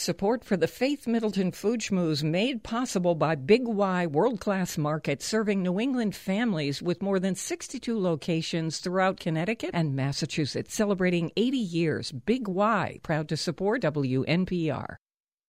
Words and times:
Support 0.00 0.46
for 0.46 0.56
the 0.56 0.66
Faith 0.66 1.06
Middleton 1.06 1.52
Food 1.52 1.80
Schmooze 1.80 2.22
made 2.22 2.62
possible 2.62 3.14
by 3.14 3.34
Big 3.34 3.68
Y 3.68 4.06
World 4.06 4.40
Class 4.40 4.78
Market, 4.78 5.20
serving 5.20 5.62
New 5.62 5.78
England 5.78 6.16
families 6.16 6.80
with 6.80 7.02
more 7.02 7.20
than 7.20 7.34
62 7.34 7.98
locations 7.98 8.78
throughout 8.78 9.20
Connecticut 9.20 9.72
and 9.74 9.94
Massachusetts, 9.94 10.74
celebrating 10.74 11.32
80 11.36 11.58
years. 11.58 12.12
Big 12.12 12.48
Y, 12.48 12.98
proud 13.02 13.28
to 13.28 13.36
support 13.36 13.82
WNPR. 13.82 14.96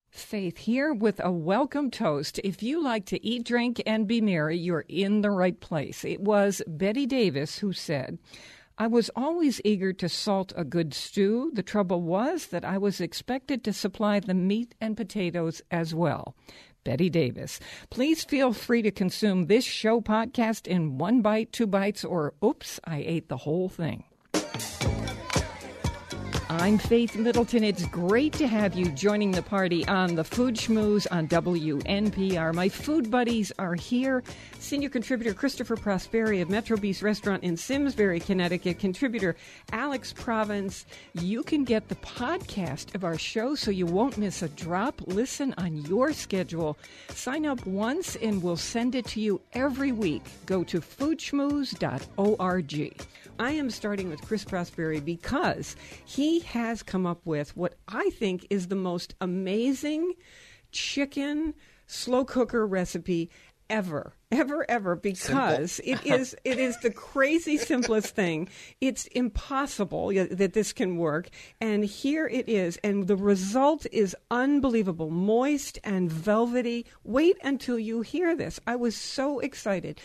Faith 0.10 0.58
here 0.58 0.94
with 0.94 1.22
a 1.24 1.32
welcome 1.32 1.90
toast. 1.90 2.38
If 2.44 2.62
you 2.62 2.84
like 2.84 3.06
to 3.06 3.26
eat, 3.26 3.46
drink, 3.46 3.82
and 3.86 4.06
be 4.06 4.20
merry, 4.20 4.58
you're 4.58 4.84
in 4.90 5.22
the 5.22 5.32
right 5.32 5.58
place. 5.58 6.04
It 6.04 6.20
was 6.20 6.62
Betty 6.68 7.06
Davis 7.06 7.60
who 7.60 7.72
said, 7.72 8.20
I 8.82 8.88
was 8.88 9.12
always 9.16 9.62
eager 9.64 9.94
to 9.94 10.10
salt 10.10 10.54
a 10.56 10.64
good 10.64 10.96
stew. 10.96 11.52
The 11.54 11.62
trouble 11.62 12.02
was 12.02 12.48
that 12.48 12.66
I 12.66 12.80
was 12.80 13.00
expected 13.00 13.64
to 13.64 13.74
supply 13.74 14.20
the 14.20 14.34
meat 14.34 14.74
and 14.82 14.98
potatoes 14.98 15.62
as 15.70 15.94
well. 15.94 16.36
Betty 16.84 17.08
Davis. 17.08 17.60
Please 17.92 18.24
feel 18.24 18.54
free 18.54 18.82
to 18.82 18.90
consume 18.90 19.46
this 19.46 19.66
show 19.66 20.02
podcast 20.02 20.66
in 20.66 20.98
one 20.98 21.22
bite, 21.22 21.52
two 21.52 21.68
bites, 21.68 22.04
or 22.04 22.34
oops, 22.44 22.80
I 22.84 23.04
ate 23.06 23.30
the 23.30 23.38
whole 23.38 23.70
thing. 23.70 24.04
I'm 26.60 26.78
Faith 26.78 27.16
Middleton. 27.16 27.64
It's 27.64 27.86
great 27.86 28.34
to 28.34 28.46
have 28.46 28.76
you 28.76 28.92
joining 28.92 29.32
the 29.32 29.42
party 29.42 29.88
on 29.88 30.16
the 30.16 30.24
Food 30.26 30.56
Schmooze 30.56 31.08
on 31.10 31.30
WNPR. 31.30 32.54
My 32.54 32.68
food 32.68 33.10
buddies 33.10 33.54
are 33.58 33.74
here. 33.74 34.22
Senior 34.60 34.90
contributor 34.90 35.34
Christopher 35.34 35.78
Prosperi 35.78 36.42
of 36.42 36.50
Metro 36.50 36.76
Bis 36.76 37.02
Restaurant 37.02 37.42
in 37.42 37.56
Simsbury, 37.56 38.20
Connecticut. 38.20 38.80
Contributor 38.80 39.38
Alex 39.72 40.12
Province. 40.12 40.86
You 41.14 41.42
can 41.42 41.64
get 41.64 41.88
the 41.88 41.96
podcast 41.96 42.96
of 42.96 43.06
our 43.06 43.18
show 43.18 43.56
so 43.56 43.72
you 43.72 43.86
won't 43.86 44.18
miss 44.18 44.42
a 44.42 44.50
drop. 44.50 45.00
Listen 45.08 45.54
on 45.58 45.78
your 45.86 46.12
schedule. 46.12 46.78
Sign 47.12 47.46
up 47.46 47.66
once 47.66 48.18
and 48.18 48.44
we'll 48.44 48.58
send 48.58 48.96
it 48.96 49.06
to 49.06 49.22
you 49.22 49.40
every 49.54 49.94
week. 49.94 50.24
Go 50.48 50.66
to 50.66 50.82
foodschmooze.org. 50.82 52.94
I 53.42 53.54
am 53.54 53.72
starting 53.72 54.12
with 54.12 54.22
Chris 54.22 54.46
Prosperi 54.46 55.04
because 55.04 55.76
he 56.06 56.42
has 56.42 56.84
come 56.84 57.08
up 57.08 57.26
with 57.26 57.58
what 57.58 57.74
I 57.88 58.12
think 58.12 58.46
is 58.52 58.68
the 58.68 58.76
most 58.76 59.16
amazing 59.20 60.14
chicken 60.72 61.56
slow 61.88 62.24
cooker 62.24 62.68
recipe 62.68 63.32
ever 63.68 64.14
ever 64.32 64.70
ever 64.70 64.96
because 64.96 65.82
it 65.84 66.00
is 66.06 66.36
it 66.44 66.60
is 66.60 66.78
the 66.82 66.92
crazy 66.92 67.58
simplest 67.58 68.14
thing. 68.14 68.48
It's 68.80 69.08
impossible 69.08 70.10
that 70.14 70.54
this 70.54 70.72
can 70.72 70.98
work 70.98 71.30
and 71.60 71.84
here 71.84 72.28
it 72.28 72.48
is 72.48 72.78
and 72.84 73.08
the 73.08 73.16
result 73.16 73.88
is 73.92 74.16
unbelievable 74.30 75.10
moist 75.10 75.80
and 75.84 76.12
velvety. 76.12 76.86
Wait 77.04 77.38
until 77.44 77.80
you 77.80 78.02
hear 78.02 78.36
this. 78.36 78.60
I 78.68 78.76
was 78.76 78.96
so 78.96 79.40
excited 79.40 80.00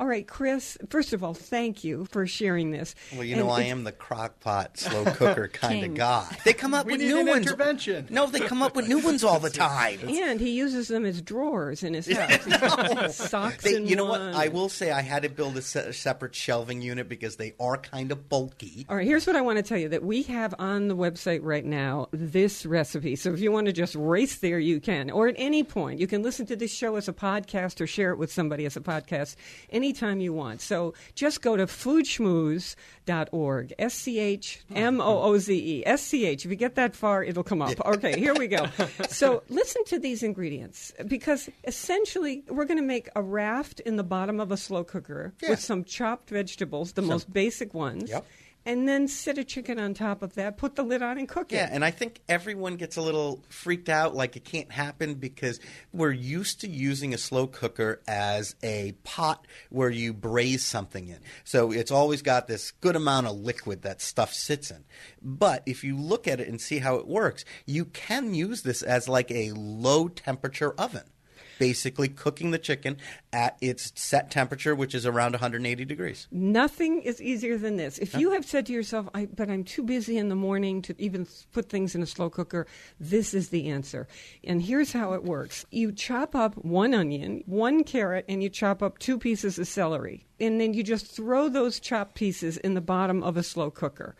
all 0.00 0.06
right, 0.06 0.26
Chris, 0.26 0.78
first 0.88 1.12
of 1.12 1.22
all, 1.22 1.34
thank 1.34 1.84
you 1.84 2.06
for 2.06 2.26
sharing 2.26 2.70
this. 2.70 2.94
Well, 3.12 3.22
you 3.22 3.36
know, 3.36 3.50
I 3.50 3.62
am 3.64 3.84
the 3.84 3.92
crock 3.92 4.40
pot, 4.40 4.78
slow 4.78 5.04
cooker 5.04 5.46
kind 5.52 5.84
of 5.84 5.94
guy. 5.94 6.26
They 6.44 6.54
come 6.54 6.72
up 6.72 6.86
we 6.86 6.92
with 6.94 7.02
need 7.02 7.08
new 7.08 7.20
an 7.20 7.26
ones. 7.26 7.46
intervention. 7.46 8.06
No, 8.08 8.26
they 8.26 8.40
come 8.40 8.62
up 8.62 8.74
with 8.74 8.88
new 8.88 8.98
ones 9.00 9.22
all 9.22 9.38
the 9.38 9.50
time. 9.50 9.98
And 10.30 10.40
he 10.40 10.50
uses 10.52 10.88
them 10.88 11.04
as 11.04 11.20
drawers 11.22 11.82
in 11.82 11.94
his 11.94 12.06
house. 12.16 13.14
Socks 13.16 13.62
They, 13.64 13.74
in 13.76 13.86
you 13.86 13.96
know 13.96 14.04
what? 14.06 14.20
I 14.20 14.48
will 14.48 14.68
say 14.68 14.90
I 14.90 15.02
had 15.02 15.22
to 15.24 15.28
build 15.28 15.56
a 15.56 15.62
se- 15.62 15.92
separate 15.92 16.34
shelving 16.34 16.80
unit 16.82 17.08
because 17.08 17.36
they 17.36 17.52
are 17.60 17.76
kind 17.76 18.10
of 18.12 18.28
bulky. 18.28 18.86
All 18.88 18.96
right, 18.96 19.06
here's 19.06 19.26
what 19.26 19.36
I 19.36 19.40
want 19.42 19.58
to 19.58 19.62
tell 19.62 19.78
you 19.78 19.88
that 19.90 20.02
we 20.02 20.22
have 20.24 20.54
on 20.58 20.88
the 20.88 20.96
website 20.96 21.40
right 21.42 21.64
now 21.64 22.08
this 22.12 22.64
recipe. 22.64 23.16
So 23.16 23.32
if 23.34 23.40
you 23.40 23.52
want 23.52 23.66
to 23.66 23.72
just 23.72 23.94
race 23.96 24.36
there, 24.36 24.58
you 24.58 24.80
can. 24.80 25.10
Or 25.10 25.28
at 25.28 25.34
any 25.38 25.62
point, 25.62 26.00
you 26.00 26.06
can 26.06 26.22
listen 26.22 26.46
to 26.46 26.56
this 26.56 26.72
show 26.72 26.96
as 26.96 27.08
a 27.08 27.12
podcast 27.12 27.80
or 27.80 27.86
share 27.86 28.10
it 28.12 28.16
with 28.18 28.32
somebody 28.32 28.64
as 28.66 28.76
a 28.76 28.80
podcast 28.80 29.36
anytime 29.90 30.20
you 30.20 30.32
want. 30.32 30.60
So 30.60 30.94
just 31.16 31.42
go 31.42 31.56
to 31.56 31.66
foodschmooze.org. 31.66 33.74
S 33.78 33.94
C 33.94 34.18
H 34.20 34.60
M 34.74 35.00
O 35.00 35.22
O 35.22 35.36
Z 35.38 35.52
E. 35.52 35.84
S 35.86 36.00
C 36.02 36.26
H. 36.26 36.44
If 36.44 36.50
you 36.52 36.56
get 36.56 36.76
that 36.76 36.94
far, 36.94 37.24
it'll 37.24 37.42
come 37.42 37.60
up. 37.60 37.72
Okay, 37.84 38.16
here 38.18 38.34
we 38.34 38.46
go. 38.46 38.66
So 39.08 39.42
listen 39.48 39.82
to 39.86 39.98
these 39.98 40.22
ingredients 40.22 40.92
because 41.06 41.48
essentially 41.64 42.44
we're 42.48 42.64
going 42.64 42.78
to 42.78 42.84
make 42.86 43.08
a 43.16 43.22
raft 43.22 43.80
in 43.80 43.96
the 43.96 44.04
bottom 44.04 44.38
of 44.40 44.52
a 44.52 44.56
slow 44.56 44.84
cooker 44.84 45.32
Yeah. 45.42 45.50
with 45.50 45.60
some 45.60 45.82
chopped 45.84 46.30
vegetables, 46.30 46.92
the 46.92 47.02
most 47.02 47.32
basic 47.32 47.74
ones. 47.74 48.10
Yep. 48.10 48.24
And 48.66 48.86
then 48.86 49.08
sit 49.08 49.38
a 49.38 49.44
chicken 49.44 49.78
on 49.78 49.94
top 49.94 50.22
of 50.22 50.34
that, 50.34 50.58
put 50.58 50.76
the 50.76 50.82
lid 50.82 51.00
on, 51.02 51.16
and 51.16 51.26
cook 51.26 51.50
Yeah, 51.50 51.64
it. 51.64 51.68
Yeah, 51.68 51.74
and 51.74 51.84
I 51.84 51.90
think 51.90 52.20
everyone 52.28 52.76
gets 52.76 52.96
a 52.96 53.02
little 53.02 53.42
freaked 53.48 53.88
out 53.88 54.14
like 54.14 54.36
it 54.36 54.44
can't 54.44 54.70
happen 54.70 55.14
because 55.14 55.60
we're 55.92 56.12
used 56.12 56.60
to 56.60 56.68
using 56.68 57.14
a 57.14 57.18
slow 57.18 57.46
cooker 57.46 58.02
as 58.06 58.54
a 58.62 58.92
pot 59.02 59.46
where 59.70 59.88
you 59.90 60.12
braise 60.12 60.62
something 60.64 61.08
in. 61.08 61.20
So 61.42 61.72
it's 61.72 61.90
always 61.90 62.20
got 62.20 62.48
this 62.48 62.70
good 62.70 62.96
amount 62.96 63.28
of 63.28 63.36
liquid 63.36 63.82
that 63.82 64.02
stuff 64.02 64.34
sits 64.34 64.70
in. 64.70 64.84
But 65.22 65.62
if 65.64 65.82
you 65.82 65.96
look 65.96 66.28
at 66.28 66.40
it 66.40 66.48
and 66.48 66.60
see 66.60 66.78
how 66.78 66.96
it 66.96 67.06
works, 67.06 67.46
you 67.64 67.86
can 67.86 68.34
use 68.34 68.62
this 68.62 68.82
as 68.82 69.08
like 69.08 69.30
a 69.30 69.52
low 69.52 70.08
temperature 70.08 70.72
oven. 70.72 71.04
Basically, 71.60 72.08
cooking 72.08 72.52
the 72.52 72.58
chicken 72.58 72.96
at 73.34 73.58
its 73.60 73.92
set 73.94 74.30
temperature, 74.30 74.74
which 74.74 74.94
is 74.94 75.04
around 75.04 75.32
180 75.32 75.84
degrees. 75.84 76.26
Nothing 76.30 77.02
is 77.02 77.20
easier 77.20 77.58
than 77.58 77.76
this. 77.76 77.98
If 77.98 78.14
you 78.14 78.30
have 78.30 78.46
said 78.46 78.64
to 78.66 78.72
yourself, 78.72 79.10
I, 79.14 79.26
but 79.26 79.50
I'm 79.50 79.64
too 79.64 79.82
busy 79.82 80.16
in 80.16 80.30
the 80.30 80.34
morning 80.34 80.80
to 80.80 80.94
even 80.98 81.26
put 81.52 81.68
things 81.68 81.94
in 81.94 82.02
a 82.02 82.06
slow 82.06 82.30
cooker, 82.30 82.66
this 82.98 83.34
is 83.34 83.50
the 83.50 83.68
answer. 83.68 84.08
And 84.42 84.62
here's 84.62 84.92
how 84.92 85.12
it 85.12 85.22
works 85.22 85.66
you 85.70 85.92
chop 85.92 86.34
up 86.34 86.54
one 86.64 86.94
onion, 86.94 87.42
one 87.44 87.84
carrot, 87.84 88.24
and 88.26 88.42
you 88.42 88.48
chop 88.48 88.82
up 88.82 88.98
two 88.98 89.18
pieces 89.18 89.58
of 89.58 89.68
celery. 89.68 90.26
And 90.40 90.58
then 90.58 90.72
you 90.72 90.82
just 90.82 91.06
throw 91.06 91.50
those 91.50 91.78
chopped 91.78 92.14
pieces 92.14 92.56
in 92.56 92.72
the 92.72 92.80
bottom 92.80 93.22
of 93.22 93.36
a 93.36 93.42
slow 93.42 93.70
cooker. 93.70 94.16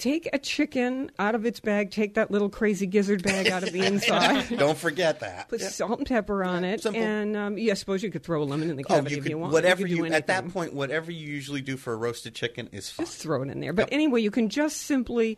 Take 0.00 0.30
a 0.32 0.38
chicken 0.38 1.10
out 1.18 1.34
of 1.34 1.44
its 1.44 1.60
bag, 1.60 1.90
take 1.90 2.14
that 2.14 2.30
little 2.30 2.48
crazy 2.48 2.86
gizzard 2.86 3.22
bag 3.22 3.48
out 3.48 3.62
of 3.62 3.70
the 3.72 3.80
inside. 3.86 4.48
Don't 4.58 4.78
forget 4.78 5.20
that. 5.20 5.50
Put 5.50 5.60
salt 5.60 5.98
and 5.98 6.08
pepper 6.08 6.42
on 6.42 6.64
it, 6.64 6.82
Simple. 6.82 7.02
and 7.02 7.36
um, 7.36 7.58
yeah, 7.58 7.72
I 7.72 7.74
suppose 7.74 8.02
you 8.02 8.10
could 8.10 8.22
throw 8.22 8.42
a 8.42 8.44
lemon 8.44 8.70
in 8.70 8.76
the 8.76 8.84
Oh, 8.88 8.94
cavity 8.94 9.16
you 9.16 9.18
if 9.18 9.24
could 9.24 9.30
you 9.30 9.38
want. 9.38 9.52
whatever 9.52 9.82
you, 9.86 9.98
could 9.98 10.06
you, 10.08 10.12
at 10.14 10.26
that 10.28 10.48
point, 10.48 10.72
whatever 10.72 11.12
you 11.12 11.28
usually 11.28 11.60
do 11.60 11.76
for 11.76 11.92
a 11.92 11.96
roasted 11.96 12.34
chicken 12.34 12.70
is 12.72 12.88
fine. 12.88 13.04
Just 13.04 13.18
throw 13.20 13.42
it 13.42 13.50
in 13.50 13.60
there. 13.60 13.74
But 13.74 13.90
anyway, 13.92 14.22
you 14.22 14.30
can 14.30 14.48
just 14.48 14.78
simply 14.78 15.36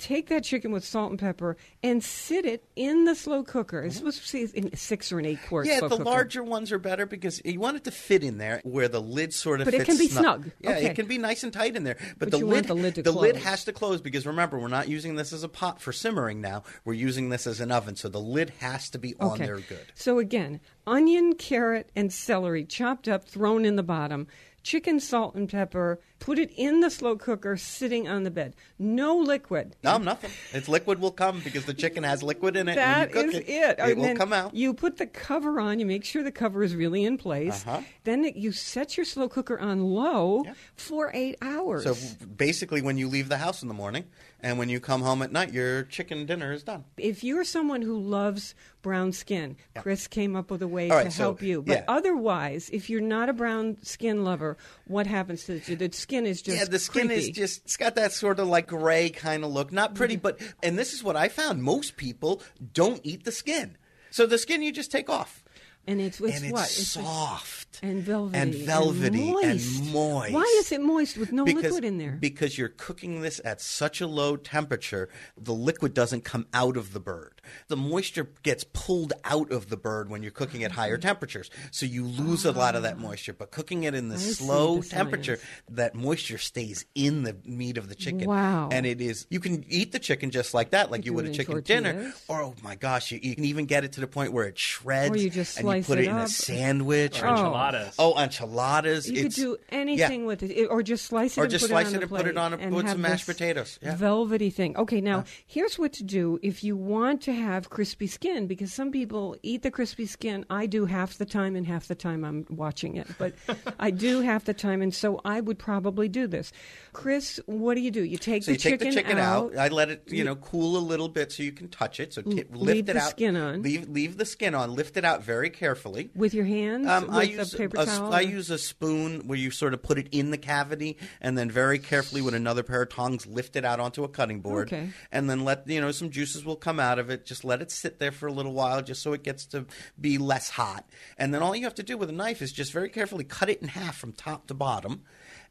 take 0.00 0.28
that 0.28 0.42
chicken 0.42 0.72
with 0.72 0.84
salt 0.84 1.10
and 1.10 1.18
pepper 1.20 1.56
and 1.82 2.02
sit 2.02 2.44
it 2.44 2.64
in 2.74 3.04
the 3.04 3.14
slow 3.14 3.42
cooker. 3.44 3.82
It's 3.82 3.96
supposed 3.98 4.26
to 4.28 4.38
it's 4.38 4.52
in 4.52 4.74
six 4.76 5.12
or 5.12 5.18
an 5.18 5.26
eight 5.26 5.38
quart 5.48 5.66
yeah, 5.66 5.78
slow 5.78 5.88
the 5.88 5.96
cooker. 5.98 6.04
larger 6.10 6.42
ones 6.42 6.72
are 6.72 6.78
better 6.78 7.06
because 7.06 7.40
you 7.44 7.60
want 7.60 7.76
it 7.76 7.84
to 7.84 7.90
fit 7.90 8.24
in 8.24 8.38
there 8.38 8.60
where 8.64 8.88
the 8.88 9.00
lid 9.00 9.32
sort 9.32 9.60
of. 9.60 9.66
But 9.66 9.74
it 9.74 9.84
can 9.84 9.98
be 9.98 10.08
snug. 10.08 10.50
Yeah, 10.60 10.70
Okay. 10.70 10.86
it 10.86 10.96
can 10.96 11.06
be 11.06 11.18
nice 11.18 11.44
and 11.44 11.52
tight 11.52 11.76
in 11.76 11.84
there. 11.84 11.96
But, 12.18 12.30
But 12.30 12.40
the 12.40 12.46
lid, 12.46 12.64
the 12.64 12.74
lid 12.74 12.94
to 12.96 13.10
lid 13.12 13.36
has 13.36 13.64
to 13.64 13.72
close 13.72 14.00
because 14.00 14.26
remember, 14.26 14.58
we're 14.58 14.68
not 14.68 14.88
using 14.88 15.14
this 15.16 15.32
as 15.32 15.42
a 15.44 15.48
pot 15.48 15.80
for 15.80 15.92
simmering 15.92 16.40
now. 16.40 16.64
We're 16.84 16.94
using 16.94 17.28
this 17.28 17.46
as 17.46 17.60
an 17.60 17.70
oven, 17.70 17.96
so 17.96 18.08
the 18.08 18.20
lid 18.20 18.50
has 18.60 18.90
to 18.90 18.98
be 18.98 19.14
on 19.20 19.32
Okay. 19.32 19.44
there 19.46 19.58
good. 19.60 19.86
So 19.94 20.18
again, 20.18 20.60
onion, 20.86 21.34
carrot, 21.34 21.90
and 21.94 22.12
celery 22.12 22.64
chopped 22.64 23.08
up, 23.08 23.24
thrown 23.28 23.64
in 23.64 23.76
the 23.76 23.82
bottom. 23.82 24.26
Chicken, 24.62 25.00
salt, 25.00 25.34
and 25.34 25.48
pepper. 25.48 26.00
Put 26.20 26.38
it 26.38 26.52
in 26.56 26.80
the 26.80 26.90
slow 26.90 27.16
cooker, 27.16 27.56
sitting 27.56 28.06
on 28.06 28.24
the 28.24 28.30
bed. 28.30 28.54
No 28.78 29.16
liquid. 29.16 29.74
No, 29.82 29.96
nothing. 29.96 30.30
It's 30.52 30.68
liquid 30.68 31.00
will 31.00 31.10
come 31.10 31.40
because 31.40 31.64
the 31.64 31.72
chicken 31.74 32.04
has 32.04 32.22
liquid 32.22 32.56
in 32.56 32.68
it. 32.68 32.74
That 32.74 33.14
when 33.14 33.28
is 33.30 33.34
you 33.34 33.40
cook 33.40 33.48
it. 33.48 33.78
it. 33.78 33.88
It 33.90 33.96
will 33.96 34.14
come 34.16 34.32
out. 34.34 34.54
You 34.54 34.74
put 34.74 34.98
the 34.98 35.06
cover 35.06 35.58
on. 35.60 35.80
You 35.80 35.86
make 35.86 36.04
sure 36.04 36.22
the 36.22 36.30
cover 36.30 36.62
is 36.62 36.76
really 36.76 37.04
in 37.04 37.16
place. 37.16 37.66
Uh-huh. 37.66 37.80
Then 38.04 38.24
it- 38.26 38.36
you 38.36 38.52
set 38.52 38.96
your 38.98 39.06
slow 39.06 39.28
cooker 39.30 39.58
on 39.58 39.82
low 39.82 40.42
Yeah. 40.44 40.52
for 40.76 41.10
eight 41.14 41.36
hours. 41.40 41.84
So 41.84 41.96
basically, 42.26 42.82
when 42.82 42.98
you 42.98 43.08
leave 43.08 43.28
the 43.30 43.38
house 43.38 43.62
in 43.62 43.68
the 43.68 43.74
morning 43.74 44.04
and 44.40 44.58
when 44.58 44.68
you 44.68 44.78
come 44.78 45.00
home 45.00 45.22
at 45.22 45.32
night, 45.32 45.52
your 45.54 45.84
chicken 45.84 46.26
dinner 46.26 46.52
is 46.52 46.62
done. 46.62 46.84
if 46.98 47.24
you're 47.24 47.44
someone 47.44 47.80
who 47.82 47.98
loves 47.98 48.54
brown 48.82 49.12
skin, 49.12 49.56
Chris 49.78 50.06
came 50.06 50.34
up 50.36 50.50
with 50.50 50.62
a 50.62 50.68
way 50.68 50.88
to 50.88 50.94
right, 50.94 51.12
so, 51.12 51.22
help 51.24 51.42
you. 51.42 51.62
But 51.62 51.78
yeah. 51.78 51.84
otherwise, 51.88 52.70
if 52.72 52.88
you're 52.88 53.00
not 53.00 53.28
a 53.28 53.32
brown 53.32 53.76
skin 53.82 54.24
lover, 54.24 54.56
what 54.90 55.06
happens 55.06 55.44
to 55.44 55.60
the, 55.60 55.74
the 55.76 55.92
skin 55.92 56.26
is 56.26 56.42
just 56.42 56.58
yeah, 56.58 56.64
the 56.64 56.78
skin 56.78 57.10
is 57.10 57.30
just 57.30 57.64
it's 57.64 57.76
got 57.76 57.94
that 57.94 58.12
sort 58.12 58.40
of 58.40 58.48
like 58.48 58.66
gray 58.66 59.08
kind 59.08 59.44
of 59.44 59.50
look. 59.50 59.72
Not 59.72 59.94
pretty, 59.94 60.16
but 60.16 60.40
and 60.62 60.78
this 60.78 60.92
is 60.92 61.02
what 61.04 61.16
I 61.16 61.28
found. 61.28 61.62
Most 61.62 61.96
people 61.96 62.42
don't 62.72 63.00
eat 63.04 63.24
the 63.24 63.32
skin. 63.32 63.76
So 64.10 64.26
the 64.26 64.38
skin 64.38 64.62
you 64.62 64.72
just 64.72 64.90
take 64.90 65.08
off. 65.08 65.44
And 65.86 66.00
it's, 66.00 66.20
it's 66.20 66.36
and 66.36 66.44
it's 66.44 66.52
what? 66.52 66.64
It's 66.64 66.88
soft 66.88 67.80
and 67.82 68.02
velvety 68.02 68.38
and 68.38 68.54
velvety 68.54 69.28
and 69.30 69.32
moist. 69.32 69.84
moist. 69.92 70.32
Why 70.32 70.56
is 70.58 70.72
it 70.72 70.80
moist 70.82 71.16
with 71.16 71.32
no 71.32 71.44
because, 71.44 71.64
liquid 71.64 71.84
in 71.84 71.98
there? 71.98 72.18
Because 72.20 72.58
you're 72.58 72.68
cooking 72.68 73.22
this 73.22 73.40
at 73.44 73.60
such 73.60 74.00
a 74.00 74.06
low 74.06 74.36
temperature, 74.36 75.08
the 75.38 75.54
liquid 75.54 75.94
doesn't 75.94 76.24
come 76.24 76.46
out 76.52 76.76
of 76.76 76.92
the 76.92 77.00
bird. 77.00 77.39
The 77.68 77.76
moisture 77.76 78.28
gets 78.42 78.64
pulled 78.64 79.12
out 79.24 79.50
of 79.52 79.68
the 79.68 79.76
bird 79.76 80.10
when 80.10 80.22
you're 80.22 80.30
cooking 80.32 80.64
at 80.64 80.72
higher 80.72 80.98
temperatures. 80.98 81.50
So 81.70 81.86
you 81.86 82.04
lose 82.04 82.44
a 82.44 82.52
lot 82.52 82.74
of 82.76 82.82
that 82.82 82.98
moisture. 82.98 83.32
But 83.32 83.50
cooking 83.50 83.84
it 83.84 83.94
in 83.94 84.08
the 84.08 84.16
Ah. 84.16 84.18
see 84.18 84.32
slow 84.32 84.78
the 84.80 84.88
temperature, 84.88 85.36
science. 85.36 85.62
that 85.70 85.94
moisture 85.94 86.38
stays 86.38 86.84
in 86.94 87.22
the 87.22 87.36
meat 87.44 87.78
of 87.78 87.88
the 87.88 87.94
chicken. 87.94 88.26
Wow. 88.26 88.68
And 88.72 88.86
it 88.86 89.00
is, 89.00 89.26
you 89.30 89.40
can 89.40 89.64
eat 89.68 89.92
the 89.92 89.98
chicken 89.98 90.30
just 90.30 90.52
like 90.54 90.70
that, 90.70 90.90
like 90.90 91.04
you, 91.04 91.12
do 91.12 91.16
would 91.16 91.24
a 91.26 91.28
in 91.28 91.34
chicken 91.34 91.60
dinner. 91.62 92.12
Or, 92.28 92.42
oh 92.42 92.54
my 92.62 92.74
gosh, 92.74 93.10
you, 93.12 93.20
you 93.22 93.34
can 93.34 93.44
even 93.44 93.66
get 93.66 93.84
it 93.84 93.92
to 93.92 94.00
the 94.00 94.06
point 94.06 94.32
where 94.32 94.46
it 94.46 94.58
shreds. 94.58 95.14
Or 95.14 95.18
you 95.18 95.30
just 95.30 95.56
and 95.58 95.64
you 95.66 95.70
slice 95.72 95.86
put 95.86 95.98
it 95.98 96.04
it, 96.06 96.10
in 96.10 96.16
a 96.16 96.28
sandwich. 96.28 97.22
Or 97.22 97.26
enchiladas. 97.28 97.94
Oh, 97.98 98.14
enchiladas. 98.18 99.06
You 99.08 99.14
could 99.14 99.18
It's- 99.26 99.34
do 99.36 99.56
yeah. 99.70 99.78
anything 99.78 100.26
with 100.26 100.42
it, 100.42 100.66
or 100.66 100.82
just 100.82 101.06
slice 101.06 101.36
it 101.36 101.40
Or 101.40 101.44
and 101.44 101.50
just 101.50 101.64
put 101.64 101.70
slice 101.70 101.86
it 101.88 101.90
on 101.90 101.94
it 101.94 101.98
a 101.98 102.02
and 102.02 102.10
put 102.10 102.26
it 102.26 102.36
on 102.36 102.52
a- 102.52 102.56
and 102.56 102.74
with 102.74 102.84
have 102.86 102.92
some 102.94 103.02
mashed 103.02 103.26
this 103.26 103.36
potatoes. 103.36 103.78
Yeah. 103.82 103.96
Velvety 103.96 104.50
thing. 104.50 104.76
Okay, 104.76 105.00
now 105.00 105.24
here's 105.46 105.78
what 105.78 105.92
to 105.94 106.02
do 106.04 106.38
if 106.42 106.62
you 106.64 106.76
want 106.76 107.22
to 107.22 107.32
have 107.40 107.70
crispy 107.70 108.06
skin, 108.06 108.46
because 108.46 108.72
some 108.72 108.90
people 108.92 109.36
eat 109.42 109.62
the 109.62 109.70
crispy 109.70 110.06
skin. 110.06 110.44
I 110.48 110.66
do 110.66 110.84
half 110.86 111.18
the 111.18 111.26
time, 111.26 111.56
and 111.56 111.66
half 111.66 111.88
the 111.88 111.94
time 111.94 112.24
I'm 112.24 112.46
watching 112.48 112.96
it, 112.96 113.08
but 113.18 113.34
I 113.80 113.90
do 113.90 114.20
half 114.20 114.44
the 114.44 114.54
time, 114.54 114.82
and 114.82 114.94
so 114.94 115.20
I 115.24 115.40
would 115.40 115.58
probably 115.58 116.08
do 116.08 116.26
this. 116.26 116.52
Chris, 116.92 117.40
what 117.46 117.74
do 117.74 117.80
you 117.80 117.90
do? 117.90 118.02
You 118.04 118.18
take 118.18 118.42
So 118.44 118.46
the 118.50 118.52
you 118.52 118.58
take 118.58 118.72
chicken 118.80 118.88
the 118.88 118.94
chicken 118.94 119.18
out. 119.18 119.56
I 119.56 119.68
let 119.68 119.90
it, 119.90 120.04
you 120.06 120.24
know, 120.24 120.36
cool 120.36 120.76
a 120.76 120.80
little 120.84 121.08
bit 121.08 121.32
so 121.32 121.42
you 121.42 121.52
can 121.52 121.68
touch 121.68 122.00
it. 122.00 122.12
So 122.14 122.22
ki- 122.22 122.44
lift 122.50 122.52
leave 122.54 122.88
it 122.88 122.92
the 122.94 123.00
out. 123.00 123.10
skin 123.10 123.36
on. 123.36 123.62
Leave 123.62 123.88
leave 123.88 124.16
the 124.16 124.24
skin 124.24 124.54
on. 124.54 124.74
Lift 124.74 124.96
it 124.96 125.04
out 125.04 125.22
very 125.24 125.50
carefully. 125.50 126.10
with 126.14 126.34
your 126.34 126.44
hands, 126.44 126.86
Um, 126.86 127.06
with 127.06 127.14
I 127.16 127.22
use 127.22 127.54
a 127.54 127.58
paper 127.58 127.80
a 127.80 127.86
towel. 127.86 128.12
I 128.12 128.20
use 128.20 128.50
a 128.50 128.58
spoon 128.58 129.26
where 129.26 129.38
you 129.38 129.50
sort 129.50 129.74
of 129.74 129.82
put 129.82 129.98
it 129.98 130.08
in 130.12 130.30
the 130.30 130.38
cavity 130.38 130.96
and 131.20 131.36
then 131.38 131.50
very 131.50 131.78
carefully 131.78 132.22
with 132.22 132.34
another 132.34 132.62
pair 132.62 132.82
of 132.82 132.88
tongs 132.90 133.26
lift 133.26 133.56
it 133.56 133.64
out 133.64 133.80
onto 133.80 134.04
a 134.04 134.08
cutting 134.08 134.40
board. 134.40 134.68
Okay. 134.68 134.90
And 135.12 135.30
then 135.30 135.44
let 135.44 135.66
you 135.68 135.80
know 135.80 135.92
some 135.92 136.10
juices 136.10 136.44
will 136.44 136.56
come 136.56 136.80
out 136.80 136.98
of 136.98 137.10
it. 137.10 137.24
Just 137.30 137.44
let 137.44 137.62
it 137.62 137.70
sit 137.70 138.00
there 138.00 138.10
for 138.10 138.26
a 138.26 138.32
little 138.32 138.52
while 138.52 138.82
just 138.82 139.02
so 139.04 139.12
it 139.12 139.22
gets 139.22 139.46
to 139.46 139.64
be 140.00 140.18
less 140.18 140.50
hot. 140.50 140.84
And 141.16 141.32
then 141.32 141.42
all 141.42 141.54
you 141.54 141.62
have 141.62 141.76
to 141.76 141.84
do 141.84 141.96
with 141.96 142.10
a 142.10 142.12
knife 142.12 142.42
is 142.42 142.50
just 142.52 142.72
very 142.72 142.88
carefully 142.88 143.22
cut 143.22 143.48
it 143.48 143.62
in 143.62 143.68
half 143.68 143.96
from 143.96 144.12
top 144.12 144.48
to 144.48 144.54
bottom. 144.54 145.02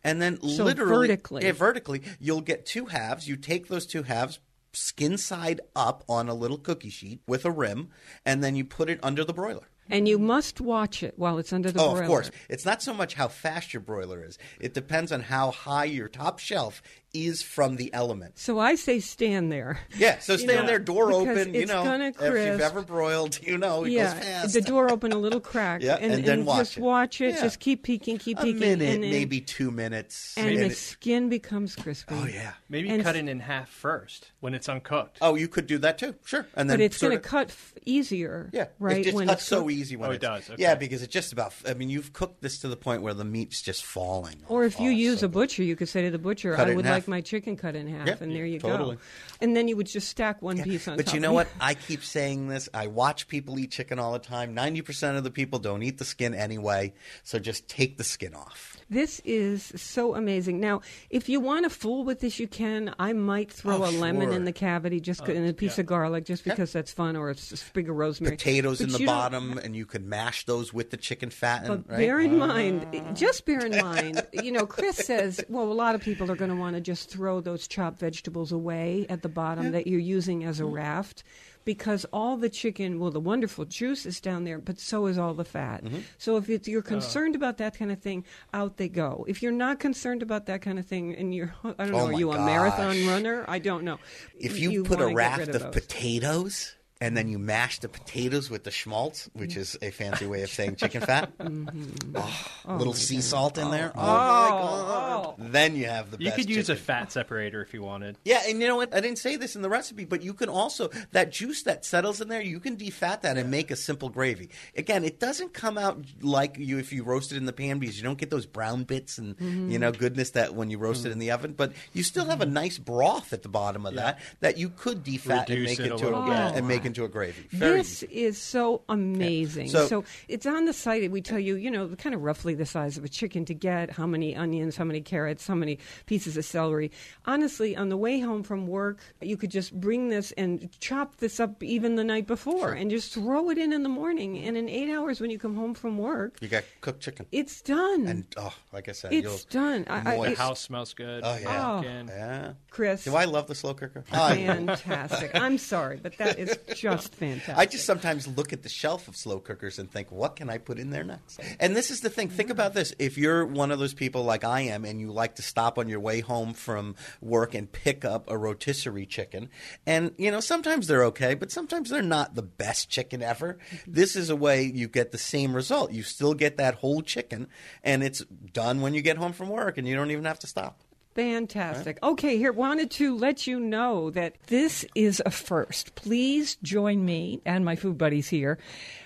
And 0.03 0.21
then 0.21 0.41
So 0.41 0.65
literally 0.65 1.07
vertically. 1.07 1.45
Yeah, 1.45 1.53
vertically, 1.53 2.01
you'll 2.19 2.41
get 2.41 2.65
two 2.65 2.87
halves. 2.87 3.29
You 3.29 3.37
take 3.37 3.69
those 3.69 3.85
two 3.85 4.03
halves, 4.03 4.39
skin 4.73 5.17
side 5.17 5.61
up 5.73 6.03
on 6.09 6.27
a 6.27 6.33
little 6.33 6.57
cookie 6.57 6.89
sheet 6.89 7.21
with 7.25 7.45
a 7.45 7.51
rim, 7.51 7.91
and 8.25 8.43
then 8.43 8.57
you 8.57 8.65
put 8.65 8.89
it 8.89 8.99
under 9.01 9.23
the 9.23 9.33
broiler. 9.33 9.69
and 9.91 10.07
you 10.07 10.19
must 10.19 10.61
watch 10.61 11.01
it 11.01 11.15
while 11.17 11.39
it's 11.39 11.51
under 11.51 11.71
the 11.71 11.79
Oh, 11.81 11.89
broiler. 11.91 12.01
of 12.03 12.07
course. 12.07 12.31
It's 12.47 12.63
not 12.65 12.83
so 12.83 12.93
much 12.93 13.15
how 13.15 13.27
fast 13.27 13.73
your 13.73 13.81
broiler 13.81 14.23
is. 14.23 14.37
It 14.59 14.75
depends 14.75 15.11
on 15.11 15.21
how 15.21 15.49
high 15.49 15.85
your 15.85 16.07
top 16.07 16.37
shelf 16.37 16.83
is 17.13 17.41
from 17.41 17.75
the 17.77 17.91
element. 17.93 18.37
So 18.37 18.59
I 18.59 18.75
say 18.75 18.99
stand 18.99 19.51
there. 19.51 19.79
Yeah, 19.97 20.19
so 20.19 20.33
You 20.33 20.39
stand 20.39 20.61
know, 20.61 20.67
there, 20.67 20.79
door 20.79 21.11
open. 21.11 21.53
You 21.53 21.65
know, 21.65 21.83
gonna 21.83 22.09
if 22.09 22.21
you've 22.21 22.61
ever 22.61 22.81
broiled, 22.83 23.39
you 23.41 23.57
know 23.57 23.83
it 23.83 23.91
yeah, 23.91 24.13
goes 24.13 24.23
fast. 24.23 24.53
the 24.53 24.61
door 24.61 24.91
open 24.91 25.11
a 25.11 25.17
little 25.17 25.39
crack. 25.39 25.81
Yeah, 25.81 25.95
and, 25.99 26.13
and 26.13 26.23
then 26.25 26.45
watch 26.45 26.57
just 26.59 26.77
it. 26.77 26.81
watch 26.81 27.21
it. 27.21 27.35
Yeah. 27.35 27.41
Just 27.41 27.59
keep 27.59 27.83
peeking, 27.83 28.17
keep 28.19 28.37
a 28.39 28.43
peeking, 28.43 28.59
minute, 28.59 28.89
and 28.93 29.03
then- 29.03 29.11
maybe 29.11 29.41
two 29.41 29.71
minutes, 29.71 30.35
and, 30.37 30.49
and 30.49 30.69
the 30.71 30.75
skin 30.75 31.29
becomes 31.29 31.75
crispy. 31.75 32.15
oh 32.15 32.25
yeah. 32.27 32.53
Maybe 32.69 32.89
And 32.89 33.03
cut 33.03 33.15
it 33.15 33.27
in 33.27 33.39
half 33.39 33.69
first 33.69 34.31
when 34.39 34.53
it's 34.53 34.69
uncooked. 34.69 35.17
Oh, 35.21 35.33
you 35.35 35.47
could 35.47 35.65
do 35.65 35.79
that 35.79 35.97
too. 35.97 36.13
Sure, 36.25 36.45
and 36.55 36.69
then 36.69 36.77
But 36.77 36.83
it's 36.83 37.01
going 37.01 37.11
to 37.11 37.17
of- 37.17 37.23
cut 37.23 37.47
f- 37.49 37.73
easier. 37.85 38.49
Yeah, 38.53 38.67
right. 38.77 38.97
It 38.99 39.03
just 39.05 39.15
when 39.15 39.27
cuts 39.27 39.41
it's 39.41 39.49
so 39.49 39.61
cooked. 39.61 39.71
easy 39.71 39.95
when 39.95 40.09
Oh, 40.11 40.13
it 40.13 40.21
does, 40.21 40.49
okay. 40.49 40.61
Yeah, 40.61 40.75
because 40.75 41.01
it's 41.01 41.11
just 41.13 41.33
about. 41.33 41.53
I 41.67 41.73
mean, 41.73 41.89
you've 41.89 42.13
cooked 42.13 42.41
this 42.41 42.59
to 42.59 42.67
the 42.67 42.77
point 42.77 43.01
where 43.01 43.13
the 43.15 43.25
meat's 43.25 43.61
just 43.61 43.83
falling. 43.83 44.43
Or 44.47 44.63
if 44.63 44.79
you 44.79 44.91
use 44.91 45.23
a 45.23 45.27
butcher, 45.29 45.63
you 45.63 45.75
could 45.75 45.89
say 45.89 46.03
to 46.03 46.11
the 46.11 46.19
butcher, 46.19 46.55
"I 46.55 46.73
would 46.75 46.85
half. 46.85 46.98
Like 46.99 47.07
my 47.07 47.21
chicken 47.21 47.55
cut 47.57 47.75
in 47.75 47.87
half," 47.87 48.07
Yeah, 48.07 48.15
and 48.19 48.31
there 48.35 48.45
you 48.45 48.59
totally. 48.59 48.95
go. 48.95 49.01
And 49.41 49.55
then 49.55 49.67
you 49.67 49.75
would 49.77 49.87
just 49.87 50.07
stack 50.09 50.41
one 50.41 50.61
piece 50.61 50.87
on 50.87 50.97
But 50.97 51.07
top. 51.07 51.15
you 51.15 51.21
know 51.21 51.33
what? 51.33 51.47
I 51.61 51.73
keep 51.73 52.03
saying 52.03 52.47
this. 52.47 52.69
I 52.73 52.87
watch 52.87 53.27
people 53.27 53.57
eat 53.59 53.71
chicken 53.71 53.99
all 53.99 54.13
the 54.13 54.19
time. 54.19 54.53
Ninety 54.53 54.81
percent 54.81 55.17
of 55.17 55.23
the 55.23 55.31
people 55.31 55.59
don't 55.59 55.83
eat 55.83 55.97
the 55.97 56.05
skin 56.05 56.33
anyway, 56.33 56.93
so 57.23 57.39
just 57.39 57.67
take 57.67 57.97
the 57.97 58.03
skin 58.03 58.33
off. 58.33 58.77
This 58.91 59.21
is 59.23 59.71
so 59.75 60.15
amazing. 60.15 60.59
Now, 60.59 60.81
if 61.11 61.29
you 61.29 61.39
want 61.39 61.63
to 61.65 61.69
fool 61.69 62.03
with 62.03 62.21
this, 62.21 62.39
you 62.39 62.47
can. 62.47 62.95
I 62.97 63.13
might 63.13 63.51
throw 63.51 63.83
Oh, 63.83 63.89
a 63.89 63.91
lemon 63.91 64.29
sure. 64.29 64.33
in 64.33 64.45
the 64.45 64.51
cavity, 64.51 64.99
just 64.99 65.21
oh, 65.21 65.31
and 65.31 65.47
a 65.47 65.53
piece 65.53 65.77
yeah. 65.77 65.81
of 65.81 65.85
garlic, 65.87 66.25
just 66.25 66.43
because 66.43 66.73
that's 66.73 66.91
fun, 66.91 67.15
or 67.15 67.29
a 67.29 67.35
sprig 67.35 67.87
of 67.87 67.95
rosemary. 67.95 68.35
Potatoes 68.35 68.79
But 68.79 68.87
in 68.87 68.93
the 68.93 68.99
you 68.99 69.05
don't- 69.05 69.15
bottom, 69.15 69.57
and 69.59 69.75
you 69.75 69.85
can 69.85 70.09
mash 70.09 70.45
those 70.45 70.73
with 70.73 70.89
the 70.89 70.97
chicken 70.97 71.29
fat. 71.29 71.67
But 71.67 71.87
right? 71.87 71.97
bear 71.99 72.19
in 72.19 72.41
ah. 72.41 72.47
mind, 72.47 72.87
just 73.13 73.45
bear 73.45 73.63
in 73.63 73.77
mind, 73.79 74.25
you 74.33 74.51
know, 74.51 74.65
Chris 74.65 74.97
says, 74.97 75.39
well, 75.49 75.71
a 75.71 75.73
lot 75.73 75.93
of 75.93 76.01
people 76.01 76.31
are 76.31 76.35
going 76.35 76.49
to 76.51 76.57
want 76.57 76.75
to 76.75 76.81
just 76.89 77.09
throw 77.11 77.39
those 77.39 77.67
chopped 77.67 77.99
vegetables 77.99 78.51
away 78.51 79.05
at 79.09 79.21
the 79.21 79.29
bottom 79.29 79.71
that 79.73 79.85
you're 79.85 79.99
using 79.99 80.43
as 80.43 80.59
a 80.59 80.63
Mm-hmm. 80.63 80.73
raft 80.73 81.23
because 81.65 82.03
all 82.11 82.35
the 82.35 82.49
chicken, 82.49 82.99
well, 82.99 83.11
the 83.11 83.19
wonderful 83.19 83.63
juice 83.65 84.07
is 84.07 84.19
down 84.19 84.43
there, 84.43 84.57
but 84.57 84.79
so 84.79 85.05
is 85.05 85.19
all 85.19 85.35
the 85.35 85.45
fat. 85.45 85.83
Mm-hmm. 85.83 85.99
So 86.17 86.37
if 86.37 86.49
it's, 86.49 86.67
you're 86.67 86.81
concerned 86.81 87.35
about 87.35 87.57
that 87.57 87.77
kind 87.77 87.91
of 87.91 87.99
thing, 87.99 88.25
out 88.55 88.77
they 88.77 88.89
go. 88.89 89.23
If 89.27 89.43
you're 89.43 89.51
not 89.51 89.79
concerned 89.79 90.23
about 90.23 90.47
that 90.47 90.63
kind 90.63 90.79
of 90.79 90.87
thing 90.87 91.13
and 91.15 91.35
you're, 91.35 91.53
I 91.63 91.83
don't 91.83 91.91
know, 91.91 91.99
Oh 91.99 92.07
are 92.07 92.11
my 92.11 92.17
you 92.17 92.31
a 92.31 92.43
marathon 92.43 93.05
runner? 93.05 93.45
I 93.47 93.59
don't 93.59 93.83
know. 93.83 93.99
if 94.39 94.57
you, 94.57 94.83
put 94.83 94.99
a 94.99 95.13
raft 95.13 95.49
of, 95.49 95.61
those. 95.61 95.73
potatoes 95.73 96.75
and 97.01 97.15
then 97.15 97.29
you 97.29 97.39
mash 97.39 97.79
the 97.79 97.89
potatoes 97.89 98.49
with 98.49 98.63
the 98.63 98.71
schmaltz, 98.71 99.29
which 99.33 99.55
is 99.55 99.77
a 99.81 99.91
fancy 99.91 100.25
way 100.25 100.43
of 100.43 100.49
saying 100.49 100.75
chicken 100.75 101.01
fat, 101.01 101.37
mm-hmm. 101.37 102.15
oh, 102.15 102.47
oh, 102.67 102.75
little 102.75 102.93
sea 102.93 103.21
salt 103.21 103.57
in 103.57 103.71
there. 103.71 103.91
Oh, 103.95 103.99
oh 103.99 104.03
my 104.03 104.49
oh. 104.51 105.35
god! 105.37 105.51
Then 105.51 105.75
you 105.75 105.85
have 105.85 106.11
the 106.11 106.17
You 106.19 106.25
best. 106.25 106.35
could 106.35 106.49
use 106.49 106.69
a 106.69 106.75
fat 106.75 107.11
separator 107.11 107.61
if 107.61 107.73
you 107.73 107.81
wanted. 107.81 108.17
Yeah, 108.25 108.41
and 108.47 108.61
you 108.61 108.67
know 108.67 108.75
what? 108.75 108.93
I 108.93 108.99
didn't 108.99 109.19
say 109.19 109.37
this 109.37 109.55
in 109.55 109.61
the 109.61 109.69
recipe, 109.69 110.05
but 110.05 110.21
you 110.21 110.33
can 110.33 110.49
also 110.49 110.89
that 111.11 111.31
juice 111.31 111.63
that 111.63 111.85
settles 111.85 112.21
in 112.21 112.27
there, 112.27 112.41
you 112.41 112.59
can 112.59 112.75
defat 112.75 113.21
that 113.21 113.37
and 113.37 113.49
make 113.49 113.71
a 113.71 113.75
simple 113.75 114.09
gravy. 114.09 114.49
Again, 114.75 115.03
it 115.05 115.19
doesn't 115.19 115.53
come 115.53 115.77
out 115.77 116.03
like 116.21 116.57
you 116.57 116.77
if 116.77 116.91
you 116.91 117.03
roast 117.03 117.31
it 117.31 117.37
in 117.37 117.45
the 117.45 117.53
pan 117.53 117.79
because 117.79 117.97
you 117.97 118.03
don't 118.03 118.17
get 118.17 118.29
those 118.29 118.45
brown 118.45 118.83
bits 118.83 119.17
and 119.17 119.29
Mm-hmm. 119.39 119.71
you 119.71 119.79
know 119.79 119.91
goodness 119.91 120.31
that 120.31 120.53
when 120.53 120.69
you 120.69 120.77
roast 120.77 121.05
it 121.05 121.09
mm. 121.09 121.13
in 121.13 121.19
the 121.19 121.31
oven. 121.31 121.53
But 121.53 121.73
you 121.93 122.03
still 122.03 122.25
have 122.25 122.41
a 122.41 122.45
mm-hmm. 122.45 122.53
nice 122.53 122.77
broth 122.77 123.31
at 123.31 123.43
the 123.43 123.49
bottom 123.49 123.85
of 123.85 123.95
that 123.95 124.19
that 124.41 124.57
you 124.57 124.69
could 124.69 125.03
defat 125.03 125.49
and 125.49 125.63
make 125.63 125.79
it 125.79 125.89
a 125.89 125.93
into 125.93 126.05
little 126.05 126.23
bit. 126.23 126.33
and 126.33 126.67
make 126.67 126.85
into 126.89 127.03
a 127.05 127.07
gravy. 127.07 127.43
Very 127.51 127.77
This 127.79 128.03
easy. 128.03 128.13
is 128.23 128.37
so 128.37 128.81
amazing. 128.89 129.69
So- 129.69 129.87
So, 129.87 130.03
it's 130.27 130.45
on 130.45 130.65
the 130.65 130.73
site. 130.73 131.09
We 131.09 131.21
tell 131.21 131.39
you, 131.39 131.55
you 131.55 131.71
know, 131.71 131.87
kind 131.95 132.13
of 132.13 132.21
roughly 132.21 132.53
the 132.53 132.65
size 132.65 132.97
of 132.97 133.03
a 133.03 133.09
chicken 133.09 133.45
to 133.45 133.53
get, 133.53 133.89
how 133.91 134.05
many 134.05 134.35
onions, 134.35 134.75
how 134.75 134.83
many 134.83 135.01
carrots, 135.01 135.47
how 135.47 135.55
many 135.55 135.79
pieces 136.05 136.35
of 136.37 136.45
celery. 136.45 136.91
Honestly, 137.25 137.75
on 137.75 137.89
the 137.89 137.97
way 137.97 138.19
home 138.19 138.43
from 138.43 138.67
work, 138.67 138.99
you 139.21 139.37
could 139.37 139.51
just 139.51 139.73
bring 139.79 140.09
this 140.09 140.31
and 140.33 140.69
chop 140.79 141.17
this 141.17 141.39
up 141.39 141.63
even 141.63 141.95
the 141.95 142.03
night 142.03 142.27
before 142.27 142.71
and 142.73 142.91
just 142.91 143.13
throw 143.13 143.49
it 143.49 143.57
in 143.57 143.71
in 143.73 143.83
the 143.83 143.89
morning. 143.89 144.37
And 144.39 144.57
in 144.57 144.67
eight 144.69 144.91
hours, 144.91 145.21
when 145.21 145.29
you 145.31 145.39
come 145.39 145.55
home 145.55 145.73
from 145.73 145.97
work, 145.97 146.37
You 146.41 146.47
got 146.49 146.63
cooked 146.81 147.01
chicken, 147.01 147.25
it's 147.31 147.61
done. 147.61 148.05
and 148.07 148.25
oh, 148.37 148.53
like 148.73 148.89
I 148.89 148.91
said, 148.93 149.13
it's 149.13 149.23
you'll 149.23 149.39
done. 149.63 149.85
I, 149.89 149.97
I. 149.99 150.15
The 150.17 150.21
it's- 150.23 150.37
house 150.37 150.59
smells 150.61 150.93
good. 150.93 151.21
Oh, 151.23 151.37
yeah. 151.41 151.47
Oh. 151.71 151.75
Walk 151.77 151.85
in. 151.85 152.07
yeah. 152.07 152.53
Chris, 152.69 153.03
Do 153.05 153.15
I 153.15 153.25
love 153.25 153.47
the 153.47 153.55
slow 153.55 153.73
cooker? 153.73 154.03
Oh, 154.11 154.29
fantastic. 154.35 155.31
I'm 155.33 155.57
sorry, 155.57 155.99
but 156.01 156.17
that 156.17 156.37
is 156.39 156.57
just 156.81 157.15
fantastic. 157.15 157.57
I 157.57 157.65
just 157.65 157.85
sometimes 157.85 158.27
look 158.27 158.53
at 158.53 158.63
the 158.63 158.69
shelf 158.69 159.07
of 159.07 159.15
slow 159.15 159.39
cookers 159.39 159.79
and 159.79 159.91
think, 159.91 160.11
what 160.11 160.35
can 160.35 160.49
I 160.49 160.57
put 160.57 160.79
in 160.79 160.89
there 160.89 161.03
next? 161.03 161.39
And 161.59 161.75
this 161.75 161.91
is 161.91 162.01
the 162.01 162.09
thing. 162.09 162.29
Think 162.29 162.49
about 162.49 162.73
this. 162.73 162.93
If 162.99 163.17
you're 163.17 163.45
one 163.45 163.71
of 163.71 163.79
those 163.79 163.93
people 163.93 164.23
like 164.23 164.43
I 164.43 164.61
am 164.61 164.85
and 164.85 164.99
you 164.99 165.11
like 165.11 165.35
to 165.35 165.41
stop 165.41 165.77
on 165.77 165.89
your 165.89 165.99
way 165.99 166.21
home 166.21 166.53
from 166.53 166.95
work 167.21 167.53
and 167.53 167.71
pick 167.71 168.03
up 168.05 168.29
a 168.29 168.37
rotisserie 168.37 169.05
chicken, 169.05 169.49
and, 169.85 170.13
you 170.17 170.31
know, 170.31 170.39
sometimes 170.39 170.87
they're 170.87 171.05
okay, 171.05 171.33
but 171.33 171.51
sometimes 171.51 171.89
they're 171.89 172.01
not 172.01 172.35
the 172.35 172.41
best 172.41 172.89
chicken 172.89 173.21
ever. 173.21 173.57
Mm-hmm. 173.71 173.93
This 173.93 174.15
is 174.15 174.29
a 174.29 174.35
way 174.35 174.63
you 174.63 174.87
get 174.87 175.11
the 175.11 175.17
same 175.17 175.55
result. 175.55 175.91
You 175.91 176.03
still 176.03 176.33
get 176.33 176.57
that 176.57 176.75
whole 176.75 177.01
chicken, 177.01 177.47
and 177.83 178.03
it's 178.03 178.23
done 178.53 178.81
when 178.81 178.93
you 178.93 179.01
get 179.01 179.17
home 179.17 179.33
from 179.33 179.49
work, 179.49 179.77
and 179.77 179.87
you 179.87 179.95
don't 179.95 180.11
even 180.11 180.25
have 180.25 180.39
to 180.39 180.47
stop. 180.47 180.81
Fantastic. 181.15 181.97
Okay, 182.03 182.37
here, 182.37 182.51
wanted 182.51 182.91
to 182.91 183.15
let 183.17 183.47
you 183.47 183.59
know 183.59 184.09
that 184.11 184.35
this 184.47 184.85
is 184.95 185.21
a 185.25 185.31
first. 185.31 185.95
Please 185.95 186.57
join 186.61 187.03
me 187.03 187.41
and 187.45 187.65
my 187.65 187.75
food 187.75 187.97
buddies 187.97 188.29
here 188.29 188.57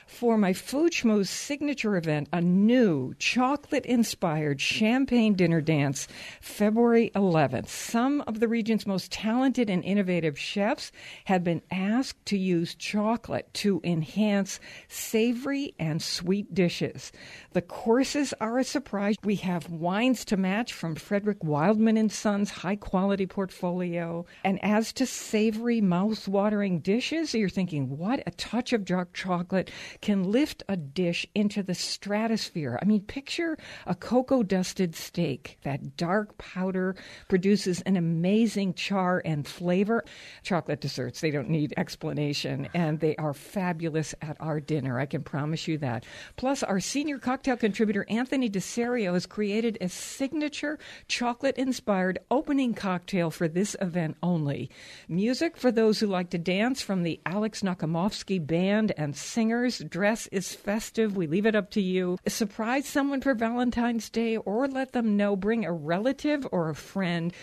for 0.05 0.38
my 0.38 0.53
Food 0.53 0.91
Schmooze 0.93 1.27
signature 1.27 1.98
event, 1.98 2.29
a 2.31 2.41
new 2.41 3.13
chocolate 3.19 3.86
inspired 3.86 4.62
champagne 4.62 5.33
dinner 5.33 5.62
dance, 5.62 6.07
February 6.41 7.12
11th. 7.15 7.67
Some 7.67 8.22
of 8.27 8.39
the 8.39 8.48
region's 8.48 8.88
most 8.88 9.12
talented 9.12 9.69
and 9.69 9.83
innovative 9.83 10.38
chefs 10.38 10.91
have 11.25 11.43
been 11.43 11.62
asked 11.72 12.25
to 12.27 12.38
use 12.38 12.75
chocolate 12.75 13.53
to 13.55 13.81
enhance 13.83 14.60
savory 14.88 15.74
and 15.79 16.01
sweet 16.01 16.53
dishes. 16.53 17.12
The 17.53 17.62
courses 17.62 18.33
are 18.39 18.60
a 18.60 18.63
surprise. 18.63 19.15
We 19.24 19.36
have 19.38 19.69
wines 19.69 20.25
to 20.25 20.38
match 20.38 20.74
from 20.74 20.95
Frederick 20.95 21.43
Wildman 21.43 21.98
and 21.98 22.12
Sons 22.12 22.50
high 22.50 22.75
quality 22.75 23.25
portfolio. 23.25 24.25
And 24.43 24.63
as 24.63 24.93
to 24.93 25.05
savory, 25.05 25.81
mouth-watering 25.81 26.79
dishes, 26.79 27.33
you're 27.33 27.50
thinking, 27.50 27.98
what 27.98 28.24
a 28.25 28.31
touch 28.31 28.74
of 28.74 28.86
dark 28.86 29.13
chocolate 29.13 29.72
can 30.02 30.32
lift 30.32 30.64
a 30.68 30.78
dish 30.78 31.26
into 31.36 31.64
the 31.64 31.76
stratosphere. 31.76 32.80
I 32.82 32.86
mean, 32.86 33.02
picture 33.02 33.58
a 33.86 33.96
cocoa 33.96 34.44
dusted 34.44 34.96
steak. 34.96 35.58
That 35.64 35.98
dark 35.98 36.38
powder 36.38 36.96
produces 37.30 37.82
an 37.82 37.96
amazing 37.96 38.74
char 38.74 39.22
and 39.26 39.48
flavor. 39.48 40.04
Chocolate 40.44 40.82
desserts, 40.82 41.22
they 41.22 41.32
don't 41.32 41.50
need 41.50 41.74
explanation, 41.78 42.68
and 42.74 43.00
they 43.00 43.16
are 43.18 43.34
fabulous 43.34 44.16
at 44.22 44.38
our 44.40 44.60
dinner. 44.60 45.00
I 45.00 45.06
can 45.06 45.24
promise 45.24 45.68
you 45.68 45.78
that. 45.80 46.06
Plus, 46.36 46.64
our 46.64 46.80
senior 46.80 47.20
cocktail 47.20 47.58
contributor, 47.58 48.06
Anthony 48.10 48.50
DeSerio, 48.50 49.14
has 49.14 49.26
created 49.26 49.78
a 49.82 49.90
signature 49.90 50.80
chocolate 51.08 51.58
inspired 51.58 52.20
opening 52.32 52.74
cocktail 52.74 53.30
for 53.32 53.48
this 53.48 53.76
event 53.82 54.18
only. 54.24 54.70
Music 55.08 55.58
for 55.58 55.72
those 55.72 56.00
who 56.00 56.08
like 56.08 56.30
to 56.30 56.38
dance 56.38 56.82
from 56.82 57.04
the 57.04 57.20
Alex 57.26 57.62
Nakamovsky 57.62 58.46
Band 58.46 58.92
and 58.98 59.16
singers. 59.16 59.83
Dress 59.90 60.28
is 60.28 60.54
festive. 60.54 61.16
We 61.16 61.28
leave 61.28 61.46
it 61.46 61.56
up 61.56 61.70
to 61.72 61.82
you. 61.82 62.18
Surprise 62.28 62.88
someone 62.88 63.22
for 63.22 63.34
Valentine's 63.34 64.10
Day 64.10 64.38
or 64.38 64.68
let 64.68 64.94
them 64.94 65.18
know. 65.18 65.36
Bring 65.36 65.66
a 65.66 65.74
relative 65.74 66.48
or 66.52 66.70
a 66.70 66.75
friend. 66.75 67.34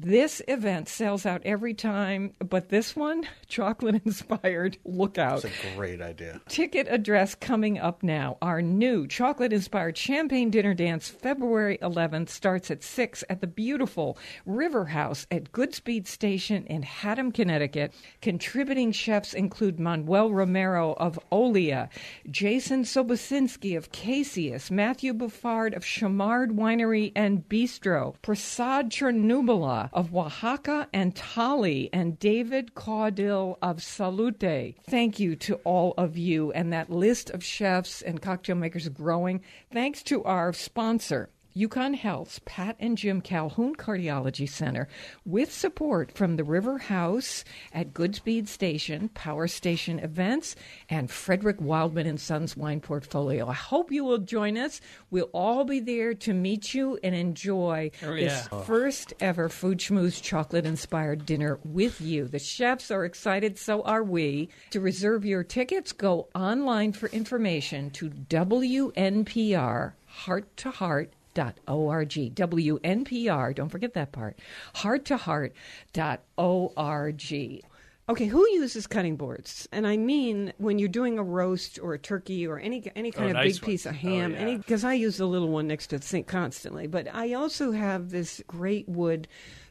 This 0.00 0.40
event 0.46 0.88
sells 0.88 1.26
out 1.26 1.42
every 1.44 1.74
time, 1.74 2.32
but 2.38 2.68
this 2.68 2.94
one, 2.94 3.26
chocolate 3.48 4.00
inspired, 4.04 4.78
look 4.84 5.18
out. 5.18 5.44
It's 5.44 5.56
a 5.64 5.76
great 5.76 6.00
idea. 6.00 6.40
Ticket 6.48 6.86
address 6.88 7.34
coming 7.34 7.80
up 7.80 8.04
now. 8.04 8.38
Our 8.40 8.62
new 8.62 9.08
chocolate 9.08 9.52
inspired 9.52 9.98
champagne 9.98 10.50
dinner 10.50 10.72
dance, 10.72 11.08
February 11.08 11.78
11th, 11.82 12.28
starts 12.28 12.70
at 12.70 12.84
6 12.84 13.24
at 13.28 13.40
the 13.40 13.48
beautiful 13.48 14.16
River 14.46 14.84
House 14.84 15.26
at 15.32 15.50
Goodspeed 15.50 16.06
Station 16.06 16.64
in 16.66 16.82
Haddam, 16.82 17.32
Connecticut. 17.32 17.92
Contributing 18.22 18.92
chefs 18.92 19.34
include 19.34 19.80
Manuel 19.80 20.32
Romero 20.32 20.92
of 20.92 21.18
Olea, 21.32 21.88
Jason 22.30 22.84
Sobocinski 22.84 23.76
of 23.76 23.90
Caseus, 23.90 24.70
Matthew 24.70 25.12
Buffard 25.12 25.74
of 25.74 25.84
Chamard 25.84 26.52
Winery 26.52 27.10
and 27.16 27.48
Bistro, 27.48 28.14
Prasad 28.22 28.90
Chirnomula 28.90 29.87
of 29.92 30.14
Oaxaca 30.14 30.88
and 30.92 31.14
Thali, 31.14 31.88
and 31.92 32.18
David 32.18 32.74
Caudill 32.74 33.56
of 33.62 33.82
Salute. 33.82 34.74
Thank 34.88 35.18
you 35.18 35.36
to 35.36 35.54
all 35.64 35.94
of 35.96 36.16
you, 36.16 36.52
and 36.52 36.72
that 36.72 36.90
list 36.90 37.30
of 37.30 37.44
chefs 37.44 38.02
and 38.02 38.20
cocktail 38.20 38.56
makers 38.56 38.88
growing. 38.88 39.42
Thanks 39.72 40.02
to 40.04 40.24
our 40.24 40.52
sponsor. 40.52 41.30
UConn 41.58 41.96
Health's 41.96 42.40
Pat 42.44 42.76
and 42.78 42.96
Jim 42.96 43.20
Calhoun 43.20 43.74
Cardiology 43.74 44.48
Center 44.48 44.86
with 45.24 45.52
support 45.52 46.12
from 46.12 46.36
the 46.36 46.44
River 46.44 46.78
House 46.78 47.42
at 47.72 47.92
Goodspeed 47.92 48.46
Station, 48.46 49.08
Power 49.08 49.48
Station 49.48 49.98
Events, 49.98 50.54
and 50.88 51.10
Frederick 51.10 51.56
Wildman 51.60 52.06
and 52.06 52.20
Sons 52.20 52.56
Wine 52.56 52.80
Portfolio. 52.80 53.48
I 53.48 53.54
hope 53.54 53.90
you 53.90 54.04
will 54.04 54.18
join 54.18 54.56
us. 54.56 54.80
We'll 55.10 55.30
all 55.32 55.64
be 55.64 55.80
there 55.80 56.14
to 56.14 56.32
meet 56.32 56.74
you 56.74 56.96
and 57.02 57.12
enjoy 57.14 57.90
Oh, 58.04 58.14
this 58.14 58.32
yeah. 58.32 58.46
Oh. 58.52 58.60
first 58.60 59.12
ever 59.18 59.48
Food 59.48 59.78
Schmooze 59.78 60.22
chocolate 60.22 60.64
inspired 60.64 61.26
dinner 61.26 61.58
with 61.64 62.00
you. 62.00 62.28
The 62.28 62.38
chefs 62.38 62.92
are 62.92 63.04
excited, 63.04 63.58
so 63.58 63.82
are 63.82 64.04
we. 64.04 64.48
To 64.70 64.80
reserve 64.80 65.24
your 65.24 65.42
tickets, 65.42 65.92
go 65.92 66.28
online 66.36 66.92
for 66.92 67.08
information 67.08 67.90
to 67.90 68.10
WNPR 68.10 69.94
Heart 70.06 70.56
to 70.58 70.70
Heart. 70.70 71.12
.org. 71.38 72.34
WNPR, 72.34 73.54
don't 73.54 73.68
forget 73.68 73.94
that 73.94 74.12
part. 74.12 74.38
Heart 74.74 75.04
to 75.06 75.16
Heart 75.16 75.54
.org. 76.36 77.62
Okay, 78.10 78.24
who 78.24 78.48
uses 78.52 78.86
cutting 78.86 79.16
boards? 79.16 79.68
And 79.70 79.86
I 79.86 79.98
mean 79.98 80.54
when 80.56 80.78
you're 80.78 80.88
doing 80.88 81.18
a 81.18 81.22
roast 81.22 81.78
or 81.78 81.92
a 81.92 81.98
turkey 81.98 82.46
or 82.46 82.58
any 82.58 82.90
any 82.96 83.10
kind 83.10 83.26
Oh, 83.26 83.30
of 83.30 83.36
nice 83.36 83.58
big 83.58 83.66
piece 83.66 83.84
of 83.84 83.92
Oh, 83.92 83.98
ham. 83.98 84.32
yeah. 84.32 84.38
Any 84.38 84.56
because 84.56 84.82
I 84.82 84.94
use 84.94 85.18
the 85.18 85.26
little 85.26 85.48
one 85.50 85.66
next 85.66 85.88
to 85.88 85.98
the 85.98 86.04
sink 86.04 86.26
constantly. 86.26 86.86
But 86.86 87.14
I 87.14 87.34
also 87.34 87.72
have 87.72 88.08
this 88.08 88.42
great 88.46 88.88
wood 88.88 89.28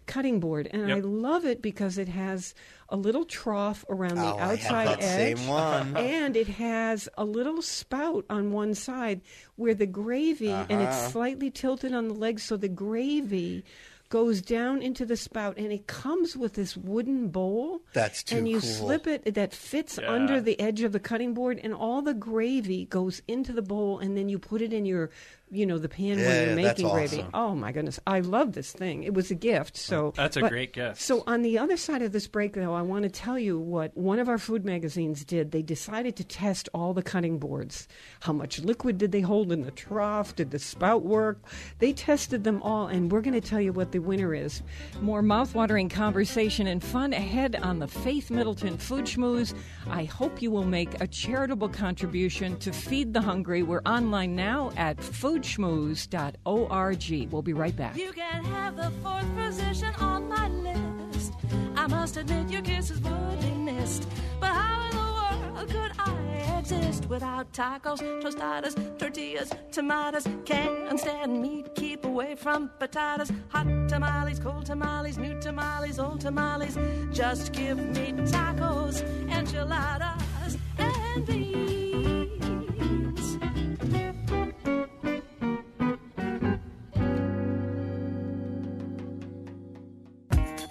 cutting 0.08 0.40
board, 0.40 0.68
and 0.72 0.92
I 0.92 1.00
love 1.02 1.46
it 1.46 1.62
because 1.62 1.98
it 1.98 2.08
has 2.08 2.56
a 2.90 2.96
little 2.96 3.26
trough 3.26 3.86
around 3.90 4.16
the 4.16 4.22
Oh, 4.34 4.38
I 4.38 4.40
have 4.40 4.52
outside 4.52 4.88
that 4.88 5.04
edge, 5.04 5.38
same 5.38 5.48
one. 5.48 5.96
and 5.98 6.36
it 6.36 6.48
has 6.48 7.08
a 7.18 7.26
little 7.26 7.62
spout 7.62 8.26
on 8.30 8.52
one 8.52 8.74
side 8.74 9.22
where 9.58 9.74
the 9.76 9.86
gravy, 9.86 10.50
and 10.50 10.72
Uh-huh. 10.72 10.82
it's 10.84 11.12
slightly 11.12 11.52
tilted 11.52 11.94
on 11.94 12.08
the 12.08 12.14
legs, 12.16 12.44
so 12.44 12.58
the 12.58 12.70
gravy. 12.70 13.64
Goes 14.10 14.42
down 14.42 14.82
into 14.82 15.06
the 15.06 15.18
spout 15.18 15.58
and 15.58 15.70
it 15.70 15.86
comes 15.88 16.38
with 16.38 16.54
this 16.54 16.78
wooden 16.78 17.28
bowl. 17.28 17.82
That's 17.92 18.24
too 18.24 18.38
And 18.38 18.48
you 18.48 18.62
cool. 18.62 18.70
slip 18.70 19.06
it 19.06 19.34
that 19.36 19.54
fits 19.54 20.00
Yeah. 20.02 20.10
under 20.10 20.40
the 20.40 20.58
edge 20.62 20.82
of 20.82 20.94
the 20.94 21.00
cutting 21.02 21.34
board, 21.34 21.60
and 21.62 21.74
all 21.74 22.02
the 22.02 22.14
gravy 22.14 22.86
goes 22.86 23.22
into 23.28 23.52
the 23.52 23.62
bowl, 23.62 24.00
and 24.00 24.16
then 24.16 24.30
you 24.30 24.40
put 24.40 24.62
it 24.62 24.72
in 24.72 24.86
your, 24.86 25.10
you 25.50 25.66
know, 25.66 25.78
the 25.78 25.88
pan 25.90 26.20
Yeah, 26.20 26.26
where 26.28 26.46
you're 26.48 26.56
that's 26.56 26.82
making 26.82 26.94
gravy. 26.94 27.18
awesome. 27.20 27.30
Oh 27.34 27.56
my 27.56 27.72
goodness, 27.72 28.00
I 28.06 28.20
love 28.20 28.54
this 28.54 28.72
thing. 28.72 29.04
It 29.04 29.14
was 29.14 29.32
a 29.32 29.36
gift. 29.36 29.76
Mm. 29.76 29.78
So 29.78 30.14
That's 30.16 30.36
a 30.38 30.42
but- 30.42 30.52
great 30.52 30.74
gift. 30.74 31.02
So 31.02 31.24
on 31.26 31.42
the 31.42 31.58
other 31.58 31.78
side 31.78 32.02
of 32.02 32.12
this 32.12 32.28
break, 32.28 32.54
though, 32.54 32.74
I 32.74 32.82
want 32.82 33.04
to 33.04 33.10
tell 33.10 33.40
you 33.40 33.58
what 33.60 33.96
one 33.96 34.20
of 34.20 34.28
our 34.28 34.38
food 34.38 34.66
magazines 34.66 35.24
did. 35.24 35.52
They 35.52 35.62
decided 35.62 36.16
to 36.18 36.24
test 36.24 36.68
all 36.74 36.94
the 36.94 37.02
cutting 37.04 37.40
boards. 37.40 37.88
How 38.22 38.34
much 38.34 38.60
liquid 38.60 38.98
did 38.98 39.12
they 39.12 39.22
hold 39.22 39.52
in 39.52 39.62
the 39.62 39.72
trough? 39.72 40.36
Did 40.36 40.52
the 40.52 40.60
spout 40.60 41.04
work? 41.04 41.40
They 41.80 41.94
tested 41.94 42.44
them 42.44 42.62
all, 42.62 42.88
and 42.88 43.12
we're 43.12 43.22
going 43.22 43.40
to 43.40 43.48
tell 43.50 43.62
you 43.62 43.72
what 43.74 43.92
the 43.94 44.00
winner 44.00 44.34
is. 44.36 44.62
More 45.02 45.22
mouthwatering 45.24 45.90
conversation 45.90 46.68
and 46.68 46.84
fun 46.84 47.14
ahead 47.14 47.56
on 47.56 47.80
the 47.80 47.88
Faith 47.88 48.30
Middleton 48.30 48.78
Food 48.78 49.06
Schmooze. 49.06 49.54
I 49.90 50.04
hope 50.04 50.42
you 50.42 50.52
will 50.52 50.66
make 50.66 51.00
a 51.02 51.08
charitable 51.08 51.70
contribution 51.70 52.58
to 52.60 52.72
Feed 52.74 53.14
the 53.14 53.22
Hungry. 53.22 53.64
We're 53.64 53.82
online 53.86 54.36
now 54.36 54.72
at 54.76 55.02
foodschmooze.org. 55.38 57.32
We'll 57.32 57.42
be 57.42 57.54
right 57.54 57.76
back. 57.76 57.98
You 57.98 58.12
can 58.14 58.44
have 58.46 58.76
the 58.76 58.92
fourth 59.04 59.36
position 59.36 59.94
on 59.96 60.28
my 60.28 60.48
list. 60.50 61.34
I 61.76 61.88
must 61.88 62.18
admit 62.18 62.50
your 62.50 62.62
kisses 62.62 63.00
would 63.02 63.42
be 63.42 63.52
missed. 63.52 64.08
But 64.40 64.50
how 64.50 64.86
in 64.86 64.92
the 64.92 64.98
world 64.98 65.70
could 65.70 65.92
I 66.00 66.60
exist 66.60 67.08
without 67.08 67.52
tacos, 67.54 68.00
tostadas, 68.22 68.76
tortillas, 68.98 69.52
tomatoes, 69.72 70.28
can't 70.46 71.00
stand 71.00 71.42
meat, 71.42 71.74
keep 71.76 72.06
away 72.06 72.36
from 72.36 72.70
hot 72.80 73.68
tamales, 73.88 74.40
cold 74.40 74.66
tamales, 74.66 75.18
new 75.18 75.40
tamales, 75.40 76.00
old 76.00 76.22
tamales. 76.22 76.78
Just 77.12 77.54
give 77.54 77.78
me 77.78 78.14
tacos, 78.26 79.04
enchiladas, 79.30 80.58
and. 80.78 80.98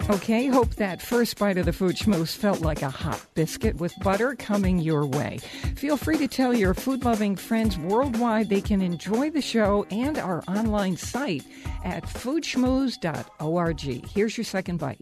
Okay, 0.09 0.47
hope 0.47 0.73
that 0.75 1.01
first 1.01 1.37
bite 1.37 1.57
of 1.57 1.65
the 1.65 1.73
food 1.73 1.97
schmooze 1.97 2.33
felt 2.33 2.61
like 2.61 2.81
a 2.81 2.89
hot 2.89 3.21
biscuit 3.33 3.75
with 3.75 3.93
butter 4.01 4.35
coming 4.35 4.79
your 4.79 5.05
way. 5.05 5.37
Feel 5.75 5.97
free 5.97 6.17
to 6.17 6.29
tell 6.29 6.53
your 6.53 6.73
food 6.73 7.03
loving 7.03 7.35
friends 7.35 7.77
worldwide 7.77 8.47
they 8.47 8.61
can 8.61 8.81
enjoy 8.81 9.29
the 9.29 9.41
show 9.41 9.85
and 9.91 10.17
our 10.17 10.45
online 10.47 10.95
site 10.95 11.43
at 11.83 12.03
foodschmooze.org. 12.03 14.07
Here's 14.07 14.37
your 14.37 14.45
second 14.45 14.77
bite. 14.77 15.01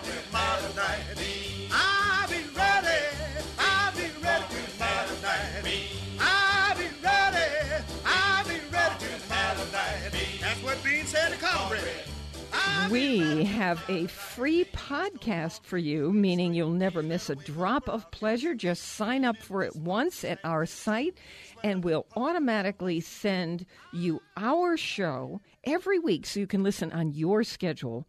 We 12.89 13.45
have 13.45 13.81
a 13.87 14.07
free 14.07 14.65
podcast 14.65 15.63
for 15.63 15.77
you, 15.77 16.11
meaning 16.11 16.53
you'll 16.53 16.71
never 16.71 17.01
miss 17.01 17.29
a 17.29 17.35
drop 17.35 17.87
of 17.87 18.09
pleasure. 18.11 18.53
Just 18.53 18.81
sign 18.83 19.23
up 19.23 19.37
for 19.37 19.63
it 19.63 19.75
once 19.75 20.25
at 20.25 20.39
our 20.43 20.65
site, 20.65 21.17
and 21.63 21.83
we'll 21.83 22.05
automatically 22.15 22.99
send 22.99 23.65
you 23.93 24.21
our 24.35 24.75
show 24.75 25.39
every 25.63 25.99
week 25.99 26.25
so 26.25 26.39
you 26.39 26.47
can 26.47 26.63
listen 26.63 26.91
on 26.91 27.13
your 27.13 27.43
schedule. 27.43 28.05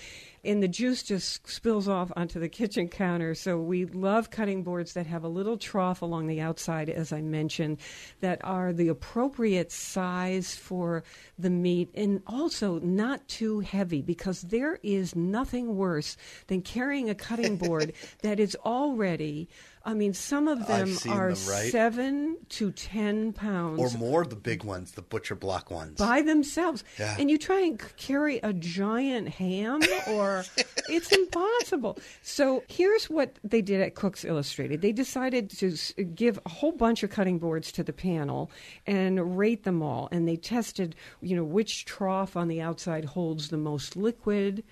and 0.43 0.61
the 0.61 0.67
juice 0.67 1.03
just 1.03 1.47
spills 1.47 1.87
off 1.87 2.11
onto 2.17 2.39
the 2.39 2.49
kitchen 2.49 2.89
counter. 2.89 3.33
So, 3.33 3.57
we 3.57 3.85
love 3.85 4.29
cutting 4.29 4.63
boards 4.63 4.93
that 4.93 5.07
have 5.07 5.23
a 5.23 5.29
little 5.29 5.57
trough 5.57 6.01
along 6.01 6.27
the 6.27 6.41
outside, 6.41 6.89
as 6.89 7.13
I 7.13 7.21
mentioned, 7.21 7.77
that 8.19 8.41
are 8.43 8.73
the 8.73 8.89
appropriate 8.89 9.71
size 9.71 10.53
for 10.53 11.03
the 11.39 11.49
meat 11.49 11.91
and 11.95 12.21
also 12.27 12.79
not 12.79 13.25
too 13.29 13.61
heavy 13.61 14.01
because 14.01 14.41
there 14.41 14.79
is 14.83 15.15
nothing 15.15 15.77
worse 15.77 16.17
than 16.47 16.61
carrying 16.61 17.09
a 17.09 17.15
cutting 17.15 17.55
board 17.55 17.93
that 18.21 18.39
is 18.39 18.57
already. 18.65 19.47
I 19.87 19.93
mean, 19.93 20.13
some 20.13 20.49
of 20.49 20.67
them 20.67 20.89
are 21.09 21.33
them, 21.33 21.49
right? 21.49 21.71
seven 21.71 22.35
to 22.49 22.71
ten 22.73 23.31
pounds 23.31 23.79
Or 23.79 23.97
more 23.97 24.25
the 24.25 24.35
big 24.35 24.65
ones, 24.65 24.91
the 24.91 25.01
butcher 25.01 25.33
block 25.33 25.71
ones. 25.71 25.97
by 25.97 26.21
themselves. 26.21 26.83
Yeah. 26.99 27.15
And 27.17 27.31
you 27.31 27.37
try 27.37 27.61
and 27.61 27.81
carry 27.95 28.39
a 28.39 28.51
giant 28.51 29.29
ham, 29.29 29.79
or 30.09 30.43
it's 30.89 31.13
impossible. 31.13 31.97
So 32.21 32.63
here's 32.67 33.09
what 33.09 33.39
they 33.45 33.61
did 33.61 33.79
at 33.79 33.95
Cooks 33.95 34.25
Illustrated. 34.25 34.81
They 34.81 34.91
decided 34.91 35.49
to 35.51 35.71
give 36.13 36.37
a 36.45 36.49
whole 36.49 36.73
bunch 36.73 37.01
of 37.03 37.09
cutting 37.09 37.39
boards 37.39 37.71
to 37.71 37.83
the 37.83 37.93
panel 37.93 38.51
and 38.85 39.37
rate 39.37 39.63
them 39.63 39.81
all. 39.81 40.09
And 40.11 40.27
they 40.27 40.35
tested, 40.35 40.95
you 41.21 41.37
know, 41.37 41.45
which 41.45 41.85
trough 41.85 42.35
on 42.35 42.49
the 42.49 42.59
outside 42.59 43.05
holds 43.05 43.47
the 43.47 43.57
most 43.57 43.95
liquid. 43.95 44.65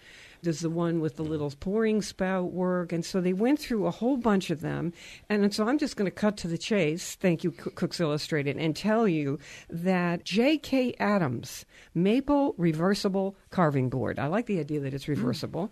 Does 0.45 0.59
the 0.59 0.69
one 0.69 0.99
with 0.99 1.15
the 1.15 1.23
little 1.23 1.51
pouring 1.59 2.03
spout 2.03 2.51
work? 2.51 2.93
And 2.93 3.03
so 3.03 3.19
they 3.19 3.33
went 3.33 3.57
through 3.57 3.87
a 3.87 3.91
whole 3.91 4.15
bunch 4.15 4.51
of 4.51 4.61
them. 4.61 4.93
And 5.27 5.51
so 5.51 5.67
I'm 5.67 5.79
just 5.79 5.97
going 5.97 6.05
to 6.05 6.15
cut 6.15 6.37
to 6.37 6.47
the 6.47 6.59
chase, 6.59 7.15
thank 7.15 7.43
you, 7.43 7.49
Cooks 7.49 7.99
Illustrated, 7.99 8.55
and 8.55 8.75
tell 8.75 9.07
you 9.07 9.39
that 9.71 10.23
J.K. 10.23 10.93
Adams 10.99 11.65
Maple 11.95 12.53
Reversible 12.59 13.35
Carving 13.49 13.89
Board. 13.89 14.19
I 14.19 14.27
like 14.27 14.45
the 14.45 14.59
idea 14.59 14.81
that 14.81 14.93
it's 14.93 15.05
mm. 15.05 15.15
reversible. 15.15 15.71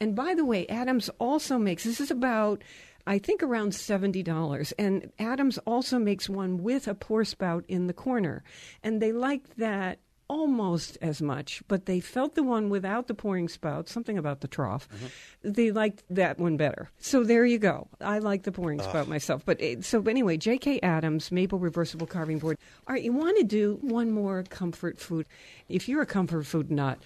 And 0.00 0.14
by 0.14 0.34
the 0.34 0.44
way, 0.44 0.66
Adams 0.66 1.08
also 1.18 1.56
makes 1.56 1.84
this 1.84 1.98
is 1.98 2.10
about. 2.10 2.62
I 3.06 3.18
think 3.18 3.42
around 3.42 3.72
$70. 3.72 4.74
And 4.78 5.10
Adams 5.18 5.56
also 5.66 5.98
makes 5.98 6.28
one 6.28 6.62
with 6.62 6.86
a 6.86 6.94
pour 6.94 7.24
spout 7.24 7.64
in 7.66 7.86
the 7.86 7.94
corner. 7.94 8.44
And 8.82 9.00
they 9.00 9.12
like 9.12 9.56
that 9.56 9.98
almost 10.30 10.96
as 11.02 11.20
much, 11.20 11.60
but 11.66 11.86
they 11.86 11.98
felt 11.98 12.36
the 12.36 12.42
one 12.44 12.70
without 12.70 13.08
the 13.08 13.14
pouring 13.14 13.48
spout, 13.48 13.88
something 13.88 14.16
about 14.16 14.42
the 14.42 14.46
trough, 14.46 14.88
mm-hmm. 14.88 15.52
they 15.52 15.72
liked 15.72 16.04
that 16.08 16.38
one 16.38 16.56
better. 16.56 16.88
So 17.00 17.24
there 17.24 17.44
you 17.44 17.58
go. 17.58 17.88
I 18.00 18.20
like 18.20 18.44
the 18.44 18.52
pouring 18.52 18.80
spout 18.80 19.08
myself. 19.08 19.44
But 19.44 19.60
it, 19.60 19.84
so 19.84 20.00
anyway, 20.02 20.36
J.K. 20.36 20.78
Adams 20.84 21.32
Maple 21.32 21.58
Reversible 21.58 22.06
Carving 22.06 22.38
Board. 22.38 22.58
All 22.86 22.94
right, 22.94 23.02
you 23.02 23.12
want 23.12 23.38
to 23.38 23.44
do 23.44 23.78
one 23.80 24.12
more 24.12 24.44
comfort 24.44 25.00
food. 25.00 25.26
If 25.68 25.88
you're 25.88 26.02
a 26.02 26.06
comfort 26.06 26.46
food 26.46 26.70
nut, 26.70 26.98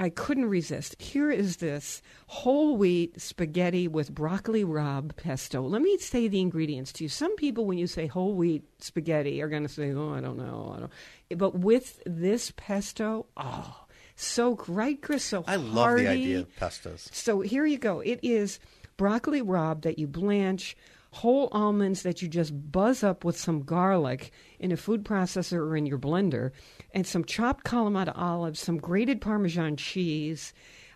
I 0.00 0.08
couldn't 0.08 0.46
resist. 0.46 0.96
Here 0.98 1.30
is 1.30 1.58
this 1.58 2.00
whole 2.26 2.78
wheat 2.78 3.20
spaghetti 3.20 3.86
with 3.86 4.14
broccoli 4.14 4.64
rabe 4.64 5.14
pesto. 5.14 5.60
Let 5.60 5.82
me 5.82 5.98
say 5.98 6.26
the 6.26 6.40
ingredients 6.40 6.90
to 6.94 7.04
you. 7.04 7.10
Some 7.10 7.36
people, 7.36 7.66
when 7.66 7.76
you 7.76 7.86
say 7.86 8.06
whole 8.06 8.34
wheat 8.34 8.64
spaghetti, 8.78 9.42
are 9.42 9.48
going 9.50 9.62
to 9.62 9.68
say, 9.68 9.92
"Oh, 9.92 10.14
I 10.14 10.22
don't 10.22 10.38
know." 10.38 10.74
I 10.74 10.80
don't. 10.80 11.38
But 11.38 11.58
with 11.58 12.02
this 12.06 12.50
pesto, 12.56 13.26
oh, 13.36 13.84
so 14.16 14.58
right, 14.68 15.00
Chris. 15.02 15.22
So 15.22 15.44
I 15.46 15.56
love 15.56 15.98
the 15.98 16.08
idea 16.08 16.40
of 16.40 16.56
pestos. 16.56 17.14
So 17.14 17.42
here 17.42 17.66
you 17.66 17.76
go. 17.76 18.00
It 18.00 18.20
is 18.22 18.58
broccoli 18.96 19.42
rabe 19.42 19.82
that 19.82 19.98
you 19.98 20.06
blanch, 20.06 20.78
whole 21.12 21.48
almonds 21.52 22.02
that 22.02 22.22
you 22.22 22.28
just 22.28 22.72
buzz 22.72 23.02
up 23.02 23.24
with 23.24 23.38
some 23.38 23.62
garlic 23.62 24.30
in 24.58 24.72
a 24.72 24.76
food 24.76 25.04
processor 25.04 25.58
or 25.58 25.76
in 25.76 25.86
your 25.86 25.98
blender, 25.98 26.52
and 26.92 27.06
some 27.06 27.24
chopped 27.24 27.64
Kalamata 27.64 28.12
olives, 28.14 28.60
some 28.60 28.78
grated 28.78 29.20
Parmesan 29.20 29.76
cheese. 29.76 30.52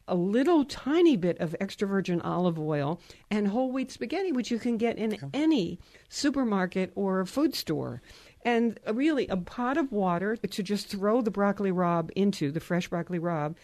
A 0.07 0.15
little 0.15 0.67
tiny 0.67 1.17
bit 1.17 1.39
of 1.41 1.57
extra 1.61 1.89
virgin 1.89 2.21
olive 2.21 2.59
oil 2.59 3.01
and 3.31 3.49
whole 3.49 3.73
wheat 3.73 3.91
spaghetti, 3.91 4.33
which 4.33 4.51
you 4.51 4.59
can 4.59 4.77
get 4.77 4.99
in 4.99 5.17
any 5.33 5.79
supermarket 6.11 6.93
or 6.95 7.25
food 7.25 7.55
store. 7.55 8.03
And 8.45 8.79
uh, 8.87 8.93
really, 8.93 9.27
a 9.29 9.39
pot 9.39 9.79
of 9.79 9.93
water 9.93 10.37
to 10.37 10.63
just 10.63 10.89
throw 10.89 11.23
the 11.23 11.31
broccoli 11.31 11.73
rabe 11.73 12.11
into, 12.15 12.53
the 12.53 12.61
fresh 12.61 12.89
broccoli 12.89 13.19
rabe. 13.19 13.57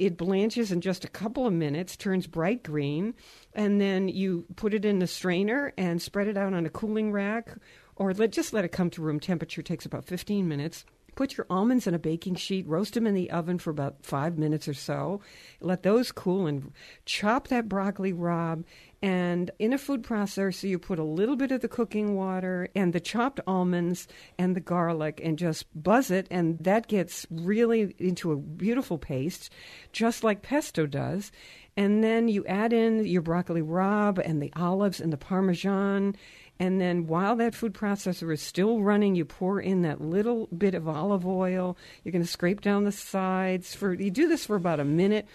It 0.00 0.16
blanches 0.16 0.72
in 0.72 0.80
just 0.80 1.04
a 1.04 1.08
couple 1.08 1.46
of 1.46 1.52
minutes, 1.52 1.94
turns 1.94 2.26
bright 2.26 2.62
green, 2.62 3.12
and 3.52 3.78
then 3.78 4.08
you 4.08 4.46
put 4.56 4.72
it 4.72 4.86
in 4.86 4.98
the 4.98 5.06
strainer 5.06 5.74
and 5.76 6.00
spread 6.00 6.26
it 6.26 6.38
out 6.38 6.54
on 6.54 6.64
a 6.64 6.70
cooling 6.70 7.12
rack, 7.12 7.50
or 7.96 8.14
let 8.14 8.32
just 8.32 8.54
let 8.54 8.64
it 8.64 8.72
come 8.72 8.88
to 8.90 9.02
room 9.02 9.20
temperature. 9.20 9.60
Takes 9.60 9.84
about 9.84 10.06
15 10.06 10.48
minutes. 10.48 10.86
Put 11.20 11.36
your 11.36 11.46
almonds 11.50 11.86
in 11.86 11.92
a 11.92 11.98
baking 11.98 12.36
sheet, 12.36 12.66
roast 12.66 12.94
them 12.94 13.06
in 13.06 13.12
the 13.12 13.30
oven 13.30 13.58
for 13.58 13.68
about 13.68 14.06
five 14.06 14.38
minutes 14.38 14.66
or 14.66 14.72
so. 14.72 15.20
Let 15.60 15.82
those 15.82 16.12
cool 16.12 16.46
and 16.46 16.72
chop 17.04 17.48
that 17.48 17.68
broccoli 17.68 18.14
rabe. 18.14 18.64
And 19.02 19.50
in 19.58 19.74
a 19.74 19.78
food 19.78 20.02
processor, 20.02 20.66
you 20.66 20.78
put 20.78 20.98
a 20.98 21.04
little 21.04 21.36
bit 21.36 21.52
of 21.52 21.60
the 21.60 21.68
cooking 21.68 22.14
water 22.14 22.70
and 22.74 22.94
the 22.94 23.00
chopped 23.00 23.38
almonds 23.46 24.08
and 24.38 24.56
the 24.56 24.60
garlic 24.60 25.20
and 25.22 25.38
just 25.38 25.66
buzz 25.74 26.10
it. 26.10 26.26
And 26.30 26.58
that 26.60 26.86
gets 26.86 27.26
really 27.30 27.94
into 27.98 28.32
a 28.32 28.38
beautiful 28.38 28.96
paste, 28.96 29.52
just 29.92 30.24
like 30.24 30.40
pesto 30.40 30.86
does. 30.86 31.32
And 31.76 32.02
then 32.02 32.28
you 32.28 32.46
add 32.46 32.72
in 32.72 33.04
your 33.04 33.20
broccoli 33.20 33.60
rabe 33.60 34.18
and 34.24 34.40
the 34.40 34.52
olives 34.56 35.00
and 35.00 35.12
the 35.12 35.18
parmesan. 35.18 36.16
And 36.60 36.78
then 36.78 37.06
while 37.06 37.36
that 37.36 37.54
food 37.54 37.72
processor 37.72 38.32
is 38.32 38.42
still 38.42 38.82
running, 38.82 39.14
you 39.14 39.24
pour 39.24 39.60
in 39.60 39.80
that 39.80 40.02
little 40.02 40.46
bit 40.56 40.74
of 40.74 40.86
olive 40.86 41.26
oil. 41.26 41.76
You're 42.04 42.12
going 42.12 42.22
to 42.22 42.30
scrape 42.30 42.60
down 42.60 42.84
the 42.84 42.92
sides 42.92 43.74
for 43.74 43.94
you 43.94 44.10
do 44.10 44.28
this 44.28 44.44
for 44.44 44.56
about 44.56 44.78
a 44.78 44.84
minute, 44.84 45.26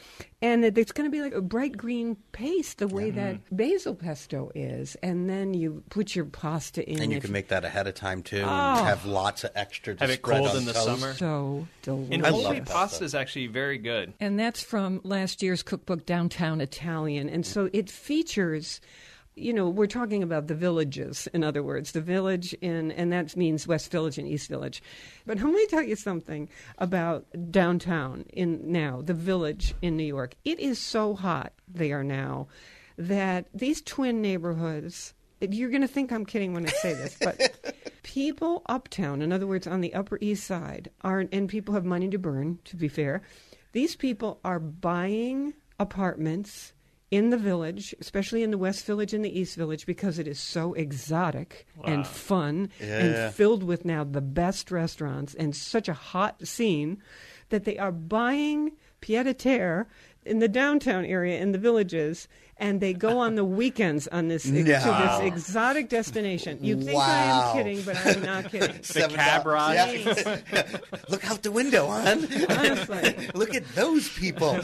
and 0.42 0.64
it's 0.64 0.92
going 0.92 1.10
to 1.10 1.12
be 1.12 1.22
like 1.22 1.34
a 1.34 1.42
bright 1.42 1.76
green 1.76 2.18
paste, 2.32 2.78
the 2.78 2.88
way 2.88 3.10
that 3.10 3.36
mm-hmm. 3.36 3.56
basil 3.56 3.96
pesto 3.96 4.52
is. 4.54 4.96
And 5.02 5.28
then 5.28 5.56
you 5.56 5.82
put 5.90 6.16
your 6.16 6.26
pasta 6.26 6.88
in. 6.88 7.02
And 7.02 7.12
you 7.12 7.20
can 7.20 7.32
make 7.32 7.48
that 7.48 7.66
ahead 7.66 7.88
of 7.88 7.96
time 7.96 8.22
too, 8.22 8.38
Oh. 8.38 8.42
and 8.42 8.50
ah. 8.50 8.84
have 8.86 9.08
lots 9.08 9.44
of 9.44 9.50
extra. 9.56 9.96
To 9.96 10.02
Have 10.02 10.12
it 10.12 10.20
spread 10.20 10.38
cold 10.38 10.50
on 10.52 10.58
in 10.58 10.66
the 10.66 10.74
toast. 10.74 10.86
summer. 10.86 11.14
so 11.16 11.68
delicious. 11.82 12.14
And 12.14 12.26
I 12.26 12.30
whole 12.30 12.50
wheat 12.52 12.66
pasta. 12.66 12.74
pasta 12.74 13.04
is 13.04 13.16
actually 13.16 13.48
very 13.48 13.80
good. 13.80 14.14
And 14.20 14.38
that's 14.40 14.62
from 14.62 15.02
last 15.04 15.42
year's 15.42 15.64
cookbook, 15.64 16.06
Downtown 16.06 16.62
Italian. 16.62 17.30
And 17.30 17.44
so 17.46 17.70
it 17.74 17.90
features, 17.90 18.80
you 19.36 19.54
know, 19.54 19.69
we're 19.69 19.88
talking 19.88 20.24
about 20.24 20.48
the 20.48 20.56
villages, 20.56 21.28
in 21.34 21.43
other 21.43 21.62
words, 21.62 21.91
the 21.91 22.02
village 22.02 22.54
in, 22.62 22.91
and 22.93 23.12
that 23.12 23.36
means 23.36 23.67
West 23.67 23.91
Village 23.91 24.17
and 24.17 24.28
East 24.28 24.48
Village. 24.50 24.82
But 25.26 25.39
let 25.39 25.54
me 25.54 25.65
tell 25.67 25.84
you 25.84 25.95
something 25.95 26.50
about 26.78 27.26
downtown 27.52 28.26
in 28.32 28.71
now, 28.71 29.02
the 29.02 29.13
village 29.13 29.76
in 29.82 29.98
New 29.98 30.06
York. 30.06 30.36
It 30.45 30.60
is 30.60 30.80
so 30.80 31.15
hot 31.15 31.54
there 31.67 32.04
now 32.04 32.48
that 32.98 33.48
these 33.54 33.82
twin 33.82 34.21
neighborhoods, 34.21 35.13
you're 35.41 35.69
going 35.69 35.82
to 35.82 35.88
think 35.88 36.13
I'm 36.13 36.26
kidding 36.26 36.54
when 36.54 36.65
I 36.65 36.69
say 36.69 36.93
this, 36.93 37.17
but 37.21 37.91
people 38.04 38.62
uptown, 38.67 39.21
in 39.21 39.34
other 39.34 39.48
words, 39.48 39.67
on 39.67 39.82
the 39.82 39.93
Upper 39.93 40.17
East 40.21 40.45
Side, 40.45 40.89
are 41.02 41.26
and 41.32 41.50
people 41.50 41.74
have 41.74 41.86
money 41.86 42.10
to 42.10 42.17
burn. 42.17 42.60
To 42.65 42.78
be 42.78 42.88
fair, 42.88 43.21
these 43.74 43.98
people 43.98 44.39
are 44.45 44.60
buying 44.60 45.56
apartments 45.78 46.71
in 47.12 47.30
the 47.30 47.38
village, 47.38 47.94
especially 48.02 48.41
in 48.44 48.52
the 48.52 48.58
West 48.58 48.86
Village 48.86 49.13
and 49.13 49.24
the 49.24 49.39
East 49.39 49.56
Village, 49.56 49.86
because 49.86 50.18
it 50.20 50.28
is 50.28 50.39
so 50.39 50.74
exotic 50.74 51.65
and 51.84 52.06
fun 52.08 52.70
Yeah. 52.80 53.00
and 53.00 53.34
filled 53.36 53.63
with 53.63 53.86
now 53.86 54.04
the 54.04 54.22
best 54.22 54.72
restaurants 54.72 55.34
and 55.36 55.56
such 55.56 55.88
a 55.88 55.94
hot 55.94 56.46
scene 56.48 56.98
that 57.50 57.63
they 57.63 57.78
are 57.78 57.91
buying 57.91 58.72
pied 59.02 59.28
a 59.28 59.34
terre 59.34 59.88
in 60.26 60.39
the 60.39 60.48
downtown 60.48 61.06
area 61.06 61.39
in 61.39 61.52
the 61.52 61.60
villages 61.60 62.28
and 62.58 62.80
they 62.82 62.94
go 62.94 63.20
on 63.20 63.36
the 63.36 63.46
weekends 63.62 64.08
on 64.08 64.30
this 64.30 64.44
to 64.44 64.52
this 64.63 65.20
exotic 65.22 65.89
destination. 65.89 66.58
You 66.62 66.82
think 66.82 66.98
I 67.00 67.24
am 67.26 67.58
kidding, 67.58 67.82
but 67.84 67.98
I'm 68.04 68.22
not 68.24 68.46
kidding. 68.52 68.82
Seven 68.82 69.15
cab 69.18 69.46
ride. 69.46 69.76
Yeah. 69.76 70.78
Look 71.10 71.30
out 71.30 71.44
the 71.44 71.52
window, 71.52 71.86
hon. 71.88 72.26
Honestly. 72.50 73.30
Look 73.36 73.54
at 73.54 73.68
those 73.76 74.10
people. 74.10 74.58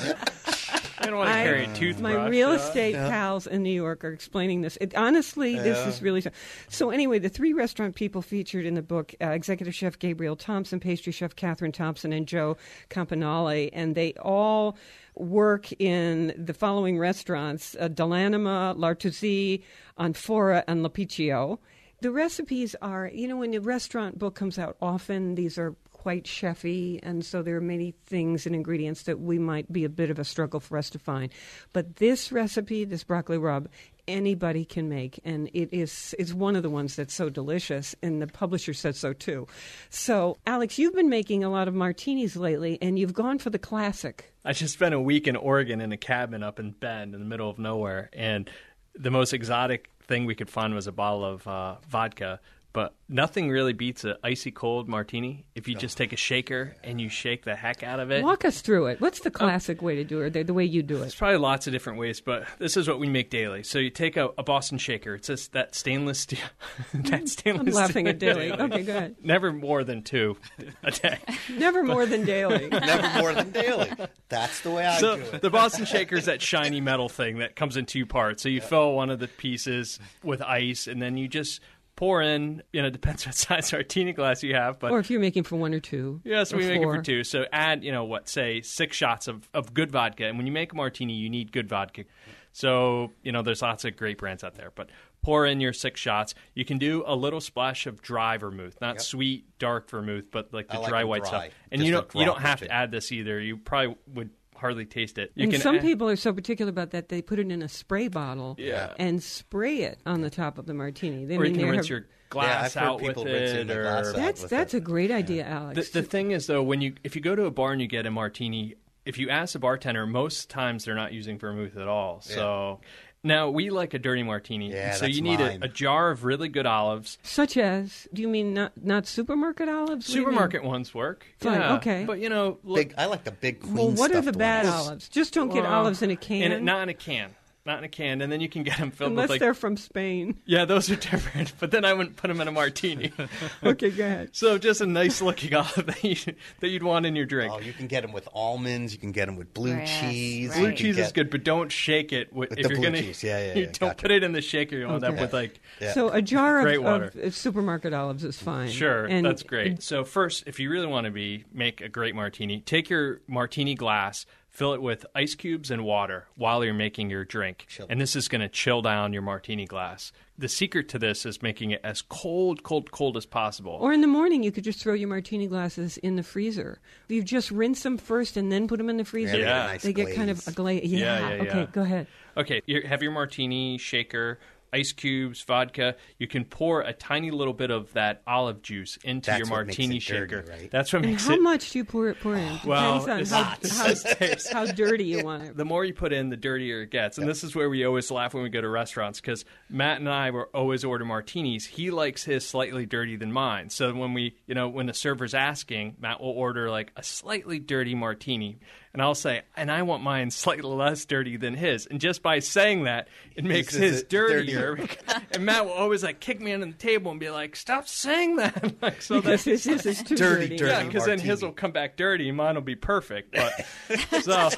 I 1.02 1.08
don't 1.08 1.18
want 1.18 1.30
to 1.30 1.36
I- 1.36 1.44
carry 1.44 1.66
a 1.66 1.74
toothbrush. 1.76 2.14
My 2.14 2.28
real 2.28 2.52
estate 2.52 2.96
pals 2.96 3.48
in 3.48 3.64
New 3.64 3.74
York 3.74 4.04
are 4.04 4.12
explaining 4.12 4.62
this. 4.62 4.78
It, 4.80 4.96
honestly, 4.96 5.56
this 5.56 5.86
is 5.88 6.02
really 6.02 6.22
so. 6.22 6.30
So 6.70 6.90
anyway, 6.92 7.20
the 7.20 7.30
three 7.30 7.54
restaurant 7.54 7.96
people 7.96 8.22
featured 8.22 8.66
in 8.66 8.76
the 8.76 8.82
book: 8.82 9.14
uh, 9.22 9.30
executive 9.30 9.74
chef 9.74 9.98
Gabriel 9.98 10.36
Thompson, 10.36 10.80
pastry 10.80 11.12
chef 11.12 11.36
Catherine 11.36 11.72
Thompson, 11.72 12.14
and 12.14 12.28
Joe 12.28 12.58
Campanale, 12.90 13.70
and 13.74 13.96
they 13.96 14.14
all 14.14 14.78
work 15.16 15.72
in 15.82 16.34
the 16.38 16.54
following 16.54 17.00
restaurants: 17.00 17.76
uh, 17.80 17.88
dell'anima, 17.88 18.76
L'Artusi, 18.78 19.64
Anfora, 20.00 20.64
and 20.68 20.84
L'Apicio. 20.84 21.60
The 22.02 22.12
recipes 22.12 22.76
are, 22.82 23.12
you 23.14 23.28
know, 23.28 23.38
when 23.38 23.52
the 23.52 23.60
restaurant 23.60 24.18
book 24.18 24.34
comes 24.34 24.58
out, 24.58 24.76
often 24.82 25.36
these 25.36 25.60
are 25.60 25.76
quite 26.02 26.24
chefy, 26.24 27.00
and 27.04 27.24
so 27.24 27.44
there 27.44 27.56
are 27.56 27.62
many 27.62 27.94
things 28.08 28.48
and 28.48 28.56
ingredients 28.56 29.04
that 29.04 29.20
we 29.20 29.38
might 29.38 29.72
be 29.72 29.86
a 29.86 29.90
bit 29.90 30.10
of 30.10 30.18
a 30.18 30.24
struggle 30.24 30.60
for 30.60 30.76
us 30.76 30.90
to 30.90 30.98
find. 30.98 31.32
But 31.74 31.98
this 31.98 32.32
recipe, 32.32 32.86
this 32.86 33.04
broccoli 33.04 33.38
rabe, 33.38 33.68
anybody 34.08 34.66
can 34.66 34.90
make, 34.90 35.20
and 35.24 35.48
it 35.54 35.70
is 35.72 36.16
it's 36.18 36.34
one 36.34 36.56
of 36.56 36.64
the 36.64 36.72
ones 36.72 36.96
that's 36.96 37.14
so 37.14 37.30
delicious, 37.30 37.96
and 38.02 38.20
the 38.20 38.26
publisher 38.26 38.74
said 38.74 38.96
so 38.96 39.14
too. 39.14 39.46
So, 39.92 40.40
Alex, 40.48 40.80
you've 40.80 40.96
been 40.96 41.08
making 41.08 41.44
a 41.44 41.52
lot 41.52 41.68
of 41.68 41.76
martinis 41.76 42.36
lately, 42.36 42.80
and 42.82 42.98
you've 42.98 43.14
gone 43.14 43.38
for 43.38 43.52
the 43.52 43.60
classic. 43.60 44.34
I 44.44 44.54
just 44.54 44.74
spent 44.74 44.96
a 44.96 45.00
week 45.00 45.28
in 45.28 45.36
Oregon 45.36 45.82
in 45.82 45.92
a 45.92 45.98
cabin 45.98 46.42
up 46.42 46.60
in 46.60 46.72
Bend 46.72 47.14
in 47.14 47.20
the 47.20 47.28
middle 47.28 47.48
of 47.48 47.60
nowhere, 47.60 48.10
and 48.14 48.50
the 48.96 49.12
most 49.12 49.34
exotic 49.34 49.92
thing 50.02 50.26
we 50.26 50.34
could 50.34 50.50
find 50.50 50.74
was 50.74 50.88
a 50.88 50.92
bottle 50.92 51.24
of 51.24 51.48
uh, 51.48 51.76
vodka. 51.88 52.40
But 52.74 52.96
nothing 53.10 53.50
really 53.50 53.74
beats 53.74 54.06
an 54.06 54.16
icy 54.24 54.52
cold 54.52 54.88
martini 54.88 55.46
if 55.56 55.68
you 55.68 55.76
just 55.76 55.98
take 55.98 56.14
a 56.14 56.16
shaker 56.16 56.76
and 56.84 57.02
you 57.02 57.10
shake 57.10 57.44
the 57.44 57.56
heck 57.56 57.84
out 57.84 58.00
of 58.00 58.12
it. 58.12 58.24
Walk 58.24 58.46
us 58.46 58.62
through 58.62 58.88
it. 58.88 59.02
What's 59.02 59.20
the 59.20 59.30
um, 59.30 59.34
classic 59.34 59.82
way 59.82 59.96
to 59.96 60.06
do 60.06 60.22
it, 60.22 60.32
the, 60.32 60.44
the 60.44 60.54
way 60.54 60.64
you 60.64 60.82
do 60.82 60.96
it? 60.96 61.00
There's 61.00 61.16
probably 61.16 61.38
lots 61.38 61.68
of 61.68 61.74
different 61.74 62.00
ways, 62.00 62.22
but 62.22 62.46
this 62.60 62.78
is 62.78 62.88
what 62.88 63.00
we 63.00 63.10
make 63.10 63.30
daily. 63.30 63.64
So 63.64 63.78
you 63.80 63.90
take 63.90 64.16
a, 64.16 64.30
a 64.38 64.44
Boston 64.44 64.78
shaker. 64.78 65.16
It's 65.16 65.28
just 65.28 65.52
that 65.52 65.76
stainless 65.76 66.20
steel. 66.20 66.40
that 66.94 67.24
mm, 67.24 67.30
stainless. 67.30 67.76
I'm 67.76 67.82
laughing 67.82 68.08
at 68.08 68.20
Daily. 68.20 68.52
Okay, 68.54 68.84
go 68.84 68.96
ahead. 68.96 69.16
Never 69.22 69.52
more 69.52 69.84
than 69.84 70.02
two 70.02 70.38
a 70.84 70.92
day. 70.92 71.20
Never 71.58 71.84
more 71.84 72.06
than 72.06 72.26
daily. 72.26 72.68
Never 72.72 73.20
more 73.20 73.34
than 73.34 73.52
daily. 73.52 73.92
That's 74.30 74.62
the 74.62 74.72
way 74.72 74.86
I 74.86 74.98
So 75.00 75.18
do 75.18 75.24
it. 75.24 75.42
the 75.42 75.50
Boston 75.50 75.86
shaker 75.86 76.16
is 76.16 76.26
that 76.26 76.42
shiny 76.42 76.80
metal 76.80 77.10
thing 77.10 77.40
that 77.40 77.56
comes 77.56 77.76
in 77.76 77.86
two 77.86 78.06
parts. 78.06 78.42
So 78.44 78.50
you 78.50 78.62
fill 78.62 78.94
one 78.94 79.10
of 79.10 79.20
the 79.20 79.28
pieces 79.28 80.00
with 80.24 80.42
ice, 80.42 80.88
and 80.88 81.02
then 81.02 81.18
you 81.18 81.28
just 81.28 81.60
pour 81.96 82.22
in. 82.22 82.64
You 82.74 82.82
know, 82.82 82.90
depends 83.02 83.26
what 83.26 83.36
size 83.36 83.72
martini 83.72 84.14
glass 84.14 84.44
you 84.44 84.56
have, 84.56 84.80
but 84.80 84.92
or 84.92 85.00
if 85.00 85.10
you're 85.10 85.20
making 85.20 85.44
for 85.44 85.56
one 85.56 85.74
or 85.74 85.80
two. 85.80 86.22
Yeah, 86.24 86.44
so 86.44 86.56
or 86.56 86.60
we 86.60 86.68
make 86.68 86.82
it 86.82 86.86
for 86.86 87.02
two. 87.02 87.24
So 87.24 87.46
add, 87.52 87.84
you 87.84 87.92
know, 87.92 88.04
what, 88.04 88.28
say 88.28 88.62
six 88.62 88.96
shots 88.98 89.28
of, 89.28 89.48
of 89.54 89.74
good 89.74 89.92
vodka. 89.92 90.26
And 90.26 90.38
when 90.38 90.48
you 90.48 90.54
make 90.54 90.74
a 90.74 90.76
martini, 90.76 91.14
you 91.14 91.30
need 91.30 91.52
good 91.52 91.70
vodka. 91.70 92.06
So, 92.54 93.12
you 93.24 93.32
know, 93.32 93.42
there's 93.44 93.62
lots 93.62 93.86
of 93.86 93.96
great 93.96 94.18
brands 94.18 94.44
out 94.44 94.56
there. 94.56 94.72
But 94.76 94.90
pour 95.22 95.46
in 95.46 95.62
your 95.62 95.74
six 95.74 96.00
shots. 96.00 96.34
You 96.54 96.66
can 96.66 96.78
do 96.78 97.04
a 97.06 97.16
little 97.16 97.42
splash 97.42 97.88
of 97.88 98.02
dry 98.02 98.38
vermouth, 98.38 98.76
not 98.82 99.02
sweet, 99.02 99.46
dark 99.60 99.90
vermouth, 99.90 100.26
but 100.32 100.54
like 100.54 100.68
the 100.68 100.80
like 100.80 100.90
dry 100.90 101.04
white 101.04 101.22
dry. 101.22 101.30
stuff. 101.30 101.46
And 101.72 101.80
Just 101.80 101.86
you 101.86 101.92
don't 101.92 102.16
you 102.16 102.26
don't 102.26 102.42
have 102.42 102.60
to 102.60 102.72
add 102.72 102.92
this 102.92 103.12
either. 103.12 103.40
You 103.40 103.58
probably 103.58 103.96
would 104.08 104.32
hardly 104.62 104.86
taste 104.86 105.18
it. 105.18 105.32
You 105.36 105.44
and 105.44 105.52
can 105.54 105.62
some 105.62 105.76
add- 105.76 105.82
people 105.82 106.08
are 106.08 106.16
so 106.16 106.32
particular 106.32 106.70
about 106.70 106.92
that 106.92 107.10
they 107.10 107.22
put 107.22 107.40
it 107.40 107.52
in 107.52 107.62
a 107.62 107.68
spray 107.68 108.08
bottle 108.08 108.56
Yeah. 108.58 108.94
and 108.98 109.22
spray 109.22 109.80
it 109.82 110.00
on 110.06 110.22
the 110.22 110.30
top 110.30 110.58
of 110.58 110.68
the 110.68 110.74
martini. 110.74 111.26
They 111.26 111.36
or 111.36 111.44
you 111.46 111.52
mean 111.52 111.54
can 111.56 111.62
they 111.66 111.72
rinse 111.72 111.86
have- 111.88 111.90
your 111.90 112.08
glass 112.30 112.78
I've 112.78 112.84
out 112.84 113.02
with 113.02 113.18
it 113.18 113.70
or 113.70 113.82
glass 113.84 114.08
out. 114.08 114.16
That's 114.16 114.42
with 114.44 114.50
that's 114.52 114.74
it. 114.74 114.78
a 114.78 114.80
great 114.80 115.12
idea, 115.12 115.44
Alex. 115.46 115.90
The, 115.90 116.02
the 116.02 116.08
thing 116.08 116.32
is, 116.32 116.48
though, 116.48 116.64
when 116.64 116.80
you 116.80 116.94
if 117.04 117.16
you 117.18 117.22
go 117.22 117.36
to 117.36 117.44
a 117.46 117.52
bar 117.52 117.74
and 117.74 117.82
you 117.82 117.88
get 117.88 118.06
a 118.06 118.12
martini, 118.12 118.76
if 119.06 119.18
you 119.18 119.30
ask 119.30 119.56
a 119.56 119.60
bartender, 119.60 120.06
most 120.06 120.50
times 120.50 120.86
they're 120.86 120.96
not 120.96 121.12
using 121.12 121.38
vermouth 121.40 121.76
at 121.76 121.88
all. 121.88 122.22
So 122.22 122.80
now 123.24 123.50
we 123.50 123.70
like 123.70 123.94
a 123.94 124.00
dirty 124.00 124.24
martini. 124.24 124.72
Yeah, 124.72 124.94
so 124.94 125.02
that's 125.02 125.16
you 125.16 125.22
need 125.22 125.40
a, 125.40 125.46
mine. 125.46 125.60
a 125.64 125.68
jar 125.68 126.12
of 126.12 126.24
really 126.24 126.50
good 126.50 126.66
olives. 126.66 127.18
Such 127.24 127.58
as, 127.58 128.08
do 128.14 128.22
you 128.22 128.28
mean 128.28 128.54
not 128.54 128.72
not 128.82 129.06
supermarket 129.08 129.70
olives? 129.70 130.08
What 130.08 130.14
do 130.14 130.14
you 130.14 130.20
mean? 130.20 130.26
Supermarket 130.34 130.64
ones 130.64 130.94
work. 130.94 131.26
Fine, 131.40 131.60
yeah. 131.60 131.76
okay. 131.76 132.04
But 132.06 132.20
you 132.20 132.30
know, 132.30 132.58
look, 132.64 132.78
Big, 132.78 132.94
I 132.98 133.06
like 133.06 133.24
the 133.24 133.32
big 133.32 133.62
queen 133.62 133.76
Well, 133.76 133.92
what 133.92 134.12
are 134.12 134.16
the 134.16 134.24
stuffed 134.24 134.38
bad 134.38 134.66
ones. 134.66 134.76
olives? 134.76 135.10
Just 135.10 135.34
don't 135.34 135.50
get 135.50 135.64
well, 135.64 135.74
olives 135.74 136.02
in 136.02 136.12
a 136.12 136.16
can. 136.16 136.44
in 136.44 136.52
a- 136.52 136.60
not 136.62 136.84
in 136.84 136.90
a 136.90 136.94
can. 136.94 137.36
Not 137.64 137.78
in 137.78 137.84
a 137.84 137.90
can, 137.90 138.22
and 138.22 138.32
then 138.32 138.42
you 138.42 138.50
can 138.50 138.64
get 138.64 138.80
them 138.80 138.90
filled 138.90 139.12
unless 139.12 139.26
with 139.26 139.30
like 139.32 139.40
they're 139.40 139.54
from 139.54 139.78
Spain. 139.78 140.38
yeah, 140.46 140.66
those 140.66 140.90
are 140.90 140.96
different. 140.96 141.54
But 141.60 141.70
then 141.70 141.86
I 141.86 141.94
wouldn't 141.94 142.16
put 142.16 142.30
them 142.30 142.42
in 142.42 142.48
a 142.48 142.52
martini. 142.52 143.12
okay, 143.64 143.92
go 143.92 144.04
ahead. 144.04 144.30
so 144.32 144.58
just 144.58 144.82
a 144.82 144.88
nice 144.88 145.22
looking 145.22 145.54
olive 145.56 145.86
that, 145.86 146.04
you, 146.04 146.16
that 146.60 146.70
you'd 146.70 146.82
want 146.82 147.06
in 147.06 147.16
your 147.16 147.26
drink. 147.28 147.54
Oh, 147.54 147.60
you 147.60 147.72
can 147.74 147.86
get 147.86 148.02
them 148.02 148.14
with 148.14 148.28
almonds. 148.34 148.94
You 148.94 149.00
can 149.00 149.12
get 149.12 149.28
them 149.28 149.36
with 149.36 149.54
blue 149.54 149.76
Yes, 149.76 150.00
cheese. 150.02 150.50
right. 150.50 150.58
Blue 150.58 150.68
can 150.70 150.76
cheese 150.78 150.98
is 150.98 151.12
good, 151.12 151.30
but 151.30 151.44
don't 151.44 151.72
shake 151.72 152.12
it. 152.14 152.34
With, 152.34 152.50
With 152.50 152.60
if 152.60 152.64
the 152.64 152.70
you're 152.70 152.80
blue 152.80 152.88
gonna, 152.88 153.02
cheese. 153.02 153.24
Yeah, 153.24 153.38
yeah, 153.38 153.54
you 153.54 153.60
yeah, 153.62 153.66
don't 153.68 153.80
gotcha. 153.90 154.02
put 154.02 154.12
it 154.12 154.24
in 154.24 154.32
the 154.32 154.42
shaker. 154.42 154.78
You'll 154.78 154.96
end 154.96 155.04
up 155.04 155.20
with 155.20 155.34
like 155.34 155.60
Yeah. 155.80 155.94
So 155.94 156.10
a 156.10 156.22
jar 156.22 156.68
of, 156.68 156.84
water. 156.84 157.12
of 157.22 157.36
supermarket 157.36 157.94
olives 157.94 158.24
is 158.24 158.38
fine. 158.42 158.70
Sure, 158.70 159.06
and 159.06 159.24
that's 159.24 159.44
great. 159.44 159.84
So 159.84 160.04
first, 160.04 160.46
if 160.48 160.60
you 160.60 160.72
really 160.72 160.88
want 160.88 161.06
to 161.06 161.12
be 161.12 161.44
make 161.54 161.80
a 161.82 161.90
great 161.90 162.16
martini, 162.16 162.62
take 162.62 162.90
your 162.90 163.22
martini 163.28 163.76
glass, 163.76 164.26
fill 164.52 164.74
it 164.74 164.82
with 164.82 165.06
ice 165.16 165.34
cubes 165.34 165.72
and 165.72 165.84
water 165.84 166.28
while 166.36 166.64
you're 166.64 166.74
making 166.74 167.10
your 167.10 167.24
drink, 167.24 167.66
Chill. 167.70 167.88
and 167.90 168.00
this 168.02 168.16
is 168.18 168.28
going 168.28 168.42
to 168.42 168.50
chill 168.50 168.82
down 168.82 169.14
your 169.14 169.22
martini 169.22 169.66
glass. 169.66 170.12
The 170.38 170.50
secret 170.50 170.90
to 170.90 171.00
this 171.00 171.26
is 171.26 171.42
making 171.42 171.72
it 171.72 171.80
as 171.84 172.02
cold, 172.02 172.62
cold, 172.62 172.92
cold 172.92 173.16
as 173.16 173.26
possible. 173.26 173.78
Or 173.80 173.94
in 173.94 174.02
the 174.02 174.08
morning, 174.08 174.44
you 174.44 174.52
could 174.52 174.64
just 174.66 174.82
throw 174.84 174.94
your 174.94 175.08
martini 175.08 175.48
glasses 175.48 175.98
in 175.98 176.18
the 176.18 176.24
freezer. 176.24 176.80
You 177.08 177.24
just 177.24 177.50
rinse 177.50 177.82
them 177.84 177.98
first 177.98 178.36
and 178.38 178.52
then 178.52 178.68
put 178.68 178.78
them 178.78 178.90
in 178.90 178.98
the 178.98 179.06
freezer. 179.06 179.32
they 179.34 179.38
get 179.40 179.48
a 179.48 179.50
Yeah. 179.50 179.66
nice 179.68 179.84
they 179.84 179.94
get 179.94 180.16
kind 180.16 180.30
of 180.30 180.38
glaze. 180.44 180.48
a 180.48 180.52
glaze. 180.52 180.92
Yeah. 180.92 181.00
Yeah, 181.00 181.30
yeah, 181.36 181.42
Okay, 181.44 181.68
go 181.72 181.82
ahead. 181.82 182.08
Okay, 182.36 182.62
you 182.66 182.82
have 182.82 183.02
your 183.02 183.12
martini 183.14 183.78
shaker, 183.78 184.38
ice 184.74 184.92
cubes, 184.92 185.42
vodka. 185.42 185.96
You 186.18 186.28
can 186.28 186.46
pour 186.46 186.82
a 186.82 186.94
tiny 186.94 187.32
little 187.32 187.54
bit 187.54 187.72
of 187.72 187.92
that 187.94 188.22
olive 188.26 188.62
juice 188.62 188.98
into 189.04 189.32
That's 189.32 189.40
your 189.40 189.50
what 189.50 189.68
makes 189.68 189.78
martini 189.78 189.98
it 189.98 190.04
dirty, 190.06 190.36
shaker. 190.36 190.46
right? 190.50 190.72
That's 190.72 190.94
what 190.94 191.04
And 191.04 191.12
makes 191.12 191.28
how 191.28 191.34
it. 191.34 191.42
much 191.42 191.72
do 191.72 191.80
you 191.80 191.86
pour 191.86 192.10
it 192.10 192.20
pour 192.22 192.36
in? 192.36 192.60
Well, 192.66 193.00
Depends 193.02 193.32
on 193.34 193.56
it's 193.62 193.78
how, 193.78 194.54
how, 194.54 194.66
how 194.66 194.72
dirty 194.72 195.04
you 195.06 195.24
want 195.26 195.44
it. 195.44 195.58
the 195.58 195.66
more 195.66 195.84
you 195.84 195.94
put 195.94 196.14
in, 196.14 196.30
the 196.30 196.38
dirtier 196.38 196.84
it 196.84 196.92
gets. 196.92 197.18
And 197.18 197.28
this 197.28 197.44
is 197.44 197.56
where 197.56 197.70
we 197.70 197.84
always 197.86 198.10
laugh 198.12 198.34
when 198.34 198.44
we 198.44 198.50
go 198.50 198.62
to 198.62 198.70
restaurants 198.70 199.20
because 199.20 199.46
Matt 199.70 200.00
and 200.00 200.10
I 200.10 200.32
were 200.32 200.50
always 200.54 200.84
order 200.84 201.06
martinis. 201.06 201.66
He 201.66 201.92
likes 201.92 202.24
his 202.24 202.48
slightly 202.48 202.86
dirty 202.86 203.16
than 203.18 203.32
mine. 203.32 203.70
So 203.70 203.94
when 203.94 204.14
we, 204.14 204.36
you 204.48 204.56
know, 204.56 204.70
when 204.70 204.86
the 204.86 204.94
server's 204.94 205.34
asking, 205.34 205.98
Matt 206.00 206.22
will 206.22 206.30
order 206.30 206.70
like 206.70 206.92
a 206.96 207.04
slightly 207.04 207.60
dirty 207.60 207.96
martini. 207.96 208.58
And 208.94 209.02
I'll 209.02 209.16
say, 209.16 209.44
and 209.56 209.72
I 209.72 209.84
want 209.84 210.04
mine 210.04 210.32
slightly 210.32 210.70
less 210.70 211.06
dirty 211.06 211.38
than 211.38 211.54
his. 211.54 211.86
And 211.86 212.02
just 212.02 212.22
by 212.22 212.40
saying 212.40 212.84
that, 212.84 213.08
it 213.38 213.46
makes 213.46 213.74
is 213.74 213.80
his 213.80 214.02
it 214.02 214.10
dirtier. 214.10 214.86
and 215.32 215.46
Matt 215.46 215.64
will 215.66 215.72
always 215.72 216.04
like 216.04 216.20
kick 216.20 216.42
me 216.42 216.52
under 216.52 216.66
the 216.66 216.74
table 216.74 217.10
and 217.10 217.20
be 217.20 217.30
like, 217.30 217.56
stop 217.56 217.88
saying 217.88 218.36
that. 218.36 218.74
like, 218.82 219.02
so 219.02 219.22
that 219.22 219.24
Because 219.24 219.44
his, 219.46 219.64
his 219.64 219.86
is 219.86 220.04
too 220.04 220.18
Dirty, 220.18 220.44
dirty. 220.50 220.58
dirty. 220.58 220.72
yeah, 220.72 220.84
because 220.84 221.06
then 221.06 221.20
his 221.20 221.42
will 221.42 221.54
come 221.54 221.72
back 221.72 221.96
dirty, 221.96 222.28
and 222.28 222.36
mine 222.38 222.56
will 222.56 222.62
be 222.62 222.76
perfect. 222.76 223.34
But 223.34 224.22
so, 224.24 224.50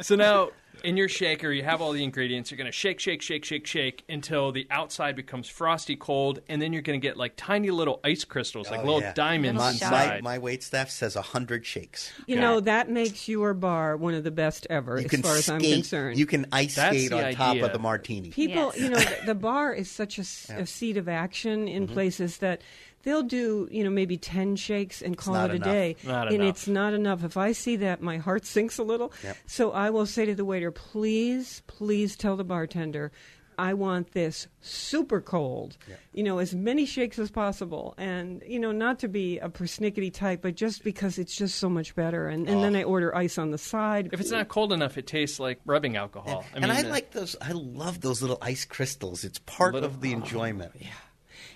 so 0.00 0.16
now 0.16 0.48
in 0.84 0.96
your 0.96 1.08
shaker, 1.08 1.50
you 1.50 1.62
have 1.62 1.80
all 1.80 1.92
the 1.92 2.04
ingredients. 2.04 2.50
You're 2.50 2.58
going 2.58 2.66
to 2.66 2.72
shake, 2.72 3.00
shake, 3.00 3.22
shake, 3.22 3.44
shake, 3.44 3.66
shake 3.66 4.04
until 4.08 4.52
the 4.52 4.66
outside 4.70 5.16
becomes 5.16 5.48
frosty 5.48 5.96
cold, 5.96 6.40
and 6.48 6.60
then 6.60 6.72
you're 6.72 6.82
going 6.82 7.00
to 7.00 7.06
get 7.06 7.16
like 7.16 7.34
tiny 7.36 7.70
little 7.70 8.00
ice 8.04 8.24
crystals, 8.24 8.70
like 8.70 8.80
Oh, 8.80 8.84
little 8.84 9.00
yeah. 9.00 9.12
diamonds 9.14 9.58
My, 9.58 9.72
Little 9.72 9.90
my, 9.90 10.02
inside. 10.04 10.22
my 10.24 10.38
wait 10.38 10.62
staff 10.62 10.90
says 10.90 11.14
hundred 11.14 11.64
shakes. 11.66 12.12
You 12.26 12.36
know, 12.36 12.60
that 12.60 12.90
makes 12.90 13.28
your 13.28 13.54
bar 13.54 13.96
one 13.96 14.14
of 14.14 14.24
the 14.24 14.30
best 14.30 14.66
ever, 14.70 14.98
You 14.98 15.04
as 15.04 15.10
can 15.10 15.22
far 15.22 15.36
as. 15.36 15.48
I'm 15.48 15.60
concerned. 15.60 16.18
You 16.18 16.26
can 16.26 16.46
ice 16.52 16.76
That's 16.76 16.96
skate 16.96 17.10
the 17.10 17.26
on 17.28 17.34
top 17.34 17.56
of 17.58 17.72
the 17.72 17.78
martini. 17.78 18.30
People, 18.30 18.72
Yes. 18.74 18.80
you 18.80 18.90
know, 18.90 18.98
the, 18.98 19.16
the 19.26 19.34
bar 19.34 19.72
is 19.72 19.90
such 19.90 20.18
a 20.18 20.66
seat 20.66 20.96
of 20.96 21.08
action 21.08 21.68
in 21.68 21.84
mm-hmm. 21.84 21.94
places 21.94 22.38
that 22.38 22.62
they'll 23.06 23.22
do, 23.22 23.68
you 23.70 23.84
know, 23.84 23.90
maybe 23.90 24.18
10 24.18 24.56
shakes 24.56 25.00
and 25.00 25.16
call 25.16 25.36
it 25.36 25.52
a 25.52 25.54
enough. 25.54 25.64
day. 25.68 25.96
Not 26.04 26.26
and 26.26 26.36
enough. 26.42 26.48
it's 26.48 26.66
not 26.68 26.92
enough. 26.92 27.22
If 27.22 27.36
I 27.36 27.52
see 27.52 27.76
that, 27.76 28.02
my 28.02 28.18
heart 28.18 28.44
sinks 28.56 28.78
a 28.78 28.82
little. 28.82 29.12
Yep. 29.22 29.36
So 29.46 29.70
I 29.70 29.90
will 29.90 30.06
say 30.06 30.26
to 30.26 30.34
the 30.34 30.44
waiter, 30.44 30.72
please, 30.72 31.62
please 31.68 32.16
tell 32.16 32.36
the 32.36 32.42
bartender, 32.42 33.12
I 33.58 33.74
want 33.74 34.10
this 34.12 34.48
super 34.60 35.20
cold. 35.20 35.78
You 36.12 36.24
know, 36.24 36.38
as 36.38 36.52
many 36.52 36.84
shakes 36.84 37.18
as 37.20 37.30
possible. 37.30 37.94
And, 37.96 38.42
you 38.44 38.58
know, 38.58 38.72
not 38.72 38.98
to 38.98 39.08
be 39.08 39.38
a 39.38 39.48
persnickety 39.48 40.12
type, 40.12 40.42
but 40.42 40.56
just 40.56 40.82
because 40.82 41.16
it's 41.16 41.34
just 41.34 41.58
so 41.58 41.70
much 41.70 41.94
better. 41.94 42.26
And, 42.26 42.48
and 42.48 42.62
then 42.62 42.74
I 42.74 42.82
order 42.82 43.14
ice 43.16 43.38
on 43.38 43.52
the 43.52 43.58
side. 43.58 44.10
if 44.12 44.20
it's 44.20 44.32
not 44.32 44.48
cold 44.48 44.72
enough, 44.72 44.98
it 44.98 45.06
tastes 45.06 45.38
like 45.38 45.60
rubbing 45.64 45.96
alcohol. 45.96 46.44
I 46.52 46.56
and 46.56 46.62
mean, 46.66 46.72
I 46.72 46.88
uh, 46.88 46.90
like 46.90 47.12
those. 47.12 47.36
I 47.40 47.52
love 47.52 48.00
those 48.00 48.20
little 48.20 48.38
ice 48.42 48.64
crystals. 48.64 49.22
It's 49.24 49.38
part 49.38 49.74
Little- 49.74 49.88
of 49.88 50.00
the 50.00 50.12
enjoyment. 50.12 50.72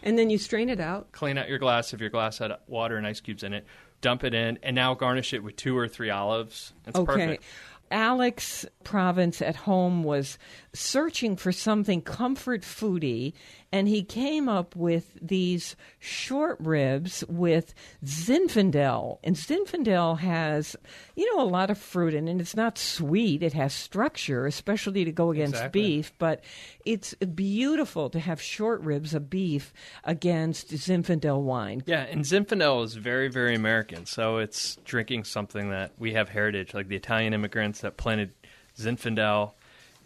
And 0.02 0.18
then 0.18 0.30
you 0.30 0.38
strain 0.38 0.68
it 0.68 0.80
out. 0.80 1.12
clean 1.12 1.38
out 1.38 1.48
your 1.48 1.58
glass 1.58 1.92
if 1.92 2.00
your 2.00 2.10
glass 2.10 2.38
had 2.38 2.52
water 2.66 2.96
and 2.96 3.06
ice 3.06 3.20
cubes 3.20 3.42
in 3.42 3.52
it. 3.52 3.66
Dump 4.00 4.24
it 4.24 4.32
in, 4.32 4.58
and 4.62 4.74
now 4.74 4.94
garnish 4.94 5.34
it 5.34 5.42
with 5.42 5.56
two 5.56 5.76
or 5.76 5.86
three 5.86 6.08
olives. 6.08 6.72
It's 6.86 6.98
okay. 6.98 7.12
perfect. 7.12 7.44
Alex 7.90 8.64
Province 8.84 9.42
at 9.42 9.56
home 9.56 10.02
was 10.04 10.38
searching 10.72 11.36
for 11.36 11.52
something 11.52 12.00
comfort 12.02 12.62
foody, 12.62 13.32
and 13.72 13.88
he 13.88 14.02
came 14.02 14.48
up 14.48 14.74
with 14.76 15.16
these 15.20 15.76
short 15.98 16.56
ribs 16.60 17.24
with 17.28 17.74
Zinfandel. 18.04 19.18
And 19.22 19.36
Zinfandel 19.36 20.18
has, 20.18 20.76
you 21.16 21.34
know, 21.34 21.42
a 21.42 21.46
lot 21.46 21.70
of 21.70 21.78
fruit 21.78 22.14
in 22.14 22.28
it. 22.28 22.40
It's 22.40 22.56
not 22.56 22.78
sweet, 22.78 23.42
it 23.42 23.52
has 23.52 23.72
structure, 23.72 24.46
especially 24.46 25.04
to 25.04 25.12
go 25.12 25.30
against 25.30 25.54
Exactly. 25.54 25.82
beef, 25.82 26.12
but 26.18 26.44
it's 26.84 27.14
beautiful 27.14 28.10
to 28.10 28.18
have 28.20 28.40
short 28.40 28.80
ribs 28.82 29.14
of 29.14 29.28
beef 29.28 29.72
against 30.04 30.70
Zinfandel 30.70 31.42
wine. 31.42 31.82
Yeah, 31.86 32.02
and 32.02 32.24
Zinfandel 32.24 32.84
is 32.84 32.94
very, 32.94 33.28
very 33.28 33.54
American. 33.54 34.06
So 34.06 34.38
it's 34.38 34.76
drinking 34.84 35.24
something 35.24 35.70
that 35.70 35.92
we 35.98 36.14
have 36.14 36.28
heritage, 36.28 36.74
like 36.74 36.88
the 36.88 36.96
Italian 36.96 37.34
immigrants 37.34 37.79
that 37.80 37.96
planted 37.96 38.32
Zinfandel 38.76 39.52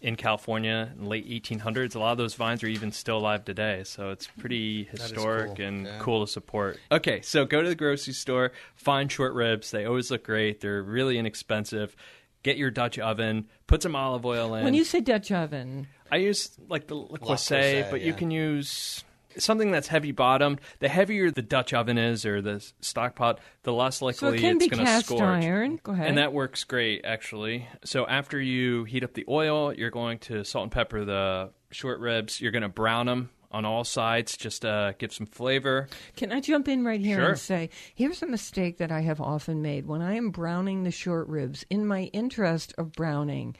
in 0.01 0.15
California 0.15 0.91
in 0.95 1.03
the 1.05 1.09
late 1.09 1.27
1800s. 1.27 1.95
A 1.95 1.99
lot 1.99 2.11
of 2.11 2.17
those 2.17 2.35
vines 2.35 2.63
are 2.63 2.67
even 2.67 2.91
still 2.91 3.17
alive 3.17 3.45
today. 3.45 3.83
So 3.85 4.09
it's 4.11 4.27
pretty 4.37 4.83
historic 4.83 5.55
cool. 5.55 5.65
and 5.65 5.85
Yeah. 5.85 5.97
cool 5.99 6.25
to 6.25 6.31
support. 6.31 6.77
Okay, 6.91 7.21
so 7.21 7.45
go 7.45 7.61
to 7.63 7.69
the 7.69 7.75
grocery 7.75 8.13
store, 8.13 8.51
find 8.75 9.11
short 9.11 9.33
ribs. 9.33 9.71
They 9.71 9.85
always 9.85 10.11
look 10.11 10.23
great. 10.23 10.61
They're 10.61 10.83
really 10.83 11.17
inexpensive. 11.17 11.95
Get 12.43 12.57
your 12.57 12.69
Dutch 12.69 12.99
oven, 12.99 13.47
put 13.65 13.81
some 13.81 13.95
olive 13.95 14.25
oil 14.25 14.53
in. 14.53 14.63
When 14.63 14.75
you 14.75 14.83
say 14.83 14.99
Dutch 15.01 15.31
oven, 15.31 15.87
I 16.11 16.17
use 16.17 16.51
like 16.69 16.85
the 16.85 16.93
Le 16.95 17.07
Le 17.13 17.17
Creuset, 17.17 17.85
Creuset, 17.85 17.89
but 17.91 18.01
you 18.01 18.13
can 18.13 18.29
use 18.29 19.03
something 19.37 19.71
that's 19.71 19.87
heavy 19.87 20.11
bottomed. 20.11 20.61
The 20.79 20.89
heavier 20.89 21.31
the 21.31 21.41
Dutch 21.41 21.73
oven 21.73 21.97
is 21.97 22.25
or 22.25 22.41
the 22.41 22.65
stock 22.81 23.15
pot, 23.15 23.39
the 23.63 23.73
less 23.73 24.01
likely 24.01 24.17
so 24.17 24.33
it 24.33 24.39
can 24.39 24.57
it's 24.57 24.67
going 24.67 24.79
to 24.79 24.85
cast 24.85 25.05
scorch. 25.07 25.21
iron. 25.21 25.79
Go 25.83 25.91
ahead. 25.91 26.07
And 26.07 26.17
that 26.17 26.33
works 26.33 26.63
great, 26.63 27.03
actually. 27.05 27.67
So 27.83 28.05
after 28.07 28.39
you 28.39 28.83
heat 28.85 29.03
up 29.03 29.13
the 29.13 29.25
oil, 29.29 29.73
you're 29.73 29.91
going 29.91 30.19
to 30.19 30.43
salt 30.43 30.63
and 30.63 30.71
pepper 30.71 31.05
the 31.05 31.51
short 31.71 31.99
ribs. 31.99 32.39
You're 32.41 32.51
going 32.51 32.61
to 32.63 32.69
brown 32.69 33.05
them 33.07 33.29
on 33.51 33.63
all 33.63 33.85
sides, 33.85 34.35
just 34.35 34.65
uh, 34.65 34.91
give 34.97 35.13
some 35.13 35.25
flavor. 35.27 35.87
Can 36.17 36.33
I 36.33 36.41
jump 36.41 36.67
in 36.67 36.83
right 36.83 36.99
here 36.99 37.19
Sure. 37.19 37.29
and 37.29 37.39
say, 37.39 37.69
here's 37.93 38.21
a 38.21 38.27
mistake 38.27 38.79
that 38.79 38.91
I 38.91 38.99
have 39.01 39.21
often 39.21 39.61
made 39.61 39.85
when 39.85 40.01
I 40.01 40.15
am 40.15 40.29
browning 40.31 40.83
the 40.83 40.91
short 40.91 41.29
ribs. 41.29 41.65
In 41.69 41.85
my 41.87 42.03
interest 42.11 42.73
of 42.77 42.91
browning, 42.91 43.55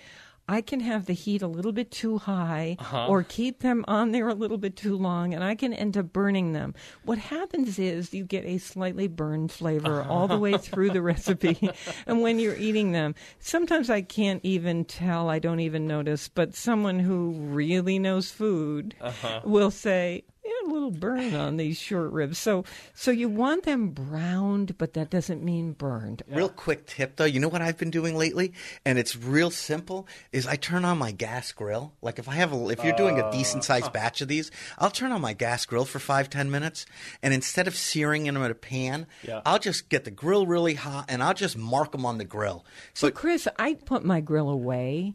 I 0.48 0.62
can 0.62 0.80
have 0.82 1.06
the 1.08 1.14
heat 1.14 1.42
a 1.42 1.48
little 1.48 1.72
bit 1.72 1.90
too 1.92 2.20
high 2.20 2.78
Uh-huh. 2.80 3.08
or 3.08 3.24
keep 3.24 3.60
them 3.60 3.84
on 3.88 4.12
there 4.12 4.28
a 4.28 4.34
little 4.36 4.58
bit 4.58 4.76
too 4.76 4.96
long, 4.96 5.34
and 5.34 5.44
I 5.44 5.56
can 5.56 5.74
end 5.74 5.98
up 5.98 6.14
burning 6.14 6.54
them. 6.54 6.76
What 7.04 7.18
happens 7.18 7.80
is 7.80 8.14
you 8.14 8.24
get 8.26 8.46
a 8.46 8.60
slightly 8.60 9.08
burned 9.08 9.52
flavor 9.52 10.04
all 10.10 10.28
the 10.28 10.38
way 10.38 10.58
through 10.58 10.92
the 10.92 11.02
recipe, 11.02 11.72
and 12.08 12.22
when 12.22 12.38
you're 12.40 12.56
eating 12.58 12.92
them, 12.92 13.16
sometimes 13.40 13.90
I 13.90 14.02
can't 14.02 14.42
even 14.44 14.86
tell, 14.86 15.30
I 15.30 15.40
don't 15.40 15.62
even 15.62 15.88
notice, 15.88 16.28
but 16.30 16.56
someone 16.56 17.00
who 17.00 17.32
really 17.32 17.98
knows 17.98 18.30
food 18.32 18.94
Uh-huh. 19.02 19.42
will 19.46 19.72
say, 19.72 20.24
a 20.66 20.74
little 20.74 20.92
burn 20.92 21.36
on 21.36 21.58
these 21.58 21.78
short 21.80 22.12
ribs. 22.12 22.38
So, 22.38 22.66
so 22.94 23.12
you 23.12 23.30
want 23.30 23.64
them 23.64 23.90
browned, 23.90 24.78
but 24.78 24.94
that 24.94 25.10
doesn't 25.10 25.44
mean 25.44 25.74
burned. 25.74 26.24
Real 26.28 26.50
quick 26.50 26.86
tip 26.86 27.16
though, 27.16 27.26
you 27.26 27.40
know 27.40 27.48
what 27.48 27.62
I've 27.62 27.78
been 27.78 27.92
doing 27.92 28.16
lately, 28.18 28.54
and 28.86 28.98
it's 28.98 29.16
real 29.16 29.52
simple. 29.52 30.08
Is 30.32 30.48
I 30.48 30.56
turn 30.56 30.86
on 30.86 30.98
my 30.98 31.12
gas 31.12 31.52
grill. 31.52 31.94
Like 32.02 32.20
if 32.20 32.28
I 32.28 32.34
have 32.36 32.54
a, 32.54 32.70
if 32.70 32.84
you're 32.84 32.96
doing 32.96 33.20
a 33.20 33.28
oh. 33.28 33.32
decent 33.32 33.64
sized 33.64 33.94
batch 33.94 34.22
of 34.22 34.28
these, 34.28 34.52
I'll 34.78 34.92
turn 34.92 35.12
on 35.12 35.22
my 35.22 35.34
gas 35.34 35.66
grill 35.66 35.86
for 35.86 36.00
five 36.00 36.30
ten 36.30 36.50
minutes, 36.52 36.86
and 37.22 37.34
instead 37.34 37.68
of 37.68 37.76
searing 37.76 38.24
them 38.24 38.38
in 38.38 38.52
a 38.52 38.56
pan, 38.56 39.08
Yeah. 39.24 39.42
I'll 39.46 39.60
just 39.60 39.90
get 39.90 40.04
the 40.04 40.12
grill 40.12 40.46
really 40.46 40.76
hot, 40.76 41.06
and 41.10 41.22
I'll 41.24 41.34
just 41.34 41.58
mark 41.58 41.92
them 41.92 42.06
on 42.06 42.18
the 42.18 42.26
grill. 42.26 42.66
So, 42.94 43.08
But 43.08 43.16
Chris, 43.16 43.48
I 43.58 43.74
put 43.76 44.04
my 44.04 44.22
grill 44.22 44.50
away. 44.50 45.14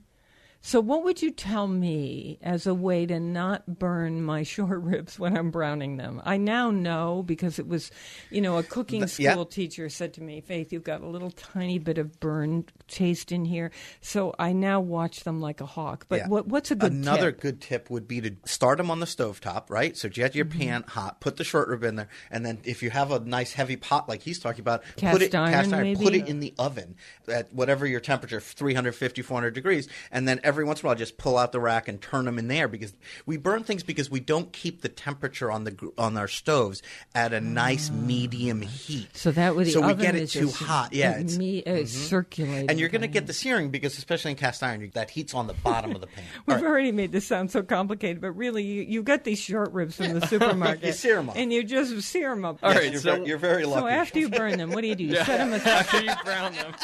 So, 0.63 0.79
what 0.79 1.05
would 1.05 1.23
you 1.23 1.31
tell 1.31 1.67
me 1.67 2.39
as 2.43 2.67
a 2.67 2.75
way 2.75 3.07
to 3.07 3.19
not 3.19 3.79
burn 3.79 4.23
my 4.23 4.43
short 4.45 4.83
ribs 4.83 5.19
when 5.19 5.35
I'm 5.37 5.51
browning 5.51 5.97
them? 5.97 6.21
I 6.25 6.37
now 6.37 6.71
know 6.71 7.23
because 7.27 7.59
it 7.59 7.67
was, 7.67 7.91
you 8.29 8.43
know, 8.43 8.59
a 8.59 8.63
cooking 8.63 9.01
Th- 9.01 9.19
yeah. 9.21 9.33
school 9.33 9.47
teacher 9.47 9.89
said 9.89 10.13
to 10.15 10.23
me, 10.23 10.43
Faith, 10.43 10.71
you've 10.71 10.85
got 10.85 11.01
a 11.01 11.07
little 11.09 11.31
tiny 11.31 11.79
bit 11.79 11.97
of 11.97 12.21
burned 12.21 12.73
taste 12.89 13.33
in 13.33 13.47
here. 13.47 13.71
So, 14.03 14.35
I 14.39 14.53
now 14.53 14.81
watch 14.81 15.25
them 15.25 15.41
like 15.41 15.63
a 15.63 15.67
hawk. 15.67 16.05
But 16.11 16.17
Yeah. 16.21 16.29
what, 16.29 16.47
what's 16.49 16.71
a 16.71 16.75
good 16.77 16.93
Another 16.93 17.33
tip? 17.33 17.41
good 17.41 17.61
tip 17.63 17.89
would 17.89 18.07
be 18.07 18.21
to 18.21 18.37
start 18.45 18.77
them 18.77 18.91
on 18.91 19.01
the 19.01 19.07
stovetop, 19.07 19.71
right? 19.71 19.97
So 19.97 20.11
get 20.11 20.35
your 20.35 20.45
Mm-hmm. 20.45 20.59
pan 20.59 20.85
hot, 20.89 21.21
put 21.21 21.37
the 21.39 21.45
short 21.45 21.69
rib 21.69 21.85
in 21.85 21.97
there, 21.97 22.09
and 22.31 22.45
then 22.45 22.59
if 22.65 22.83
you 22.83 22.91
have 22.91 23.11
a 23.13 23.21
nice 23.21 23.55
heavy 23.55 23.77
pot 23.77 24.09
like 24.11 24.21
he's 24.23 24.39
talking 24.39 24.61
about, 24.61 24.83
Cast 24.97 25.13
put 25.13 25.23
it 25.23 25.35
iron, 25.35 25.53
cast 25.53 25.73
iron, 25.73 25.83
maybe? 25.85 26.05
put 26.05 26.15
it 26.15 26.29
in 26.29 26.41
the 26.41 26.53
oven 26.59 26.97
at 27.29 27.51
whatever 27.55 27.87
your 27.87 28.01
temperature, 28.01 28.41
350, 28.41 29.23
400 29.23 29.55
degrees, 29.55 29.89
and 30.13 30.29
then 30.29 30.39
every 30.51 30.65
once 30.65 30.81
in 30.81 30.87
a 30.87 30.89
while 30.89 30.97
just 30.97 31.17
pull 31.17 31.39
out 31.39 31.53
the 31.53 31.61
rack 31.61 31.87
and 31.87 32.03
turn 32.03 32.25
them 32.25 32.37
in 32.41 32.49
there 32.49 32.67
because 32.67 32.93
we 33.25 33.37
burn 33.37 33.63
things 33.63 33.85
because 33.85 34.11
we 34.11 34.19
don't 34.19 34.53
keep 34.53 34.83
the 34.83 34.89
temperature 34.89 35.49
on 35.49 35.63
the 35.63 35.93
on 35.97 36.17
our 36.17 36.27
stoves 36.27 36.83
at 37.15 37.33
a 37.33 37.41
nice 37.41 37.89
medium 37.89 38.61
heat. 38.63 39.09
So 39.17 39.31
that 39.31 39.55
way 39.55 39.63
the 39.65 39.71
so 39.71 39.81
we 39.81 39.93
oven 39.93 40.05
get 40.05 40.15
it 40.17 40.23
is 40.23 40.33
too 40.33 40.51
hot. 40.51 40.93
Yeah, 40.93 41.13
it's- 41.13 41.39
me, 41.39 41.63
uh, 41.65 41.87
circulating. 41.87 42.69
and 42.69 42.81
you're 42.81 42.89
going 42.89 43.03
to 43.03 43.07
get 43.09 43.29
the 43.29 43.33
searing 43.33 43.71
because 43.71 43.97
especially 43.97 44.33
in 44.33 44.37
cast 44.37 44.61
iron, 44.65 44.81
you, 44.81 44.91
that 44.95 45.11
heat's 45.11 45.35
on 45.35 45.47
the 45.47 45.55
bottom 45.55 45.93
of 45.95 46.01
the 46.01 46.09
pan. 46.09 46.25
We've 46.47 46.57
All 46.57 46.63
right. 46.65 46.69
already 46.69 46.91
made 46.93 47.13
this 47.13 47.27
sound 47.27 47.53
so 47.53 47.63
complicated, 47.63 48.21
but 48.21 48.33
really, 48.33 48.65
you, 48.65 48.83
you 48.83 49.03
got 49.05 49.23
these 49.23 49.39
short 49.39 49.73
ribs 49.73 49.95
from 49.97 50.19
the 50.19 50.27
supermarket. 50.27 50.85
You 50.85 50.93
sear 50.93 51.19
'em 51.19 51.31
up. 51.31 51.37
And 51.37 51.53
you 51.53 51.63
just 51.63 51.93
sear 52.03 52.31
them 52.31 52.45
up. 52.45 52.59
All 52.63 52.73
right, 52.73 52.91
you're, 52.91 53.01
so- 53.01 53.15
very, 53.17 53.27
you're 53.29 53.39
very 53.39 53.65
lucky. 53.65 53.81
So 53.81 53.87
after 53.87 54.19
you 54.19 54.29
burn 54.29 54.59
them, 54.59 54.71
what 54.73 54.81
do 54.81 54.89
you 54.89 54.97
do? 54.97 55.05
You 55.05 55.17
set 55.17 55.27
them 55.39 55.53
aside. 55.55 55.71
After 55.71 56.03
you 56.03 56.13
brown 56.25 56.53
them, 56.55 56.75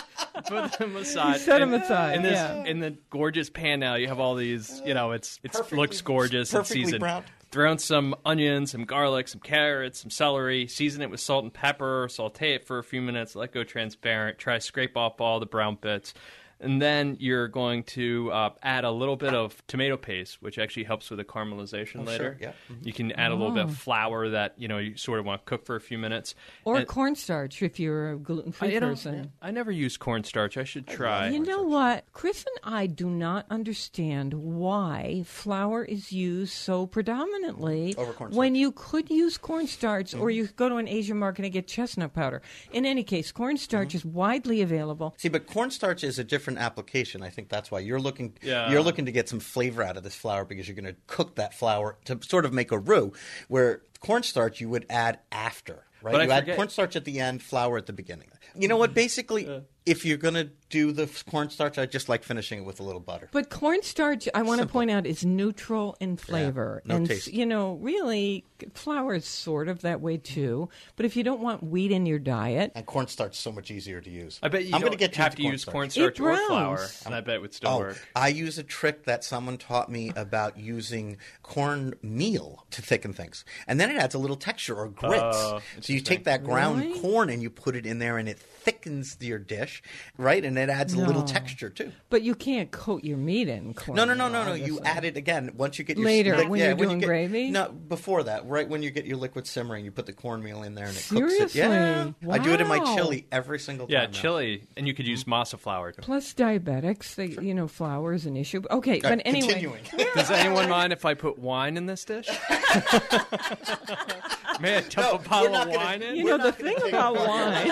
put 0.47 0.79
them 0.79 0.97
aside. 0.97 1.41
set 1.41 1.61
'em 1.61 1.73
them 1.73 1.83
aside, 1.83 2.17
In 2.17 2.23
this, 2.23 2.33
yeah. 2.35 2.65
in 2.65 2.81
the 2.81 2.97
gorgeous 3.11 3.51
pan 3.57 3.81
now, 3.81 3.97
you 3.97 4.09
have 4.09 4.21
all 4.21 4.35
these. 4.35 4.81
You 4.85 4.95
know, 4.95 5.13
it's 5.13 5.41
it 5.43 5.73
looks 5.73 6.01
gorgeous 6.01 6.55
and 6.55 6.67
seasoned. 6.67 7.01
browned. 7.01 7.25
Throw 7.53 7.73
in 7.73 7.79
some 7.79 8.15
onions, 8.25 8.73
some 8.73 8.85
garlic, 8.85 9.29
some 9.29 9.41
carrots, 9.41 10.01
some 10.01 10.11
celery. 10.11 10.67
Season 10.67 11.01
it 11.01 11.11
with 11.11 11.21
salt 11.21 11.45
and 11.45 11.53
pepper. 11.53 12.09
Saute 12.11 12.55
it 12.55 12.67
for 12.67 12.79
a 12.79 12.85
few 12.85 13.01
minutes. 13.01 13.35
Let 13.35 13.53
go 13.53 13.65
transparent. 13.65 14.39
Try 14.39 14.55
to 14.55 14.61
scrape 14.61 14.97
off 14.97 15.21
all 15.21 15.41
the 15.41 15.47
brown 15.47 15.79
bits. 15.81 16.13
And 16.59 16.81
then 16.81 17.17
you're 17.21 17.49
going 17.49 17.83
to 17.85 18.31
uh, 18.33 18.51
add 18.63 18.85
a 18.85 18.91
little 18.91 19.17
bit 19.17 19.35
of 19.35 19.63
tomato 19.67 19.97
paste, 19.99 20.41
which 20.41 20.59
actually 20.59 20.85
helps 20.85 21.11
with 21.11 21.19
the 21.19 21.25
caramelization 21.25 21.97
Oh, 22.01 22.05
sure, 22.05 22.05
later. 22.07 22.39
yeah. 22.41 22.53
You 22.83 22.93
can 22.95 23.13
add 23.13 23.31
a 23.31 23.35
little 23.35 23.53
bit 23.53 23.61
Oh. 23.67 23.69
of 23.69 23.77
flour 23.77 24.31
that 24.31 24.55
you 24.57 24.67
know 24.69 24.79
you 24.79 24.97
sort 24.97 25.19
of 25.21 25.27
want 25.27 25.45
to 25.45 25.49
cook 25.51 25.67
for 25.67 25.77
a 25.77 25.81
few 25.81 25.99
minutes. 25.99 26.35
Or 26.65 26.79
And- 26.79 26.89
cornstarch 26.89 27.63
if 27.63 27.79
you're 27.79 28.13
a 28.13 28.17
gluten 28.17 28.53
free 28.53 28.73
you 28.73 28.81
know, 28.81 28.89
person. 28.89 29.33
I 29.43 29.51
never 29.51 29.71
use 29.71 29.97
cornstarch. 29.99 30.57
I 30.57 30.65
should 30.65 30.87
try. 30.87 31.29
You 31.29 31.41
know 31.41 31.63
what? 31.63 32.05
Chris 32.13 32.45
and 32.47 32.75
I 32.75 32.87
do 32.87 33.11
not 33.11 33.45
understand 33.51 34.33
why 34.35 35.25
flour 35.27 35.85
is 35.85 36.11
used 36.13 36.55
so 36.55 36.87
predominantly 36.87 37.95
Over 37.97 38.13
cornstarch. 38.13 38.37
when 38.39 38.55
you 38.55 38.73
could 38.73 39.11
use 39.11 39.37
cornstarch 39.37 40.15
or 40.15 40.29
Mm-hmm. 40.29 40.31
you 40.31 40.47
go 40.57 40.69
to 40.69 40.77
an 40.77 40.89
Asian 40.89 41.19
market 41.19 41.45
and 41.45 41.53
get 41.53 41.67
chestnut 41.67 42.15
powder. 42.15 42.41
In 42.73 42.87
any 42.87 43.03
case, 43.03 43.31
cornstarch 43.33 43.89
Mm-hmm. 43.89 43.97
is 43.97 44.05
widely 44.05 44.63
available. 44.63 45.15
See, 45.19 45.29
but 45.29 45.47
cornstarch 45.47 46.03
is 46.03 46.19
a 46.19 46.25
different 46.25 46.46
application. 46.57 47.23
I 47.23 47.31
think 47.31 47.49
that's 47.49 47.71
why 47.71 47.81
you're 47.81 48.01
looking. 48.01 48.35
Yeah. 48.43 48.71
You're 48.71 48.83
looking 48.83 49.07
to 49.07 49.13
get 49.13 49.29
some 49.29 49.41
flavor 49.41 49.83
out 49.83 49.97
of 49.97 50.03
this 50.03 50.15
flour 50.15 50.45
because 50.45 50.69
you're 50.69 50.77
going 50.77 50.93
to 50.95 50.97
cook 51.07 51.35
that 51.37 51.53
flour 51.55 51.99
to 52.07 52.19
sort 52.23 52.45
of 52.45 52.53
make 52.53 52.71
a 52.73 52.79
roux. 52.79 53.13
Where 53.49 53.83
cornstarch 54.01 54.61
you 54.61 54.69
would 54.69 54.87
add 54.89 55.19
after, 55.33 55.85
right? 56.03 56.13
But 56.13 56.21
I 56.21 56.25
you 56.25 56.31
add 56.31 56.43
forget- 56.45 56.57
cornstarch 56.57 56.97
at 56.97 57.05
the 57.05 57.21
end, 57.21 57.43
flour 57.43 57.77
at 57.77 57.87
the 57.87 57.93
beginning. 57.93 58.29
You 58.55 58.69
know 58.69 58.77
what? 58.77 58.95
Basically, 58.95 59.45
if 59.87 60.05
you're 60.05 60.17
going 60.19 60.35
to 60.35 60.51
do 60.69 60.91
the 60.91 61.07
cornstarch, 61.31 61.79
I 61.79 61.87
just 61.87 62.09
like 62.09 62.25
finishing 62.25 62.59
it 62.59 62.65
with 62.65 62.81
a 62.81 62.83
little 62.83 63.01
butter. 63.01 63.29
But 63.31 63.51
cornstarch, 63.51 64.29
I 64.35 64.43
want 64.43 64.61
to 64.61 64.67
point 64.67 64.91
out, 64.91 65.07
is 65.07 65.25
neutral 65.25 65.97
in 66.01 66.17
flavor. 66.17 66.83
no 66.85 66.97
and, 66.97 67.07
taste. 67.07 67.33
you 67.33 67.47
know, 67.47 67.75
really, 67.75 68.45
flour 68.75 69.15
is 69.15 69.25
sort 69.27 69.69
of 69.69 69.83
that 69.83 70.01
way 70.01 70.17
too. 70.17 70.69
But 70.97 71.07
if 71.07 71.15
you 71.17 71.23
don't 71.23 71.41
want 71.41 71.63
wheat 71.63 71.93
in 71.93 72.05
your 72.05 72.19
diet, 72.19 72.73
And 72.75 72.85
cornstarch 72.85 73.35
is 73.35 73.39
so 73.39 73.53
much 73.53 73.71
easier 73.71 74.01
to 74.01 74.11
use. 74.11 74.41
I 74.43 74.49
bet 74.49 74.65
you 74.65 74.75
I'm 74.75 74.81
don't 74.81 74.89
gonna 74.91 74.97
get 74.97 75.15
have 75.15 75.37
to 75.37 75.43
into 75.43 75.53
use 75.53 75.65
cornstarch. 75.65 76.17
cornstarch 76.19 76.43
It 76.43 76.43
or 76.43 76.77
flour, 76.77 76.89
and 77.07 77.15
I 77.15 77.21
bet 77.21 77.37
it 77.37 77.41
would 77.43 77.55
still 77.55 77.71
Oh, 77.71 77.79
work. 77.79 78.09
I 78.17 78.27
use 78.29 78.59
a 78.59 78.65
trick 78.65 79.05
that 79.05 79.23
someone 79.23 79.57
taught 79.57 79.89
me 79.89 80.11
about 80.17 80.59
using 80.59 81.17
cornmeal 81.43 82.65
to 82.73 82.83
thicken 82.83 83.13
things. 83.13 83.45
And 83.69 83.79
then 83.79 83.91
it 83.91 83.97
adds 83.97 84.15
a 84.15 84.19
little 84.19 84.37
texture 84.37 84.75
or 84.75 84.89
grits. 84.89 85.23
Oh, 85.39 85.61
so 85.81 85.93
you 85.93 86.01
take 86.01 86.25
that 86.25 86.43
ground 86.45 86.81
Really? 86.81 87.01
corn 87.01 87.31
and 87.31 87.43
you 87.43 87.51
put 87.51 87.77
it 87.77 87.87
in 87.87 87.99
there 88.01 88.19
and 88.19 88.29
it 88.29 88.39
thickens 88.67 89.17
your 89.21 89.39
dish, 89.39 89.81
right? 90.19 90.45
And 90.45 90.59
it 90.59 90.69
adds 90.69 90.93
a 90.93 90.99
little 90.99 91.23
texture 91.23 91.71
too. 91.71 91.93
but 92.11 92.23
you 92.23 92.35
can't 92.35 92.73
coat 92.73 93.05
your 93.05 93.17
meat 93.17 93.49
in 93.49 93.75
corn. 93.75 93.95
No, 93.95 94.05
no, 94.05 94.13
no, 94.15 94.29
no, 94.29 94.45
no. 94.45 94.55
You 94.55 94.81
add 94.85 95.05
it 95.05 95.17
again 95.17 95.53
once 95.57 95.79
you 95.79 95.85
get 95.85 95.97
your 95.97 96.07
Later, 96.07 96.35
liq- 96.35 96.49
when 96.49 96.59
yeah, 96.59 96.71
you're 96.71 96.79
you 96.79 96.85
doing 96.85 96.99
get- 96.99 97.07
gravy? 97.07 97.51
No, 97.51 97.71
before 97.71 98.25
that, 98.25 98.45
right 98.47 98.69
when 98.69 98.83
you 98.83 98.91
get 98.91 99.07
your 99.07 99.19
liquid 99.19 99.47
simmering, 99.47 99.85
you 99.85 99.93
put 99.93 100.07
the 100.07 100.13
cornmeal 100.13 100.65
in 100.65 100.75
there 100.75 100.87
and 100.87 100.97
it 100.97 101.07
cooks 101.09 101.33
it. 101.35 101.51
Seriously? 101.51 101.61
Yeah, 101.61 102.11
I 102.29 102.39
do 102.39 102.51
it 102.53 102.61
in 102.61 102.67
my 102.67 102.81
chili 102.97 103.27
every 103.31 103.61
single 103.61 103.87
time. 103.87 103.93
Yeah, 103.93 104.07
now. 104.07 104.11
chili, 104.13 104.65
and 104.77 104.89
you 104.89 104.95
could 104.95 105.07
use 105.07 105.23
mm-hmm. 105.23 105.35
masa 105.35 105.59
flour. 105.59 105.93
too. 105.93 106.03
Plus 106.03 106.35
diabetics, 106.35 107.15
they, 107.15 107.27
you 107.45 107.55
know, 107.55 107.69
flour 107.69 108.13
is 108.15 108.27
an 108.27 108.37
issue. 108.37 108.63
Okay, 108.71 108.87
Okay, 108.87 109.01
but 109.01 109.21
anyway, 109.25 109.49
continuing. 109.49 109.83
Does 110.15 110.31
anyone 110.31 110.69
mind 110.69 110.93
if 110.93 111.05
I 111.05 111.15
put 111.15 111.39
wine 111.39 111.77
in 111.77 111.87
this 111.87 112.05
dish? 112.05 112.29
May 114.61 114.77
I 114.77 114.81
dump 114.81 114.97
No, 114.97 115.13
a 115.13 115.19
bottle 115.19 115.55
of 115.57 115.67
gonna- 115.67 115.77
wine 115.77 116.03
in? 116.03 116.17
you 116.17 116.25
know, 116.25 116.39
the 116.39 116.53
thing 116.53 116.77
about 116.89 117.17
apart- 117.17 117.29
wine. 117.29 117.67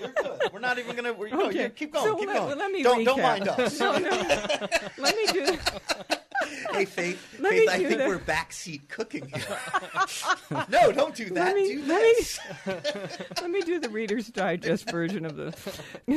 You're 0.00 0.08
good. 0.10 0.52
We're 0.52 0.58
not 0.60 0.78
even 0.78 0.94
gonna. 0.96 1.12
We're, 1.12 1.28
no, 1.28 1.50
you 1.50 1.68
keep 1.70 1.92
going. 1.92 2.04
So 2.06 2.16
keep 2.16 2.28
let- 2.28 2.36
going. 2.36 2.48
well, 2.48 2.56
let 2.56 2.70
me 2.72 2.82
don't 2.82 3.04
don't 3.04 3.20
mind 3.22 3.48
us. 3.48 3.78
No, 3.80 3.98
no, 3.98 4.10
no. 4.10 4.38
Let 4.98 5.16
me 5.16 5.26
do. 5.32 5.58
Hey, 6.72 6.84
Faith. 6.86 7.36
Let 7.38 7.52
Faith, 7.52 7.68
I 7.68 7.78
think 7.84 7.98
the- 8.00 8.06
we're 8.08 8.18
backseat 8.18 8.88
cooking 8.88 9.26
here. 9.28 9.58
no, 10.68 10.90
don't 10.90 11.14
do 11.14 11.26
that. 11.30 11.34
Let 11.46 11.54
me, 11.54 11.74
do 11.74 11.84
let, 11.84 12.00
this. 12.00 12.40
me, 12.66 12.72
let 13.40 13.50
me 13.50 13.60
do 13.60 13.78
the 13.78 13.88
Reader's 13.88 14.26
Digest 14.28 14.90
version 14.90 15.24
of 15.24 15.36
this. 15.36 15.54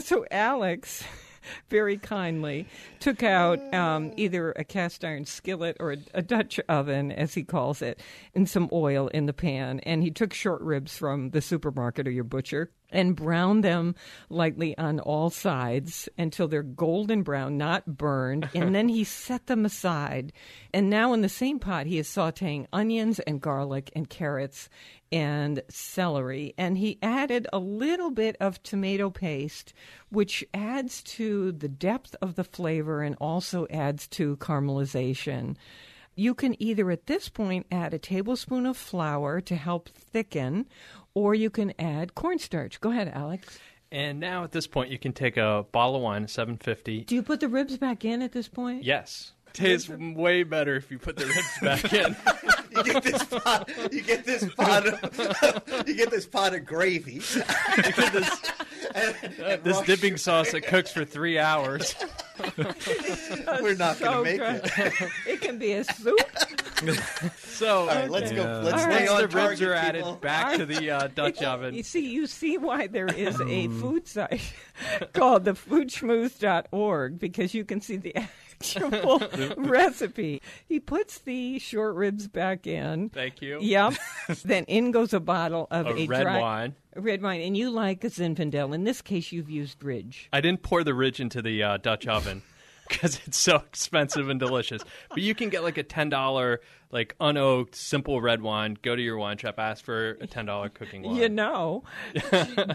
So 0.05 0.25
Alex 0.31 1.03
very 1.69 1.97
kindly 1.97 2.67
took 2.99 3.23
out 3.23 3.59
um, 3.73 4.11
either 4.17 4.51
a 4.53 4.63
cast 4.63 5.03
iron 5.03 5.25
skillet 5.25 5.77
or 5.79 5.93
a, 5.93 5.97
a 6.15 6.21
Dutch 6.21 6.59
oven, 6.69 7.11
as 7.11 7.33
he 7.33 7.43
calls 7.43 7.81
it, 7.81 8.01
and 8.33 8.49
some 8.49 8.69
oil 8.71 9.07
in 9.09 9.25
the 9.25 9.33
pan. 9.33 9.79
And 9.81 10.03
he 10.03 10.11
took 10.11 10.33
short 10.33 10.61
ribs 10.61 10.97
from 10.97 11.31
the 11.31 11.41
supermarket 11.41 12.07
or 12.07 12.11
your 12.11 12.23
butcher 12.23 12.71
and 12.95 13.15
browned 13.15 13.63
them 13.63 13.95
lightly 14.29 14.77
on 14.77 14.99
all 14.99 15.29
sides 15.29 16.07
until 16.17 16.47
they're 16.47 16.63
golden 16.63 17.23
brown, 17.23 17.57
not 17.57 17.85
burned. 17.85 18.49
And 18.55 18.73
then 18.73 18.87
he 18.87 19.03
set 19.03 19.47
them 19.47 19.65
aside. 19.65 20.31
And 20.73 20.89
now 20.89 21.13
in 21.13 21.21
the 21.21 21.29
same 21.29 21.59
pot, 21.59 21.85
he 21.85 21.99
is 21.99 22.07
sauteing 22.07 22.67
onions 22.71 23.19
and 23.19 23.41
garlic 23.41 23.91
and 23.95 24.09
carrots 24.09 24.69
and 25.15 25.63
celery. 25.69 26.53
And 26.57 26.77
he 26.77 26.99
added 27.01 27.47
a 27.53 27.57
little 27.57 28.11
bit 28.11 28.35
of 28.41 28.61
tomato 28.61 29.09
paste, 29.09 29.73
which 30.09 30.43
adds 30.53 31.01
to 31.03 31.53
the 31.53 31.69
depth 31.69 32.17
of 32.21 32.35
the 32.35 32.43
flavor 32.43 33.01
and 33.01 33.15
also 33.21 33.65
adds 33.69 34.09
to 34.09 34.35
caramelization. 34.37 35.55
You 36.15 36.35
can 36.35 36.61
either 36.61 36.91
at 36.91 37.07
this 37.07 37.29
point 37.29 37.65
add 37.71 37.93
a 37.93 37.97
tablespoon 37.97 38.65
of 38.65 38.75
flour 38.75 39.39
to 39.39 39.55
help 39.55 39.87
thicken, 39.89 40.65
or 41.13 41.33
you 41.33 41.49
can 41.49 41.73
add 41.79 42.13
cornstarch. 42.13 42.81
Go 42.81 42.91
ahead, 42.91 43.11
Alex. 43.13 43.57
And 43.91 44.19
now 44.19 44.43
at 44.43 44.51
this 44.51 44.67
point, 44.67 44.91
you 44.91 44.99
can 44.99 45.13
take 45.13 45.37
a 45.37 45.65
bottle 45.71 45.95
of 45.95 46.01
wine, 46.01 46.27
750. 46.27 47.05
Do 47.05 47.15
you 47.15 47.23
put 47.23 47.39
the 47.39 47.47
ribs 47.47 47.77
back 47.77 48.03
in 48.03 48.21
at 48.21 48.33
this 48.33 48.49
point? 48.49 48.83
Yes. 48.83 49.31
Tastes 49.55 49.89
way 49.89 50.43
better 50.43 50.75
if 50.75 50.91
you 50.91 50.99
put 50.99 51.15
the 51.15 51.25
ribs 51.25 51.59
back 51.61 51.93
in. 51.93 52.15
You 52.75 52.83
get 52.83 53.03
this 53.03 53.23
pot. 53.23 53.69
You 53.91 54.01
get 54.01 54.25
this 54.25 54.53
pot. 54.53 54.87
Of, 54.87 55.87
you 55.87 55.95
get 55.95 56.11
this 56.11 56.25
pot 56.25 56.53
of 56.53 56.65
gravy. 56.65 57.19
this 57.19 58.41
And- 58.93 59.15
and 59.43 59.63
this 59.63 59.77
Rush- 59.77 59.85
dipping 59.87 60.17
sauce 60.17 60.51
that 60.51 60.61
cooks 60.67 60.91
for 60.91 61.03
three 61.05 61.37
hours. 61.39 61.95
We're 63.61 63.75
not 63.75 63.97
So 63.97 64.23
going 64.23 64.23
to 64.23 64.23
make 64.23 64.39
good. 64.39 64.71
it. 65.01 65.11
it 65.27 65.41
can 65.41 65.57
be 65.57 65.73
a 65.73 65.83
soup. 65.83 66.19
So 67.37 67.79
All 67.81 67.87
right, 67.87 68.09
let's 68.09 68.31
go. 68.31 68.61
Let's 68.63 68.73
All 68.73 68.79
stay 68.91 69.07
right. 69.07 69.09
on 69.09 69.17
the 69.17 69.23
ribs 69.23 69.33
target, 69.33 69.61
are 69.63 69.73
added 69.73 69.99
people. 70.03 70.15
back 70.17 70.57
to 70.57 70.65
the 70.65 70.91
uh, 70.91 71.07
Dutch 71.15 71.41
oven. 71.43 71.73
You 71.73 71.83
see, 71.83 72.07
you 72.09 72.27
see 72.27 72.57
why 72.57 72.87
there 72.87 73.07
is 73.07 73.39
a 73.41 73.67
food 73.69 74.07
site 74.07 74.53
called 75.13 75.45
the 75.45 75.51
foodschmooze.org 75.53 77.19
because 77.19 77.53
you 77.53 77.63
can 77.65 77.81
see 77.81 77.97
the 77.97 78.13
actual 78.61 79.21
recipe. 79.57 80.41
He 80.67 80.79
puts 80.79 81.19
the 81.19 81.59
short 81.59 81.95
ribs 81.95 82.27
back 82.27 82.67
in. 82.67 83.09
Thank 83.09 83.41
you. 83.41 83.59
Yep. 83.61 83.93
then 84.45 84.63
in 84.65 84.91
goes 84.91 85.13
a 85.13 85.19
bottle 85.19 85.67
of 85.71 85.87
A 85.87 85.95
a, 85.95 86.07
red 86.07 86.23
dry- 86.23 86.41
wine. 86.41 86.75
Red 86.95 87.21
wine, 87.21 87.41
and 87.41 87.57
you 87.57 87.69
like 87.69 88.03
a 88.05 88.09
Zinfandel. 88.09 88.73
In 88.73 88.85
this 88.85 89.01
case, 89.01 89.31
you've 89.31 89.49
used 89.49 89.83
Ridge. 89.83 90.29
I 90.31 90.39
didn't 90.39 90.61
pour 90.63 90.83
the 90.83 90.93
ridge 90.93 91.19
into 91.19 91.41
the 91.41 91.61
uh, 91.61 91.77
Dutch 91.77 92.07
oven 92.07 92.41
because 92.89 93.19
it's 93.25 93.37
so 93.37 93.57
expensive 93.57 94.29
and 94.29 94.39
delicious. 94.39 94.81
But 95.09 95.19
you 95.19 95.35
can 95.35 95.49
get 95.49 95.61
like 95.63 95.77
a 95.77 95.83
ten 95.83 96.09
dollar 96.09 96.61
like 96.91 97.13
unoaked 97.19 97.75
simple 97.75 98.21
red 98.21 98.41
wine. 98.41 98.77
Go 98.81 98.95
to 98.95 99.01
your 99.01 99.17
wine 99.17 99.37
shop, 99.37 99.55
ask 99.59 99.83
for 99.83 100.11
a 100.21 100.27
ten 100.27 100.45
dollar 100.45 100.69
cooking 100.69 101.03
wine. 101.03 101.17
You 101.17 101.27
know, 101.27 101.83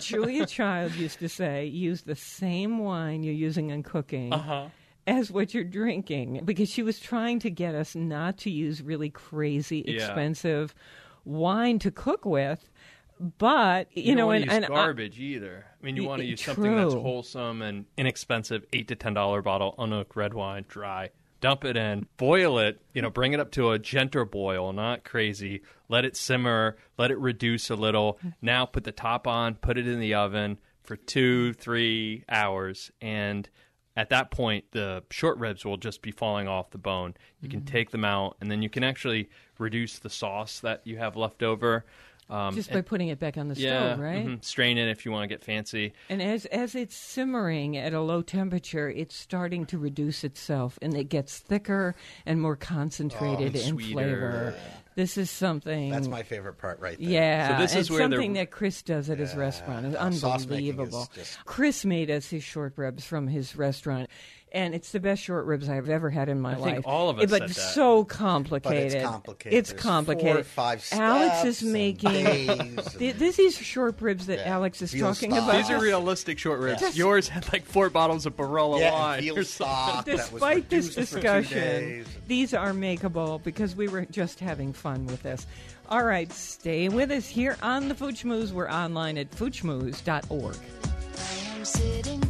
Julia 0.01 0.45
Child 0.45 0.95
used 0.97 1.21
to 1.21 1.29
say, 1.31 1.65
use 1.65 2.03
the 2.03 2.17
same 2.17 2.79
wine 2.79 3.23
you're 3.23 3.33
using 3.33 3.71
in 3.71 3.83
cooking. 3.83 4.35
Uh-huh. 4.35 4.67
As 5.07 5.31
what 5.31 5.55
you're 5.55 5.65
drinking, 5.65 6.43
because 6.45 6.69
she 6.71 6.83
was 6.83 7.01
trying 7.01 7.39
to 7.41 7.51
get 7.51 7.75
us 7.75 7.95
not 7.95 8.39
to 8.39 8.51
use 8.51 8.83
really 8.83 9.11
crazy, 9.11 9.85
Yeah. 9.87 9.95
expensive 9.95 10.75
wine 11.25 11.79
to 11.81 11.91
cook 11.91 12.25
with, 12.25 12.71
but 13.39 13.89
you, 13.97 14.03
You, 14.05 14.15
know, 14.15 14.31
and, 14.31 14.45
use 14.45 14.55
and 14.55 14.65
I- 14.65 14.69
garbage 14.69 15.19
either. 15.19 15.67
I 15.81 15.85
mean, 15.85 15.97
you 15.97 16.05
want 16.05 16.21
to 16.23 16.27
use 16.27 16.43
something 16.43 16.77
that's 16.77 16.95
wholesome 16.95 17.63
and 17.63 17.87
inexpensive. 17.97 18.65
Eight 18.73 18.89
to 18.89 18.95
ten 18.95 19.15
dollar 19.15 19.43
bottle 19.43 19.75
unoaked 19.79 20.17
red 20.17 20.35
wine, 20.35 20.65
dry. 20.69 21.11
Dump 21.41 21.65
it 21.65 21.75
in, 21.77 22.07
boil 22.19 22.59
it. 22.59 22.81
You 22.93 23.01
know, 23.01 23.09
bring 23.09 23.33
it 23.33 23.41
up 23.41 23.51
to 23.53 23.71
a 23.71 23.79
gentle 23.79 24.27
boil, 24.27 24.73
not 24.75 25.05
crazy. 25.05 25.63
Let 25.89 26.05
it 26.05 26.15
simmer. 26.17 26.77
Let 26.99 27.11
it 27.11 27.19
reduce 27.19 27.71
a 27.71 27.75
little. 27.77 28.19
Now 28.43 28.67
put 28.67 28.85
the 28.85 28.93
top 28.93 29.27
on. 29.27 29.55
Put 29.55 29.79
it 29.79 29.89
in 29.89 30.01
the 30.01 30.13
oven 30.15 30.59
for 30.83 30.97
two, 30.97 31.55
three 31.55 32.25
hours, 32.29 32.91
and 33.01 33.49
at 33.97 34.09
that 34.11 34.31
point, 34.31 34.65
the 34.71 35.03
short 35.11 35.37
ribs 35.39 35.65
will 35.65 35.77
just 35.77 36.01
be 36.01 36.11
falling 36.13 36.47
off 36.49 36.71
the 36.71 36.79
bone. 36.79 37.15
You 37.41 37.49
can 37.49 37.61
Mm-hmm. 37.61 37.67
take 37.73 37.91
them 37.91 38.05
out, 38.05 38.37
and 38.41 38.51
then 38.51 38.63
you 38.63 38.71
can 38.71 38.85
actually 38.85 39.29
reduce 39.59 39.99
the 39.99 40.11
sauce 40.11 40.61
that 40.61 40.81
you 40.85 40.99
have 40.99 41.17
left 41.17 41.43
over. 41.43 41.85
Um, 42.31 42.55
just 42.55 42.69
and- 42.71 42.77
by 42.77 42.83
putting 42.83 43.09
it 43.09 43.19
back 43.19 43.37
on 43.37 43.49
the 43.49 43.55
yeah, 43.61 43.89
stove, 43.95 43.99
right? 44.01 44.27
mhm. 44.27 44.45
Strain 44.45 44.79
it 44.79 44.89
if 44.89 45.05
you 45.05 45.13
want 45.13 45.25
to 45.25 45.29
get 45.35 45.43
fancy. 45.45 45.93
And 46.09 46.23
as 46.23 46.47
as 46.47 46.75
it's 46.75 46.95
simmering 46.97 47.77
at 47.77 47.93
a 47.93 48.01
low 48.01 48.23
temperature, 48.23 48.89
it's 48.89 49.15
starting 49.17 49.67
to 49.67 49.79
reduce 49.79 50.23
itself, 50.25 50.79
and 50.81 50.95
it 50.97 51.05
gets 51.09 51.39
thicker 51.39 51.95
and 52.27 52.41
more 52.41 52.57
concentrated 52.57 53.55
and 53.55 53.57
in 53.57 53.63
sweeter. 53.75 53.93
flavor. 53.93 54.55
This 54.97 55.17
is 55.17 55.31
something. 55.31 55.91
That's 55.91 56.09
my 56.09 56.25
favorite 56.25 56.59
part 56.59 56.81
right 56.81 56.99
there. 56.99 57.09
Yeah, 57.09 57.57
So 57.57 57.63
this 57.63 57.71
is 57.73 57.77
it's 57.83 57.91
where 57.91 58.01
something 58.01 58.33
that 58.35 58.51
Chris 58.51 58.83
does 58.83 59.09
at 59.09 59.19
his 59.19 59.35
restaurant. 59.35 59.87
It's 59.87 59.97
sauce 60.21 60.41
is 60.41 60.45
unbelievable. 60.47 61.09
just- 61.15 61.39
Chris 61.47 61.85
made 61.85 62.11
us 62.11 62.29
his 62.29 62.43
short 62.43 62.75
ribs 62.77 63.07
from 63.07 63.29
his 63.29 63.57
restaurant, 63.57 64.11
and 64.53 64.75
it's 64.75 64.91
the 64.93 65.01
best 65.01 65.23
short 65.23 65.47
ribs 65.47 65.69
I've 65.69 65.89
ever 65.89 66.11
had 66.11 66.29
in 66.29 66.41
my 66.41 66.53
I 66.55 66.57
life. 66.57 66.75
think 66.75 66.87
all 66.87 67.09
of 67.09 67.19
us 67.19 67.31
but 67.31 67.41
said 67.43 67.49
that. 67.51 67.55
so 67.55 68.05
complicated. 68.05 69.03
complicated. 69.05 69.57
It's 69.59 69.71
There's 69.71 69.83
complicated. 69.83 70.33
four 70.33 70.41
or 70.41 70.45
five 70.45 70.87
Alex 70.93 71.45
is 71.45 71.63
making. 71.63 72.11
days 72.11 72.47
Th- 72.99 73.13
and- 73.13 73.21
This 73.21 73.39
is 73.39 73.57
short 73.57 74.01
ribs 74.01 74.27
that 74.27 74.39
Yeah. 74.41 74.55
Alex 74.55 74.83
is 74.83 74.93
Veal 74.93 75.13
talking 75.13 75.31
stock. 75.33 75.45
about. 75.45 75.57
These 75.57 75.71
are 75.71 75.81
realistic 75.81 76.39
short 76.39 76.61
ribs. 76.61 76.81
Yes. 76.83 76.97
Yours 76.97 77.29
had 77.29 77.53
like 77.53 77.65
four 77.65 77.91
bottles 77.91 78.27
of 78.27 78.37
Barolo 78.37 78.81
yeah, 78.81 78.93
wine. 78.93 79.15
and 79.19 79.23
veal 79.25 79.39
or 79.39 79.45
something. 79.45 79.67
stock 79.67 80.05
Despite 80.05 80.69
this 80.71 80.89
reduced 80.89 81.13
for 81.13 81.21
two 81.21 81.21
discussion, 81.21 82.05
these 82.27 82.55
are 82.55 82.73
makeable 82.73 83.43
because 83.43 83.77
we 83.77 83.89
were 83.89 84.05
just 84.07 84.41
having 84.41 84.73
fun 84.73 85.07
with 85.07 85.23
this. 85.23 85.47
All 85.89 86.05
right, 86.05 86.33
stay 86.33 86.89
with 86.89 87.11
us 87.11 87.27
here 87.29 87.57
on 87.63 87.89
the 87.89 87.95
Food 87.95 88.15
Schmooze. 88.15 88.53
We're 88.53 88.71
online 88.71 89.19
at 89.19 89.31
foodschmooze.org. 89.33 90.57
I 90.57 91.57
am 91.57 91.65
sitting 91.65 92.21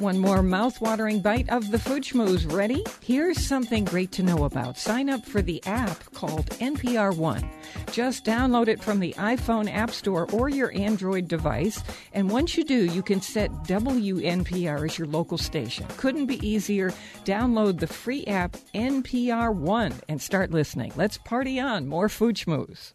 One 0.00 0.18
more 0.18 0.42
mouth-watering 0.42 1.20
bite 1.20 1.50
of 1.50 1.70
the 1.70 1.78
Food 1.78 2.04
Schmooze. 2.04 2.50
Ready? 2.50 2.82
Here's 3.02 3.38
something 3.38 3.84
great 3.84 4.10
to 4.12 4.22
know 4.22 4.44
about. 4.44 4.78
Sign 4.78 5.10
up 5.10 5.26
for 5.26 5.42
the 5.42 5.62
app 5.66 6.10
called 6.14 6.46
NPR 6.58 7.14
One. 7.14 7.46
Just 7.92 8.24
download 8.24 8.68
it 8.68 8.82
from 8.82 8.98
the 8.98 9.12
iPhone 9.18 9.70
App 9.70 9.90
Store 9.90 10.26
or 10.32 10.48
your 10.48 10.74
Android 10.74 11.28
device, 11.28 11.84
and 12.14 12.30
once 12.30 12.56
you 12.56 12.64
do, 12.64 12.86
you 12.86 13.02
can 13.02 13.20
set 13.20 13.50
WNPR 13.64 14.86
as 14.86 14.96
your 14.96 15.06
local 15.06 15.36
station. 15.36 15.84
Couldn't 15.98 16.26
be 16.26 16.48
easier. 16.48 16.94
Download 17.26 17.78
the 17.78 17.86
free 17.86 18.24
app 18.24 18.56
NPR 18.74 19.54
One 19.54 19.92
and 20.08 20.22
start 20.22 20.50
listening. 20.50 20.92
Let's 20.96 21.18
party 21.18 21.60
on. 21.60 21.86
More 21.88 22.08
Food 22.08 22.36
Schmooze. 22.36 22.94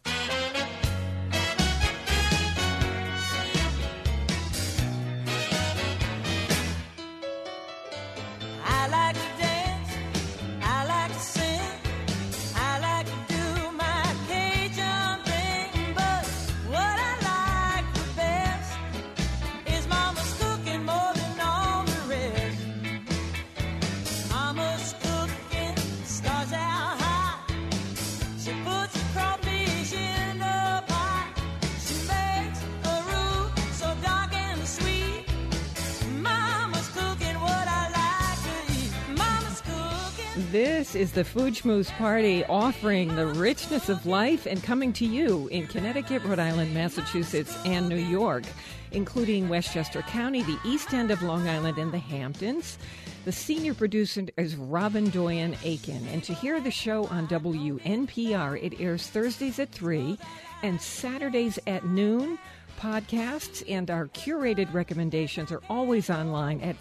This 40.56 40.94
is 40.94 41.12
the 41.12 41.22
Food 41.22 41.52
Schmooze 41.52 41.90
Party 41.98 42.42
offering 42.46 43.14
the 43.14 43.26
richness 43.26 43.90
of 43.90 44.06
life 44.06 44.46
and 44.46 44.62
coming 44.62 44.90
to 44.94 45.04
you 45.04 45.48
in 45.48 45.66
Connecticut, 45.66 46.24
Rhode 46.24 46.38
Island, 46.38 46.72
Massachusetts, 46.72 47.54
and 47.66 47.90
New 47.90 47.98
York, 47.98 48.44
including 48.90 49.50
Westchester 49.50 50.00
County, 50.00 50.42
the 50.44 50.58
east 50.64 50.94
end 50.94 51.10
of 51.10 51.22
Long 51.22 51.46
Island, 51.46 51.76
and 51.76 51.92
the 51.92 51.98
Hamptons. 51.98 52.78
The 53.26 53.32
senior 53.32 53.74
producer 53.74 54.28
is 54.38 54.56
Robin 54.56 55.10
Doyen 55.10 55.58
Aiken. 55.62 56.08
And 56.08 56.24
to 56.24 56.32
hear 56.32 56.58
the 56.58 56.70
show 56.70 57.04
on 57.08 57.28
WNPR, 57.28 58.58
it 58.62 58.80
airs 58.80 59.08
Thursdays 59.08 59.58
at 59.58 59.70
3 59.72 60.18
and 60.62 60.80
Saturdays 60.80 61.58
at 61.66 61.84
noon. 61.84 62.38
Podcasts 62.80 63.62
and 63.68 63.90
our 63.90 64.06
curated 64.06 64.72
recommendations 64.72 65.52
are 65.52 65.62
always 65.68 66.08
online 66.08 66.62
at 66.62 66.76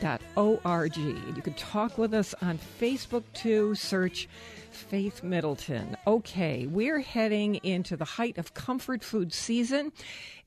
foodschmooze.org. 0.00 0.96
You 0.96 1.42
can 1.42 1.54
talk 1.54 1.98
with 1.98 2.14
us 2.14 2.34
on 2.42 2.58
Facebook 2.80 3.24
too. 3.32 3.74
Search 3.74 4.28
Faith 4.70 5.22
Middleton. 5.22 5.96
Okay, 6.06 6.66
we're 6.66 7.00
heading 7.00 7.56
into 7.56 7.96
the 7.96 8.04
height 8.04 8.38
of 8.38 8.54
comfort 8.54 9.04
food 9.04 9.32
season. 9.32 9.92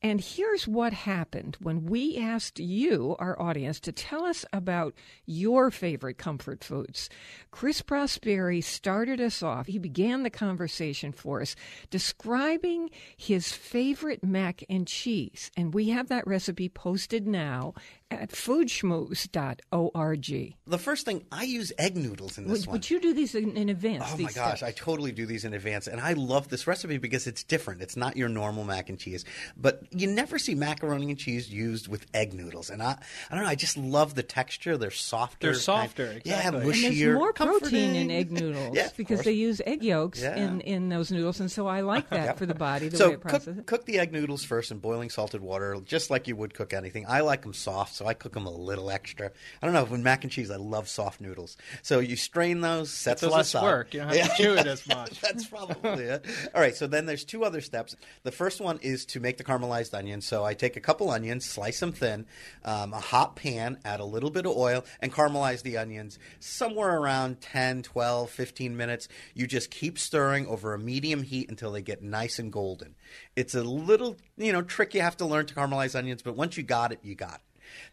And 0.01 0.21
here's 0.21 0.67
what 0.67 0.93
happened 0.93 1.57
when 1.59 1.85
we 1.85 2.17
asked 2.17 2.59
you, 2.59 3.15
our 3.19 3.39
audience, 3.41 3.79
to 3.81 3.91
tell 3.91 4.25
us 4.25 4.45
about 4.53 4.93
your 5.25 5.71
favorite 5.71 6.17
comfort 6.17 6.63
foods. 6.63 7.09
Chris 7.51 7.81
Prosperi 7.81 8.63
started 8.63 9.19
us 9.19 9.41
off. 9.41 9.67
He 9.67 9.79
began 9.79 10.23
the 10.23 10.29
conversation 10.29 11.11
for 11.11 11.41
us, 11.41 11.55
describing 11.89 12.89
his 13.15 13.51
favorite 13.51 14.23
mac 14.23 14.63
and 14.69 14.87
cheese. 14.87 15.51
And 15.57 15.73
we 15.73 15.89
have 15.89 16.09
that 16.09 16.27
recipe 16.27 16.69
posted 16.69 17.27
now 17.27 17.73
at 18.09 18.31
foodschmooze.org. 18.31 20.55
The 20.67 20.77
first 20.77 21.05
thing 21.05 21.25
I 21.31 21.43
use 21.43 21.71
egg 21.77 21.95
noodles 21.97 22.37
in 22.37 22.47
this 22.47 22.59
Would, 22.59 22.67
one. 22.67 22.73
would 22.73 22.89
you 22.89 23.01
do 23.01 23.13
these 23.13 23.35
in, 23.35 23.57
in 23.57 23.67
advance? 23.69 24.05
Oh 24.13 24.17
my 24.17 24.31
gosh, 24.31 24.63
I 24.63 24.71
totally 24.71 25.11
do 25.11 25.25
these 25.25 25.43
in 25.43 25.53
advance, 25.53 25.87
and 25.87 25.99
I 25.99 26.13
love 26.13 26.47
this 26.49 26.67
recipe 26.67 26.97
because 26.97 27.27
it's 27.27 27.43
different. 27.43 27.81
It's 27.81 27.97
not 27.97 28.15
your 28.15 28.29
normal 28.29 28.63
mac 28.63 28.89
and 28.89 28.99
cheese, 28.99 29.25
but 29.55 29.83
you 29.91 30.07
never 30.07 30.37
see 30.39 30.55
macaroni 30.55 31.09
and 31.09 31.17
cheese 31.17 31.49
used 31.51 31.87
with 31.87 32.05
egg 32.13 32.33
noodles, 32.33 32.69
and 32.69 32.81
I, 32.81 32.97
I 33.29 33.35
don't 33.35 33.43
know, 33.43 33.49
I 33.49 33.55
just 33.55 33.77
love 33.77 34.15
the 34.15 34.23
texture. 34.23 34.77
They're 34.77 34.91
softer, 34.91 35.37
They're 35.39 35.51
kind- 35.53 35.61
softer, 35.61 36.21
yeah, 36.23 36.37
exactly. 36.47 36.61
And 36.85 36.95
there's 36.97 37.13
more 37.15 37.33
protein 37.33 37.95
in 37.95 38.11
egg 38.11 38.31
noodles 38.39 38.75
yeah, 38.75 38.89
because 38.97 39.17
course. 39.19 39.25
they 39.25 39.31
use 39.33 39.61
egg 39.65 39.83
yolks 39.83 40.21
Yeah. 40.21 40.35
in, 40.35 40.61
in 40.61 40.89
those 40.89 41.11
noodles, 41.11 41.39
and 41.39 41.51
so 41.51 41.67
I 41.67 41.81
like 41.81 42.09
that 42.09 42.25
Yep. 42.25 42.37
for 42.37 42.45
the 42.45 42.55
body, 42.55 42.89
the 42.89 42.97
so 42.97 43.07
way 43.09 43.13
it 43.15 43.21
processes 43.21 43.55
cook, 43.57 43.65
cook 43.67 43.85
the 43.85 43.99
egg 43.99 44.11
noodles 44.11 44.43
first 44.43 44.71
in 44.71 44.79
boiling 44.79 45.09
salted 45.09 45.41
water, 45.41 45.77
just 45.85 46.09
like 46.09 46.27
you 46.27 46.35
would 46.35 46.53
cook 46.53 46.73
anything. 46.73 47.05
I 47.07 47.21
like 47.21 47.43
them 47.43 47.53
soft, 47.53 47.93
so 47.95 48.05
I 48.07 48.13
cook 48.13 48.33
them 48.33 48.45
a 48.45 48.51
little 48.51 48.89
extra. 48.89 49.31
I 49.61 49.65
don't 49.65 49.73
know. 49.73 49.85
When 49.85 50.03
mac 50.03 50.23
and 50.23 50.31
cheese, 50.31 50.51
I 50.51 50.55
love 50.57 50.87
soft 50.89 51.21
noodles. 51.21 51.57
So 51.81 51.99
you 51.99 52.15
strain 52.15 52.61
those, 52.61 52.89
set 52.91 53.13
It's 53.13 53.21
those 53.21 53.31
less 53.31 53.47
aside. 53.49 53.63
work. 53.63 53.93
You 53.93 54.01
don't 54.01 54.13
have 54.15 54.35
to 54.35 54.43
chew 54.43 54.53
it 54.53 54.67
as 54.67 54.85
much. 54.87 55.21
That's 55.21 55.45
probably 55.47 56.03
it. 56.05 56.25
All 56.55 56.59
right, 56.61 56.75
so 56.75 56.87
then 56.87 57.05
there's 57.05 57.23
two 57.23 57.45
other 57.45 57.61
steps. 57.61 57.95
The 58.23 58.31
first 58.31 58.59
one 58.59 58.79
is 58.81 59.05
to 59.07 59.19
make 59.19 59.37
the 59.37 59.43
caramelized 59.43 59.76
onions. 59.93 60.25
So 60.25 60.43
I 60.43 60.53
take 60.53 60.75
a 60.75 60.81
couple 60.81 61.09
onions, 61.09 61.45
slice 61.45 61.79
them 61.79 61.91
thin, 61.91 62.25
um, 62.63 62.93
a 62.93 62.99
hot 62.99 63.35
pan, 63.35 63.79
add 63.85 63.99
a 63.99 64.05
little 64.05 64.29
bit 64.29 64.45
of 64.45 64.55
oil, 64.55 64.83
and 65.01 65.13
caramelize 65.13 65.61
the 65.61 65.77
onions 65.77 66.19
somewhere 66.39 66.97
around 66.97 67.41
10, 67.41 67.83
12, 67.83 68.29
15 68.29 68.77
minutes. 68.77 69.07
You 69.33 69.47
just 69.47 69.71
keep 69.71 69.97
stirring 69.97 70.47
over 70.47 70.73
a 70.73 70.79
medium 70.79 71.23
heat 71.23 71.49
until 71.49 71.71
they 71.71 71.81
get 71.81 72.01
nice 72.01 72.39
and 72.39 72.51
golden. 72.51 72.95
It's 73.35 73.55
a 73.55 73.63
little, 73.63 74.17
you 74.37 74.51
know, 74.51 74.61
trick 74.61 74.93
you 74.93 75.01
have 75.01 75.17
to 75.17 75.25
learn 75.25 75.45
to 75.45 75.55
caramelize 75.55 75.97
onions, 75.97 76.21
but 76.21 76.35
once 76.35 76.57
you 76.57 76.63
got 76.63 76.91
it, 76.91 76.99
you 77.03 77.15
got 77.15 77.35
it. 77.35 77.41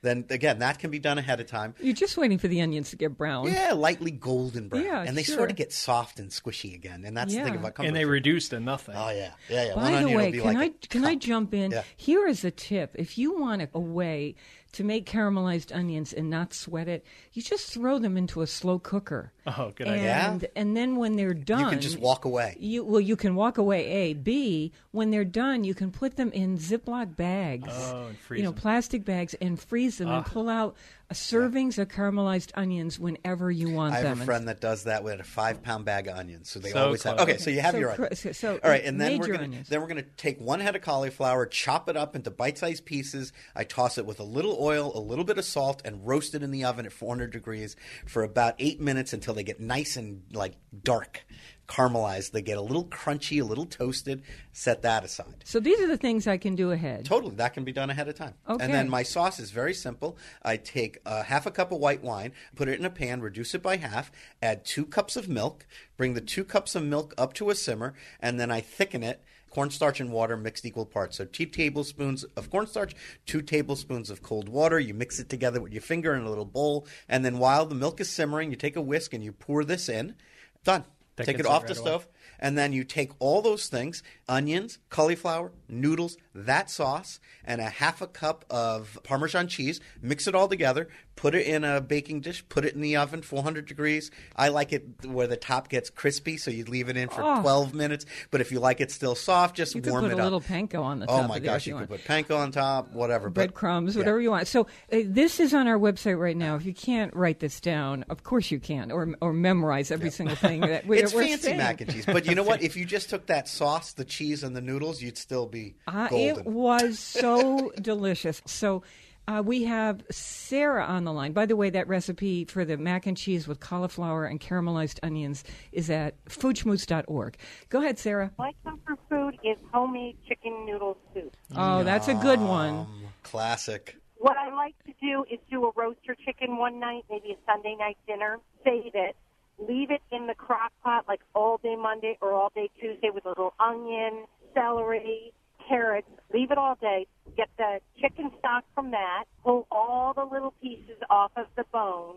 Then 0.02 0.24
again, 0.30 0.58
that 0.60 0.78
can 0.78 0.90
be 0.90 0.98
done 0.98 1.18
ahead 1.18 1.40
of 1.40 1.46
time. 1.46 1.74
You're 1.80 1.94
just 1.94 2.16
waiting 2.16 2.38
for 2.38 2.48
the 2.48 2.60
onions 2.60 2.90
to 2.90 2.96
get 2.96 3.16
brown. 3.16 3.46
Yeah, 3.52 3.72
lightly 3.72 4.10
golden 4.10 4.68
brown, 4.68 4.84
Yeah, 4.84 5.02
and 5.02 5.16
they 5.16 5.22
sure. 5.22 5.36
sort 5.36 5.50
of 5.50 5.56
get 5.56 5.72
soft 5.72 6.18
and 6.18 6.30
squishy 6.30 6.74
again. 6.74 7.04
And 7.04 7.16
that's 7.16 7.34
the 7.34 7.42
thing 7.42 7.56
about 7.56 7.74
comfort 7.74 7.88
and 7.88 7.96
they 7.96 8.04
food. 8.04 8.10
reduce 8.10 8.48
to 8.50 8.60
nothing. 8.60 8.94
Oh 8.96 9.10
yeah, 9.10 9.32
yeah, 9.48 9.66
yeah. 9.66 9.74
By 9.74 9.90
One 9.92 10.04
the 10.04 10.16
way, 10.16 10.32
can 10.32 10.44
like 10.54 10.56
I 10.56 10.64
a 10.66 10.70
can 10.88 11.04
I 11.04 11.14
jump 11.16 11.52
in? 11.54 11.72
Yeah. 11.72 11.82
Here 11.96 12.26
is 12.26 12.44
a 12.44 12.50
tip: 12.50 12.94
if 12.94 13.18
you 13.18 13.38
want 13.38 13.62
a, 13.62 13.68
a 13.74 13.80
way 13.80 14.34
to 14.72 14.84
make 14.84 15.04
caramelized 15.08 15.74
onions 15.74 16.12
and 16.12 16.28
not 16.30 16.52
sweat 16.54 16.88
it, 16.88 17.04
you 17.32 17.42
just 17.42 17.70
throw 17.72 17.98
them 17.98 18.16
into 18.16 18.40
a 18.42 18.46
slow 18.46 18.78
cooker. 18.78 19.32
Oh, 19.46 19.72
good 19.74 19.86
and, 19.86 19.96
idea. 19.96 20.04
Yeah? 20.06 20.38
And 20.56 20.76
then 20.76 20.96
when 20.96 21.16
they're 21.16 21.34
done, 21.34 21.60
You 21.60 21.70
can 21.70 21.80
just 21.80 21.98
walk 21.98 22.24
away. 22.24 22.56
You 22.58 22.84
well, 22.84 23.00
you 23.00 23.16
can 23.16 23.34
walk 23.34 23.58
away. 23.58 23.86
A, 23.86 24.14
B. 24.14 24.72
When 24.92 25.10
they're 25.10 25.24
done, 25.24 25.64
you 25.64 25.74
can 25.74 25.90
put 25.90 26.16
them 26.16 26.30
in 26.32 26.56
Ziploc 26.56 27.16
bags. 27.16 27.68
Oh, 27.70 28.06
and 28.06 28.18
freeze 28.18 28.38
you 28.38 28.44
know, 28.44 28.52
them. 28.52 28.60
plastic 28.60 29.04
bags, 29.04 29.34
and 29.34 29.60
freeze 29.60 29.98
them, 29.98 30.08
and 30.08 30.18
ah. 30.18 30.22
pull 30.22 30.48
out 30.48 30.76
a 31.10 31.14
servings 31.14 31.78
of 31.78 31.88
caramelized 31.88 32.50
onions 32.54 32.98
whenever 32.98 33.50
you 33.50 33.68
want 33.70 33.92
them. 33.92 34.04
I 34.04 34.08
have 34.08 34.16
them. 34.18 34.22
a 34.22 34.24
friend 34.24 34.48
that 34.48 34.60
does 34.60 34.84
that 34.84 35.04
with 35.04 35.20
a 35.20 35.24
five 35.24 35.62
pound 35.62 35.84
bag 35.84 36.08
of 36.08 36.16
onions. 36.16 36.48
So 36.48 36.58
they 36.60 36.70
So 36.70 36.86
always 36.86 37.02
have. 37.02 37.16
close. 37.16 37.28
Okay, 37.28 37.38
so 37.38 37.50
you 37.50 37.60
have 37.60 37.72
So 37.72 37.78
your 37.78 37.92
cr- 37.92 38.02
onions. 38.04 38.20
so- 38.20 38.32
so 38.32 38.58
All 38.64 38.70
right, 38.70 38.82
and 38.82 38.98
then 38.98 39.18
we're 39.18 39.26
gonna 39.26 39.42
onions. 39.44 39.68
then 39.68 39.82
we're 39.82 39.86
gonna 39.88 40.02
take 40.16 40.40
one 40.40 40.60
head 40.60 40.74
of 40.74 40.80
cauliflower, 40.82 41.44
chop 41.44 41.90
it 41.90 41.96
up 41.96 42.16
into 42.16 42.30
bite 42.30 42.56
sized 42.56 42.86
pieces. 42.86 43.32
I 43.54 43.64
toss 43.64 43.98
it 43.98 44.06
with 44.06 44.18
a 44.18 44.24
little 44.24 44.56
oil, 44.58 44.92
a 44.94 45.00
little 45.00 45.24
bit 45.24 45.36
of 45.36 45.44
salt, 45.44 45.82
and 45.84 46.06
roast 46.06 46.34
it 46.34 46.42
in 46.42 46.50
the 46.50 46.64
oven 46.64 46.86
at 46.86 46.92
400 46.92 47.30
degrees 47.30 47.76
for 48.06 48.22
about 48.22 48.54
eight 48.58 48.80
minutes 48.80 49.12
until 49.12 49.33
they 49.34 49.42
get 49.44 49.60
nice 49.60 49.96
and 49.96 50.22
like 50.32 50.54
dark, 50.82 51.24
caramelized. 51.68 52.32
They 52.32 52.42
get 52.42 52.58
a 52.58 52.62
little 52.62 52.84
crunchy, 52.84 53.40
a 53.40 53.44
little 53.44 53.66
toasted. 53.66 54.22
Set 54.52 54.82
that 54.82 55.04
aside. 55.04 55.44
so 55.44 55.60
these 55.60 55.80
are 55.80 55.86
the 55.86 55.96
things 55.96 56.26
I 56.26 56.36
can 56.36 56.54
do 56.54 56.70
ahead. 56.70 57.04
Totally, 57.04 57.34
that 57.36 57.54
can 57.54 57.64
be 57.64 57.72
done 57.72 57.90
ahead 57.90 58.08
of 58.08 58.14
time. 58.14 58.34
Okay. 58.48 58.64
And 58.64 58.72
then 58.72 58.88
my 58.88 59.02
sauce 59.02 59.38
is 59.38 59.50
very 59.50 59.74
simple. 59.74 60.16
I 60.42 60.56
take 60.56 60.98
uh, 61.04 61.22
half 61.22 61.46
a 61.46 61.50
cup 61.50 61.72
of 61.72 61.78
white 61.78 62.02
wine, 62.02 62.32
put 62.54 62.68
it 62.68 62.78
in 62.78 62.84
a 62.84 62.90
pan, 62.90 63.20
reduce 63.20 63.54
it 63.54 63.62
by 63.62 63.76
half, 63.76 64.10
add 64.42 64.64
two 64.64 64.86
cups 64.86 65.16
of 65.16 65.28
milk, 65.28 65.66
bring 65.96 66.14
the 66.14 66.20
two 66.20 66.44
cups 66.44 66.74
of 66.74 66.84
milk 66.84 67.14
up 67.18 67.32
to 67.34 67.50
a 67.50 67.54
simmer, 67.54 67.94
and 68.20 68.38
then 68.38 68.50
I 68.50 68.60
thicken 68.60 69.02
it. 69.02 69.22
Cornstarch 69.54 70.00
and 70.00 70.10
water 70.10 70.36
mixed 70.36 70.66
equal 70.66 70.84
parts. 70.84 71.16
So 71.16 71.24
two 71.24 71.46
tablespoons 71.46 72.24
of 72.36 72.50
cornstarch, 72.50 72.94
two 73.24 73.40
tablespoons 73.40 74.10
of 74.10 74.22
cold 74.22 74.48
water. 74.48 74.80
You 74.80 74.94
mix 74.94 75.20
it 75.20 75.28
together 75.28 75.60
with 75.60 75.72
your 75.72 75.82
finger 75.82 76.14
in 76.14 76.24
a 76.24 76.28
little 76.28 76.44
bowl, 76.44 76.86
and 77.08 77.24
then 77.24 77.38
while 77.38 77.64
the 77.64 77.74
milk 77.74 78.00
is 78.00 78.10
simmering, 78.10 78.50
you 78.50 78.56
take 78.56 78.76
a 78.76 78.82
whisk 78.82 79.14
and 79.14 79.22
you 79.22 79.32
pour 79.32 79.64
this 79.64 79.88
in. 79.88 80.16
Done. 80.64 80.84
That 81.16 81.26
take 81.26 81.38
it 81.38 81.46
off 81.46 81.62
right 81.62 81.72
the 81.72 81.80
away. 81.80 81.90
stove. 81.90 82.08
And 82.40 82.58
then 82.58 82.72
you 82.72 82.82
take 82.82 83.12
all 83.20 83.40
those 83.40 83.68
things 83.68 84.02
onions, 84.28 84.78
cauliflower, 84.90 85.52
noodles, 85.68 86.16
that 86.34 86.68
sauce, 86.68 87.20
and 87.44 87.60
a 87.60 87.70
half 87.70 88.02
a 88.02 88.08
cup 88.08 88.44
of 88.50 88.98
Parmesan 89.04 89.46
cheese. 89.46 89.80
Mix 90.02 90.26
it 90.26 90.34
all 90.34 90.48
together. 90.48 90.88
Put 91.16 91.34
it 91.34 91.46
in 91.46 91.62
a 91.64 91.80
baking 91.80 92.20
dish. 92.22 92.44
Put 92.48 92.64
it 92.64 92.74
in 92.74 92.80
the 92.80 92.96
oven, 92.96 93.22
400 93.22 93.66
degrees. 93.66 94.10
I 94.34 94.48
like 94.48 94.72
it 94.72 94.84
where 95.06 95.26
the 95.26 95.36
top 95.36 95.68
gets 95.68 95.88
crispy, 95.88 96.36
so 96.36 96.50
you 96.50 96.64
leave 96.64 96.88
it 96.88 96.96
in 96.96 97.08
for 97.08 97.22
Oh. 97.22 97.40
12 97.40 97.72
minutes. 97.74 98.04
But 98.30 98.40
if 98.40 98.50
you 98.50 98.58
like 98.60 98.80
it 98.80 98.90
still 98.90 99.14
soft, 99.14 99.56
just 99.56 99.74
You 99.74 99.80
could 99.80 99.92
warm 99.92 100.04
put 100.04 100.12
it 100.12 100.18
a 100.18 100.22
little 100.24 100.40
panko 100.40 100.82
on 100.82 100.98
the 101.00 101.06
oh 101.08 101.22
my 101.28 101.36
of 101.36 101.42
it 101.44 101.46
gosh, 101.46 101.66
you 101.66 101.74
you 101.74 101.86
could 101.86 101.88
put 101.88 102.04
panko 102.04 102.36
on 102.38 102.50
top, 102.52 102.92
whatever. 102.92 103.30
breadcrumbs, 103.30 103.94
yeah. 103.94 104.00
whatever 104.00 104.20
you 104.20 104.30
want. 104.30 104.48
So 104.48 104.62
uh, 104.92 104.98
this 105.04 105.38
is 105.40 105.54
on 105.54 105.68
our 105.68 105.78
website 105.78 106.18
right 106.18 106.36
now. 106.36 106.56
If 106.56 106.66
you 106.66 106.74
can't 106.74 107.14
write 107.14 107.38
this 107.40 107.60
down, 107.60 108.04
of 108.10 108.22
course 108.24 108.50
you 108.50 108.58
can, 108.58 108.90
or 108.90 109.14
or 109.20 109.32
memorize 109.32 109.90
every 109.90 110.10
single 110.10 110.36
thing 110.36 110.60
that 110.62 110.86
we, 110.88 110.98
It's 110.98 111.12
fancy 111.12 111.36
saying. 111.42 111.58
mac 111.58 111.80
and 111.80 111.92
cheese, 111.92 112.06
but 112.06 112.26
you 112.26 112.34
know 112.34 112.42
what? 112.42 112.60
If 112.64 112.76
you 112.76 112.84
just 112.86 113.08
took 113.10 113.26
that 113.26 113.46
sauce, 113.48 113.92
the 113.92 114.04
cheese, 114.04 114.42
and 114.42 114.56
the 114.56 114.60
noodles, 114.62 115.00
you'd 115.02 115.18
still 115.18 115.46
be 115.46 115.74
Uh, 115.86 116.08
it 116.10 116.44
was 116.44 116.98
so 116.98 117.70
delicious. 117.80 118.42
So. 118.46 118.82
Uh, 119.26 119.42
we 119.44 119.64
have 119.64 120.04
Sarah 120.10 120.84
on 120.84 121.04
the 121.04 121.12
line. 121.12 121.32
By 121.32 121.46
the 121.46 121.56
way, 121.56 121.70
that 121.70 121.88
recipe 121.88 122.44
for 122.44 122.64
the 122.64 122.76
mac 122.76 123.06
and 123.06 123.16
cheese 123.16 123.48
with 123.48 123.58
cauliflower 123.58 124.26
and 124.26 124.38
caramelized 124.38 124.98
onions 125.02 125.44
is 125.72 125.88
at 125.88 126.22
foodschmooze.org. 126.26 127.36
Go 127.70 127.80
ahead, 127.80 127.98
Sarah. 127.98 128.32
My 128.38 128.52
comfort 128.64 128.98
food 129.08 129.38
is 129.42 129.56
homemade 129.72 130.18
chicken 130.28 130.66
noodle 130.66 130.98
soup. 131.14 131.34
Oh, 131.56 131.82
that's 131.82 132.08
a 132.08 132.14
good 132.14 132.40
one. 132.40 132.86
Classic. 133.22 133.96
What 134.18 134.36
I 134.36 134.54
like 134.54 134.74
to 134.86 134.92
do 135.00 135.24
is 135.30 135.38
do 135.50 135.66
a 135.66 135.70
roaster 135.74 136.16
chicken 136.24 136.56
one 136.58 136.78
night, 136.78 137.04
maybe 137.10 137.32
a 137.32 137.50
Sunday 137.50 137.76
night 137.78 137.96
dinner, 138.06 138.38
save 138.64 138.94
it, 138.94 139.16
leave 139.58 139.90
it 139.90 140.02
in 140.10 140.26
the 140.26 140.34
crock 140.34 140.72
pot 140.82 141.04
like 141.08 141.20
all 141.34 141.58
day 141.62 141.76
Monday 141.76 142.18
or 142.20 142.32
all 142.32 142.50
day 142.54 142.70
Tuesday 142.80 143.10
with 143.12 143.24
a 143.24 143.30
little 143.30 143.54
onion, 143.58 144.24
celery, 144.54 145.32
carrots, 145.68 146.08
leave 146.32 146.50
it 146.50 146.58
all 146.58 146.76
day, 146.80 147.06
get 147.36 147.48
the 147.56 147.80
chicken 148.00 148.30
stock 148.38 148.64
from 148.74 148.90
that, 148.90 149.24
pull 149.42 149.66
all 149.70 150.12
the 150.14 150.24
little 150.24 150.54
pieces 150.62 150.96
off 151.10 151.32
of 151.36 151.46
the 151.56 151.64
bone, 151.72 152.16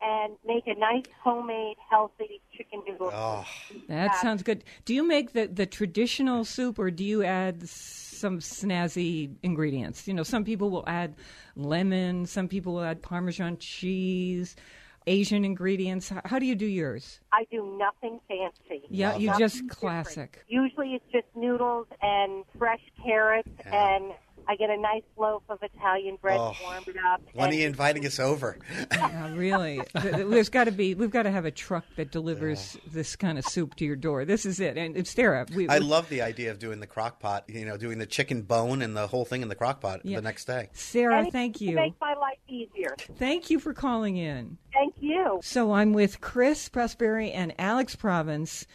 and 0.00 0.36
make 0.46 0.66
a 0.66 0.78
nice 0.78 1.04
homemade 1.22 1.76
healthy 1.90 2.40
chicken 2.56 2.82
noodle 2.86 3.10
Oh, 3.12 3.46
That 3.88 4.16
sounds 4.16 4.42
good. 4.42 4.62
Do 4.84 4.94
you 4.94 5.06
make 5.06 5.32
the, 5.32 5.46
the 5.46 5.66
traditional 5.66 6.44
soup 6.44 6.78
or 6.78 6.90
do 6.90 7.02
you 7.04 7.22
add 7.24 7.66
some 7.68 8.40
snazzy 8.40 9.34
ingredients? 9.42 10.06
You 10.06 10.14
know, 10.14 10.22
some 10.22 10.44
people 10.44 10.70
will 10.70 10.84
add 10.86 11.14
lemon, 11.54 12.26
some 12.26 12.48
people 12.48 12.74
will 12.74 12.84
add 12.84 13.02
Parmesan 13.02 13.56
cheese, 13.58 14.54
Asian 15.06 15.44
ingredients. 15.44 16.08
How, 16.08 16.20
how 16.24 16.38
do 16.38 16.46
you 16.46 16.54
do 16.54 16.66
yours? 16.66 17.20
I 17.32 17.46
do 17.50 17.76
nothing 17.78 18.20
fancy. 18.28 18.84
Yeah, 18.90 19.16
you 19.16 19.28
Nothing 19.28 19.38
just 19.40 19.54
different. 19.56 19.72
classic. 19.72 20.44
Usually 20.48 20.94
it's 20.94 21.04
just 21.12 21.26
noodles 21.34 21.86
and 22.02 22.44
fresh 22.58 22.80
carrots 23.04 23.48
and 23.64 24.12
I 24.48 24.54
get 24.56 24.70
a 24.70 24.76
nice 24.76 25.02
loaf 25.16 25.42
of 25.48 25.58
Italian 25.62 26.16
bread, 26.22 26.38
Oh. 26.38 26.52
warm 26.62 26.84
it 26.86 26.96
up. 27.12 27.20
When 27.32 27.46
are 27.46 27.50
and- 27.50 27.58
you 27.58 27.66
inviting 27.66 28.06
us 28.06 28.20
over? 28.20 28.58
Yeah, 28.92 29.34
really. 29.34 29.80
There's 29.94 30.48
got 30.48 30.64
to 30.64 30.72
be. 30.72 30.94
We've 30.94 31.10
got 31.10 31.24
to 31.24 31.30
have 31.30 31.44
a 31.44 31.50
truck 31.50 31.84
that 31.96 32.10
delivers 32.12 32.76
this 32.92 33.16
kind 33.16 33.38
of 33.38 33.44
soup 33.46 33.74
to 33.76 33.84
your 33.84 33.96
door. 33.96 34.24
This 34.24 34.46
is 34.46 34.60
it. 34.60 34.76
And 34.78 34.96
it's 34.96 35.10
Sarah. 35.10 35.46
We, 35.54 35.68
I 35.68 35.78
we- 35.80 35.84
love 35.84 36.08
the 36.08 36.22
idea 36.22 36.50
of 36.50 36.58
doing 36.58 36.80
the 36.80 36.86
crock 36.86 37.18
pot, 37.20 37.44
you 37.48 37.64
know, 37.64 37.76
doing 37.76 37.98
the 37.98 38.06
chicken 38.06 38.42
bone 38.42 38.82
and 38.82 38.96
the 38.96 39.06
whole 39.06 39.24
thing 39.24 39.42
in 39.42 39.48
the 39.48 39.54
crock 39.54 39.80
pot 39.80 40.00
Yeah. 40.04 40.16
the 40.16 40.22
next 40.22 40.44
day. 40.46 40.68
Sarah, 40.72 41.14
anything 41.18 41.32
thank 41.32 41.60
you. 41.60 41.74
make 41.74 41.94
my 42.00 42.14
life 42.14 42.38
easier. 42.48 42.94
Thank 43.18 43.50
you 43.50 43.58
for 43.58 43.74
calling 43.74 44.16
in. 44.16 44.58
Thank 44.72 44.94
you. 45.00 45.40
So 45.42 45.72
I'm 45.72 45.92
with 45.92 46.20
Chris 46.20 46.68
Prosperi 46.68 47.32
and 47.34 47.54
Alex 47.58 47.96
Province. 47.96 48.66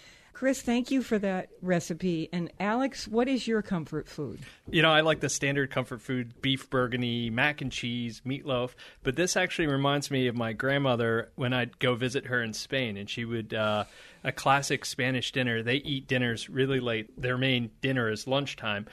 Chris, 0.42 0.60
thank 0.60 0.89
you 0.89 1.04
for 1.04 1.20
that 1.20 1.50
recipe. 1.62 2.28
And 2.34 2.52
Alex, 2.60 3.08
what 3.08 3.28
is 3.28 3.48
your 3.48 3.62
comfort 3.62 4.08
food? 4.08 4.39
You 4.72 4.82
know, 4.82 4.89
I 4.89 5.02
like 5.02 5.20
the 5.20 5.30
standard 5.30 5.70
comfort 5.70 6.02
food 6.02 6.42
beef 6.42 6.68
burgundy, 6.68 7.30
mac 7.30 7.62
and 7.62 7.72
cheese, 7.72 8.24
meatloaf. 8.26 8.72
But 9.04 9.16
this 9.16 9.38
actually 9.38 9.68
reminds 9.68 10.10
me 10.10 10.26
of 10.26 10.36
my 10.36 10.54
grandmother 10.54 11.30
when 11.36 11.54
I'd 11.54 11.78
go 11.78 11.94
visit 11.94 12.26
her 12.26 12.42
in 12.42 12.54
Spain, 12.54 12.98
and 12.98 13.08
she 13.08 13.24
would, 13.24 13.54
uh, 13.54 13.84
a 14.24 14.32
classic 14.32 14.84
Spanish 14.84 15.32
dinner. 15.32 15.62
They 15.62 15.76
eat 15.76 16.08
dinners 16.08 16.50
really 16.50 16.80
late. 16.80 17.22
Their 17.22 17.38
main 17.38 17.70
dinner 17.82 18.10
is 18.10 18.26
lunchtime. 18.26 18.88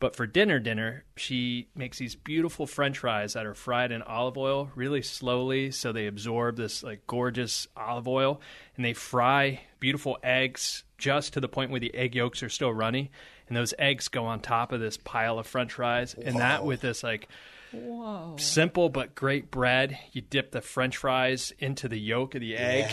But 0.00 0.16
for 0.16 0.26
dinner, 0.26 0.58
dinner, 0.58 1.04
she 1.16 1.68
makes 1.74 1.98
these 1.98 2.14
beautiful 2.14 2.66
French 2.66 2.98
fries 2.98 3.32
that 3.34 3.46
are 3.46 3.54
fried 3.54 3.92
in 3.92 4.02
olive 4.02 4.36
oil 4.36 4.70
really 4.74 5.02
slowly, 5.02 5.70
so 5.70 5.92
they 5.92 6.06
absorb 6.06 6.56
this 6.56 6.82
like 6.82 7.06
gorgeous 7.06 7.66
olive 7.76 8.08
oil, 8.08 8.40
and 8.76 8.84
they 8.84 8.92
fry 8.92 9.60
beautiful 9.80 10.18
eggs 10.22 10.82
just 10.98 11.32
to 11.34 11.40
the 11.40 11.48
point 11.48 11.70
where 11.70 11.80
the 11.80 11.94
egg 11.94 12.14
yolks 12.14 12.42
are 12.42 12.48
still 12.48 12.72
runny, 12.72 13.10
and 13.48 13.56
those 13.56 13.74
eggs 13.78 14.08
go 14.08 14.26
on 14.26 14.40
top 14.40 14.72
of 14.72 14.80
this 14.80 14.96
pile 14.96 15.38
of 15.38 15.46
French 15.46 15.72
fries, 15.72 16.14
and 16.14 16.36
that 16.36 16.64
with 16.64 16.80
this 16.80 17.02
like 17.02 17.28
Whoa. 17.74 18.36
simple 18.38 18.88
but 18.88 19.14
great 19.14 19.50
bread. 19.50 19.98
You 20.12 20.20
dip 20.22 20.50
the 20.52 20.60
French 20.60 20.96
fries 20.96 21.52
into 21.58 21.88
the 21.88 21.98
yolk 21.98 22.34
of 22.34 22.40
the 22.40 22.56
egg, 22.56 22.90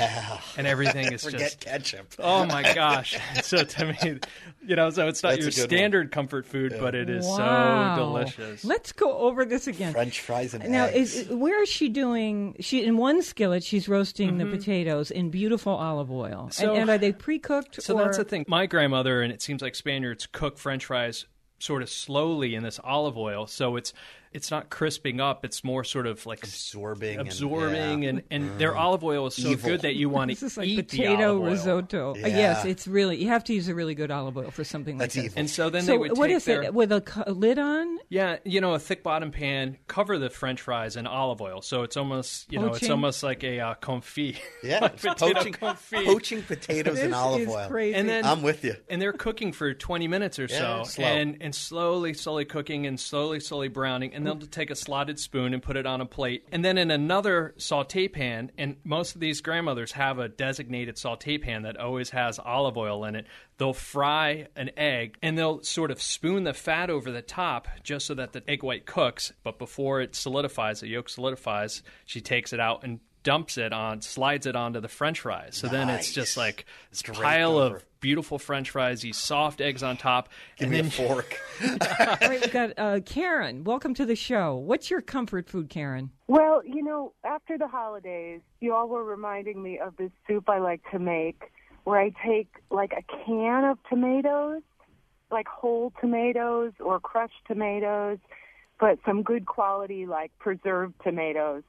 and 0.57 0.65
everything 0.67 1.11
is 1.13 1.23
Forget 1.23 1.39
just 1.39 1.59
ketchup. 1.61 2.13
Oh 2.19 2.45
my 2.45 2.61
gosh! 2.73 3.17
So 3.43 3.63
to 3.63 3.86
me, 3.86 4.19
you 4.65 4.75
know, 4.75 4.89
so 4.89 5.07
it's 5.07 5.21
not 5.23 5.29
That's 5.32 5.41
your 5.41 5.51
good 5.51 5.59
one. 5.59 5.67
standard 5.69 6.11
comfort 6.11 6.45
food, 6.45 6.75
but 6.79 6.95
it 6.95 7.09
is 7.09 7.25
Wow. 7.25 7.95
so 7.95 8.03
delicious. 8.03 8.63
Let's 8.65 8.91
go 8.91 9.17
over 9.19 9.45
this 9.45 9.67
again. 9.67 9.93
French 9.93 10.19
fries 10.21 10.53
and 10.53 10.67
Now, 10.69 10.86
eggs. 10.86 11.15
is, 11.15 11.29
where 11.29 11.61
is 11.63 11.69
she 11.69 11.89
doing? 11.89 12.55
She 12.59 12.84
in 12.84 12.97
one 12.97 13.21
skillet, 13.21 13.63
she's 13.63 13.88
roasting 13.89 14.38
the 14.38 14.45
potatoes 14.45 15.11
in 15.11 15.29
beautiful 15.29 15.73
olive 15.73 16.11
oil. 16.11 16.49
Mm-hmm. 16.49 16.49
So- 16.51 16.71
and, 16.71 16.82
and 16.82 16.89
are 16.89 16.97
they 16.97 17.11
pre-cooked? 17.11 17.82
So 17.82 17.97
or? 17.97 18.03
that's 18.05 18.17
the 18.17 18.23
thing. 18.23 18.45
My 18.47 18.65
grandmother, 18.65 19.21
and 19.21 19.32
it 19.34 19.41
seems 19.41 19.61
like 19.61 19.75
Spaniards 19.75 20.27
cook 20.32 20.57
French 20.57 20.86
fries 20.86 21.25
sort 21.59 21.82
of 21.84 21.89
slowly 21.89 22.55
in 22.55 22.63
this 22.63 22.79
olive 22.84 23.17
oil, 23.17 23.45
so 23.45 23.75
it's 23.75 23.93
it's 24.34 24.49
not 24.51 24.69
crisping 24.69 25.19
up. 25.19 25.43
It's 25.45 25.63
more 25.63 25.84
sort 25.84 26.07
of 26.07 26.25
like 26.25 26.43
absorbing. 26.43 27.19
and- 27.19 27.27
absorbing, 27.27 28.03
yeah. 28.03 28.09
and, 28.09 28.23
and 28.32 28.59
their 28.59 28.75
olive 28.75 29.03
oil 29.03 29.27
is 29.27 29.36
so 29.36 29.49
Evil. 29.49 29.69
good 29.71 29.82
that 29.82 29.95
you 29.95 30.09
want 30.09 30.29
This 30.29 30.39
to 30.39 30.45
is 30.45 30.57
like 30.57 30.67
eat 30.67 30.75
the 30.89 30.97
potato 30.97 31.29
olive 31.32 31.41
oil. 31.43 31.49
risotto. 31.51 32.11
Uh, 32.11 32.17
Yeah. 32.19 32.27
yes, 32.27 32.65
it's 32.65 32.88
really 32.88 33.17
you 33.21 33.27
have 33.29 33.43
to 33.45 33.53
use 33.53 33.67
a 33.67 33.75
really 33.75 33.95
good 33.95 34.11
olive 34.11 34.38
oil 34.38 34.51
for 34.51 34.63
something 34.63 34.97
That's 34.97 35.15
like 35.15 35.32
that. 35.34 35.39
And 35.39 35.49
so 35.49 35.69
then 35.69 35.84
So 35.84 35.91
they 35.93 35.97
would 35.97 36.17
what 36.17 36.27
take 36.27 36.38
is 36.38 36.45
their, 36.45 36.63
it 36.63 36.73
with 36.73 36.91
a 36.91 37.01
co- 37.01 37.32
lid 37.32 37.59
on? 37.59 37.97
Yeah, 38.09 38.38
you 38.45 38.61
know, 38.61 38.73
a 38.73 38.79
thick 38.79 39.03
bottom 39.03 39.32
pan, 39.32 39.77
cover 39.88 40.17
the 40.17 40.29
French 40.29 40.61
fries 40.61 40.95
in 40.95 41.07
olive 41.07 41.41
oil, 41.41 41.61
so 41.61 41.84
it's 41.84 41.97
almost, 41.97 42.51
you 42.51 42.59
know, 42.59 42.73
it's 42.73 42.89
almost 42.89 43.23
like 43.23 43.43
a 43.43 43.59
uh, 43.59 43.75
confit. 43.82 44.38
Yeah, 44.63 44.79
Like 44.82 45.01
potato 45.01 45.34
poaching, 45.34 45.53
confit. 45.53 46.05
poaching 46.05 46.41
potatoes 46.43 46.99
in 46.99 47.13
olive 47.13 47.41
is 47.41 47.47
oil. 47.49 47.67
crazy. 47.69 47.95
And 47.95 48.07
then 48.07 48.25
I'm 48.25 48.41
with 48.41 48.63
you. 48.63 48.75
and 48.89 49.01
they're 49.01 49.13
cooking 49.13 49.51
for 49.51 49.73
20 49.73 50.07
minutes 50.07 50.39
or 50.39 50.45
Yeah, 50.49 50.84
so 50.84 50.89
slow. 50.89 51.05
and 51.05 51.38
and 51.41 51.53
slowly 51.55 52.13
slowly 52.13 52.45
cooking 52.45 52.86
and 52.86 52.99
slowly 52.99 53.39
slowly 53.39 53.67
browning 53.67 54.13
and 54.13 54.20
they'll 54.26 54.38
take 54.38 54.69
a 54.69 54.76
slotted 54.76 55.19
spoon 55.19 55.53
and 55.53 55.61
put 55.61 55.78
it 55.78 55.86
on 55.86 56.01
a 56.01 56.05
plate. 56.05 56.47
And 56.51 56.63
then 56.63 56.78
in 56.78 56.91
another 56.91 57.53
saute 57.57 58.07
pan 58.07 58.51
and 58.57 58.78
most 58.84 59.15
of 59.15 59.22
these 59.22 59.41
grandmothers 59.41 59.91
have 59.93 60.19
a 60.19 60.28
designated 60.28 60.97
saute 60.97 61.38
pan 61.38 61.63
that 61.63 61.78
always 61.78 62.09
has 62.11 62.39
olive 62.39 62.78
oil 62.78 63.05
in 63.05 63.15
it 63.15 63.28
they'll 63.57 63.74
fry 63.74 64.47
an 64.55 64.72
egg 64.76 65.19
and 65.22 65.38
they'll 65.38 65.61
sort 65.61 65.91
of 65.91 66.01
spoon 66.01 66.45
the 66.45 66.53
fat 66.53 66.89
over 66.89 67.11
the 67.11 67.22
top 67.22 67.67
just 67.84 68.07
so 68.07 68.15
that 68.15 68.34
the 68.34 68.41
egg 68.49 68.63
white 68.63 68.88
cooks. 68.88 69.34
But 69.43 69.59
before 69.59 70.01
it 70.01 70.15
solidifies 70.15 70.80
the 70.80 70.88
yolk 70.88 71.09
solidifies 71.09 71.84
she 72.05 72.22
takes 72.22 72.53
it 72.53 72.59
out 72.59 72.84
and 72.84 72.99
dumps 73.24 73.57
it 73.57 73.72
on 73.74 74.01
slides 74.01 74.45
it 74.45 74.55
onto 74.55 74.80
the 74.80 74.88
french 74.88 75.19
fries 75.22 75.55
so 75.55 75.67
then 75.67 75.89
it's 75.89 76.11
just 76.11 76.38
like 76.38 76.65
this 76.89 77.01
Draped 77.01 77.22
pile 77.22 77.57
over. 77.57 77.76
of 77.78 77.86
beautiful 78.01 78.39
French 78.39 78.72
fries, 78.72 79.01
these 79.01 79.15
soft 79.15 79.61
eggs 79.61 79.84
on 79.84 79.95
top, 79.95 80.28
Give 80.57 80.65
and 80.65 80.72
me 80.72 80.78
then 80.82 80.88
a 80.88 80.91
fork. 81.07 81.39
All 81.63 82.05
right, 82.07 82.30
we've 82.32 82.51
got 82.51 82.72
uh, 82.78 82.99
Karen. 83.05 83.63
Welcome 83.63 83.93
to 83.93 84.05
the 84.07 84.15
show. 84.15 84.55
What's 84.55 84.89
your 84.89 85.01
comfort 85.01 85.47
food, 85.47 85.69
Karen? 85.69 86.09
Well, 86.28 86.63
you 86.65 86.84
know, 86.84 87.13
after 87.24 87.57
the 87.59 87.67
holidays, 87.67 88.41
you 88.59 88.74
all 88.74 88.88
were 88.88 89.03
reminding 89.03 89.61
me 89.61 89.78
of 89.80 89.95
this 89.97 90.11
soup 90.28 90.49
I 90.49 90.57
like 90.57 90.82
to 90.91 90.97
make 90.99 91.51
where 91.84 91.99
I 91.99 92.11
take 92.26 92.47
like 92.72 92.91
a 92.93 93.03
can 93.26 93.65
of 93.65 93.78
tomatoes, 93.88 94.61
like 95.32 95.47
whole 95.47 95.93
tomatoes 96.01 96.74
or 96.80 96.99
crushed 96.99 97.45
tomatoes, 97.47 98.17
but 98.80 98.97
some 99.05 99.22
good 99.24 99.45
quality 99.45 100.05
like 100.05 100.32
preserved 100.39 100.95
tomatoes. 101.03 101.63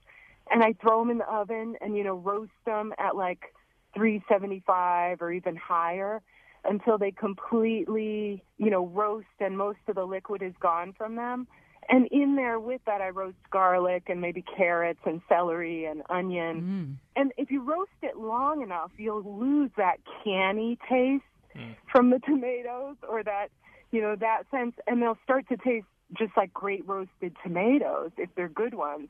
And 0.50 0.62
I 0.62 0.74
throw 0.80 1.00
them 1.00 1.10
in 1.10 1.18
the 1.18 1.28
oven 1.28 1.76
and, 1.80 1.96
you 1.96 2.04
know, 2.04 2.14
roast 2.14 2.52
them 2.66 2.92
at 2.98 3.16
like 3.16 3.54
375 3.94 5.22
or 5.22 5.32
even 5.32 5.56
higher 5.56 6.22
until 6.64 6.98
they 6.98 7.10
completely, 7.10 8.42
you 8.58 8.70
know, 8.70 8.86
roast 8.86 9.26
and 9.40 9.56
most 9.56 9.78
of 9.88 9.94
the 9.94 10.04
liquid 10.04 10.42
is 10.42 10.54
gone 10.60 10.92
from 10.96 11.16
them. 11.16 11.46
And 11.88 12.06
in 12.12 12.36
there 12.36 12.60
with 12.60 12.80
that, 12.86 13.00
I 13.00 13.08
roast 13.08 13.36
garlic 13.50 14.04
and 14.08 14.20
maybe 14.20 14.42
carrots 14.56 15.00
and 15.04 15.20
celery 15.28 15.84
and 15.84 16.02
onion. 16.08 16.98
Mm. 17.16 17.20
And 17.20 17.32
if 17.36 17.50
you 17.50 17.62
roast 17.62 17.90
it 18.02 18.16
long 18.16 18.62
enough, 18.62 18.92
you'll 18.96 19.24
lose 19.24 19.70
that 19.76 19.96
canny 20.22 20.78
taste 20.88 21.24
mm. 21.56 21.74
from 21.90 22.10
the 22.10 22.20
tomatoes 22.20 22.96
or 23.08 23.24
that, 23.24 23.48
you 23.90 24.00
know, 24.00 24.14
that 24.16 24.44
sense. 24.50 24.74
And 24.86 25.02
they'll 25.02 25.18
start 25.24 25.48
to 25.48 25.56
taste 25.56 25.86
just 26.16 26.32
like 26.36 26.52
great 26.54 26.86
roasted 26.86 27.36
tomatoes 27.42 28.10
if 28.16 28.30
they're 28.36 28.48
good 28.48 28.74
ones. 28.74 29.08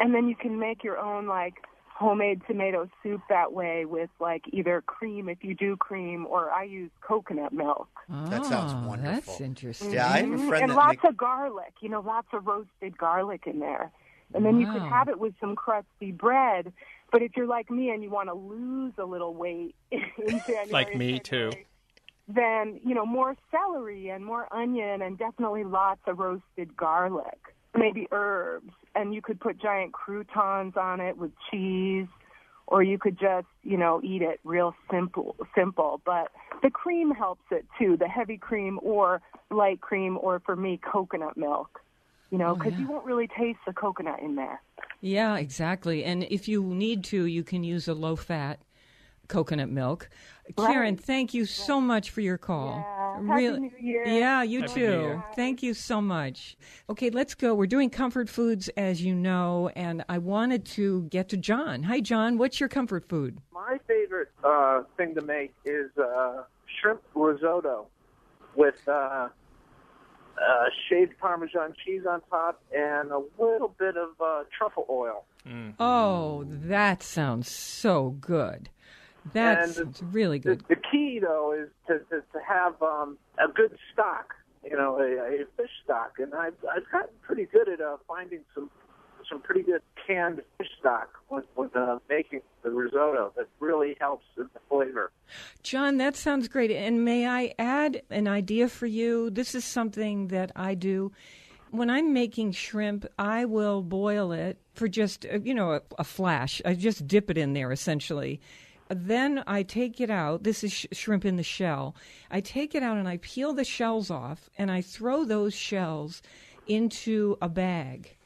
And 0.00 0.14
then 0.14 0.28
you 0.28 0.36
can 0.36 0.58
make 0.58 0.84
your 0.84 0.98
own 0.98 1.26
like 1.26 1.54
homemade 1.86 2.40
tomato 2.46 2.88
soup 3.02 3.20
that 3.28 3.52
way 3.52 3.84
with 3.84 4.08
like 4.20 4.42
either 4.52 4.80
cream 4.82 5.28
if 5.28 5.42
you 5.42 5.54
do 5.54 5.76
cream 5.76 6.26
or 6.26 6.50
I 6.50 6.62
use 6.62 6.90
coconut 7.00 7.52
milk. 7.52 7.88
That 8.08 8.44
sounds 8.46 8.72
Oh, 8.76 8.88
wonderful. 8.88 9.10
That's 9.32 9.40
interesting. 9.40 9.92
Yeah, 9.92 10.06
I 10.06 10.18
have 10.20 10.30
a 10.30 10.36
Mhm. 10.36 10.48
friend 10.48 10.62
and 10.62 10.70
that 10.72 10.76
lots 10.76 11.02
make- 11.02 11.04
of 11.10 11.16
garlic, 11.16 11.72
you 11.80 11.88
know, 11.88 12.00
lots 12.00 12.28
of 12.32 12.46
roasted 12.46 12.96
garlic 12.96 13.46
in 13.48 13.58
there. 13.58 13.90
And 14.34 14.44
then 14.44 14.60
you 14.60 14.66
could 14.66 14.82
have 14.82 15.08
it 15.08 15.18
with 15.18 15.34
some 15.40 15.56
crusty 15.56 16.12
bread. 16.12 16.72
But 17.10 17.22
if 17.22 17.36
you're 17.36 17.46
like 17.46 17.70
me 17.70 17.90
and 17.90 18.02
you 18.02 18.10
want 18.10 18.28
to 18.28 18.34
lose 18.34 18.92
a 18.98 19.04
little 19.04 19.34
weight 19.34 19.74
in 19.90 20.00
January, 20.46 20.68
Like 20.70 20.90
and 20.90 20.98
me, 20.98 21.18
too. 21.18 21.50
Then 22.28 22.78
you 22.84 22.94
know 22.94 23.06
more 23.06 23.34
celery 23.50 24.10
and 24.10 24.24
more 24.24 24.46
onion 24.54 25.00
and 25.02 25.16
definitely 25.18 25.64
lots 25.64 26.02
of 26.06 26.18
roasted 26.18 26.76
garlic, 26.76 27.38
maybe 27.74 28.06
herbs, 28.12 28.72
and 28.94 29.14
you 29.14 29.22
could 29.22 29.40
put 29.40 29.60
giant 29.60 29.92
croutons 29.92 30.74
on 30.76 31.00
it 31.00 31.16
with 31.16 31.30
cheese, 31.50 32.06
or 32.66 32.82
you 32.82 32.98
could 32.98 33.18
just 33.18 33.46
you 33.62 33.76
know 33.76 34.00
eat 34.02 34.22
it 34.22 34.40
real 34.44 34.74
simple. 34.90 35.36
Simple, 35.54 36.00
but 36.04 36.30
the 36.62 36.70
cream 36.70 37.10
helps 37.10 37.44
it 37.50 37.66
too. 37.78 37.96
The 37.96 38.08
heavy 38.08 38.36
cream 38.38 38.78
or 38.82 39.20
light 39.50 39.80
cream, 39.80 40.18
or 40.20 40.40
for 40.44 40.56
me, 40.56 40.78
coconut 40.78 41.36
milk. 41.36 41.80
You 42.30 42.38
know, 42.38 42.50
Oh, 42.50 42.54
because 42.56 42.72
yeah. 42.72 42.80
you 42.80 42.88
won't 42.88 43.06
really 43.06 43.26
taste 43.26 43.60
the 43.66 43.72
coconut 43.72 44.20
in 44.20 44.34
there. 44.34 44.60
Yeah, 45.00 45.38
exactly. 45.38 46.04
And 46.04 46.24
if 46.24 46.48
you 46.48 46.62
need 46.62 47.04
to, 47.04 47.24
you 47.24 47.42
can 47.42 47.64
use 47.64 47.88
a 47.88 47.94
low 47.94 48.16
fat 48.16 48.60
coconut 49.28 49.68
milk. 49.68 50.10
Karen, 50.56 50.96
thank 50.96 51.32
you 51.34 51.44
so 51.44 51.80
much 51.80 52.10
for 52.10 52.20
your 52.20 52.38
call. 52.38 52.76
Yeah. 52.76 52.97
Happy 53.26 53.48
New 53.48 53.70
Year. 53.80 54.06
Yeah, 54.06 54.42
you 54.42 54.60
Happy 54.62 54.74
too. 54.74 55.22
Thank 55.34 55.62
you 55.62 55.74
so 55.74 56.00
much. 56.00 56.56
Okay, 56.88 57.10
let's 57.10 57.34
go. 57.34 57.54
We're 57.54 57.66
doing 57.66 57.90
comfort 57.90 58.28
foods, 58.28 58.68
as 58.76 59.02
you 59.02 59.14
know, 59.14 59.70
and 59.76 60.04
I 60.08 60.18
wanted 60.18 60.64
to 60.66 61.02
get 61.04 61.28
to 61.30 61.36
John. 61.36 61.82
Hi, 61.84 62.00
John. 62.00 62.38
What's 62.38 62.60
your 62.60 62.68
comfort 62.68 63.08
food? 63.08 63.38
My 63.52 63.78
favorite 63.86 64.30
uh, 64.44 64.82
thing 64.96 65.14
to 65.14 65.22
make 65.22 65.54
is 65.64 65.90
uh, 65.98 66.42
shrimp 66.80 67.02
risotto 67.14 67.88
with 68.54 68.76
uh, 68.88 69.28
uh, 70.40 70.64
shaved 70.88 71.18
Parmesan 71.18 71.74
cheese 71.84 72.02
on 72.08 72.20
top 72.30 72.62
and 72.74 73.10
a 73.10 73.20
little 73.38 73.74
bit 73.78 73.96
of 73.96 74.10
uh, 74.20 74.44
truffle 74.56 74.86
oil. 74.88 75.24
Oh, 75.80 76.44
that 76.46 77.02
sounds 77.02 77.50
so 77.50 78.10
good. 78.20 78.68
That 79.32 79.62
And 79.64 79.72
sounds 79.72 80.02
really 80.10 80.38
good. 80.38 80.64
the 80.68 80.76
key, 80.76 81.18
though, 81.20 81.52
is 81.52 81.68
to, 81.86 81.98
to, 82.10 82.20
to 82.20 82.38
have 82.46 82.80
um, 82.82 83.18
a 83.38 83.48
good 83.52 83.76
stock, 83.92 84.34
you 84.64 84.76
know, 84.76 84.98
a, 84.98 85.42
a 85.42 85.46
fish 85.56 85.70
stock. 85.84 86.14
And 86.18 86.34
I've, 86.34 86.54
I've 86.74 86.90
gotten 86.90 87.14
pretty 87.22 87.44
good 87.46 87.68
at 87.68 87.80
uh, 87.80 87.96
finding 88.06 88.40
some 88.54 88.70
some 89.28 89.42
pretty 89.42 89.62
good 89.62 89.82
canned 90.06 90.40
fish 90.56 90.68
stock 90.80 91.10
with, 91.28 91.44
with 91.54 91.76
uh, 91.76 91.98
making 92.08 92.40
the 92.62 92.70
risotto 92.70 93.30
that 93.36 93.46
really 93.60 93.94
helps 94.00 94.24
in 94.38 94.48
the 94.54 94.60
flavor. 94.70 95.12
John, 95.62 95.98
that 95.98 96.16
sounds 96.16 96.48
great. 96.48 96.70
And 96.70 97.04
may 97.04 97.26
I 97.26 97.52
add 97.58 98.00
an 98.08 98.26
idea 98.26 98.68
for 98.68 98.86
you? 98.86 99.28
This 99.28 99.54
is 99.54 99.66
something 99.66 100.28
that 100.28 100.50
I 100.56 100.74
do. 100.74 101.12
When 101.70 101.90
I'm 101.90 102.14
making 102.14 102.52
shrimp, 102.52 103.04
I 103.18 103.44
will 103.44 103.82
boil 103.82 104.32
it 104.32 104.56
for 104.72 104.88
just, 104.88 105.26
uh, 105.26 105.40
you 105.40 105.52
know, 105.52 105.72
a, 105.72 105.82
a 105.98 106.04
flash. 106.04 106.62
I 106.64 106.72
just 106.72 107.06
dip 107.06 107.28
it 107.28 107.36
in 107.36 107.52
there 107.52 107.70
essentially. 107.70 108.40
Then 108.90 109.42
I 109.46 109.62
take 109.62 110.00
it 110.00 110.10
out. 110.10 110.42
This 110.42 110.64
is 110.64 110.72
sh- 110.72 110.86
shrimp 110.92 111.24
in 111.24 111.36
the 111.36 111.42
shell. 111.42 111.94
I 112.30 112.40
take 112.40 112.74
it 112.74 112.82
out 112.82 112.96
and 112.96 113.08
I 113.08 113.18
peel 113.18 113.52
the 113.52 113.64
shells 113.64 114.10
off 114.10 114.48
and 114.56 114.70
I 114.70 114.82
throw 114.82 115.24
those 115.24 115.54
shells 115.54 116.22
into 116.66 117.36
a 117.40 117.48
bag. 117.48 118.16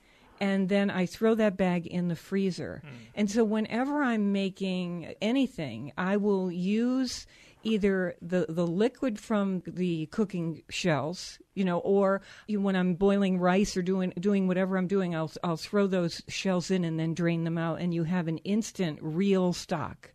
And 0.41 0.69
then 0.69 0.91
I 0.91 1.07
throw 1.07 1.37
that 1.37 1.57
bag 1.57 1.87
in 1.87 2.09
the 2.09 2.17
freezer. 2.17 2.83
Hmm. 2.85 2.97
And 3.15 3.31
so 3.31 3.45
whenever 3.45 4.03
I'm 4.03 4.33
making 4.33 5.15
anything, 5.21 5.93
I 5.97 6.17
will 6.17 6.51
use 6.51 7.27
either 7.65 8.17
the, 8.21 8.47
the 8.49 8.67
liquid 8.67 9.19
from 9.19 9.63
the 9.67 10.07
cooking 10.07 10.63
shells, 10.69 11.39
you 11.55 11.65
know, 11.65 11.79
or 11.79 12.23
you, 12.47 12.61
when 12.61 12.77
I'm 12.77 12.95
boiling 12.95 13.39
rice 13.39 13.77
or 13.77 13.83
doing 13.83 14.13
doing 14.19 14.49
whatever 14.49 14.77
I'm 14.77 14.87
doing, 14.87 15.15
I'll 15.15 15.31
I'll 15.45 15.57
throw 15.57 15.87
those 15.87 16.23
shells 16.29 16.71
in 16.71 16.85
and 16.85 16.99
then 16.99 17.15
drain 17.15 17.45
them 17.45 17.59
out, 17.59 17.81
and 17.81 17.95
you 17.95 18.05
have 18.05 18.29
an 18.29 18.39
instant 18.39 18.99
real 19.01 19.53
stock. 19.53 20.12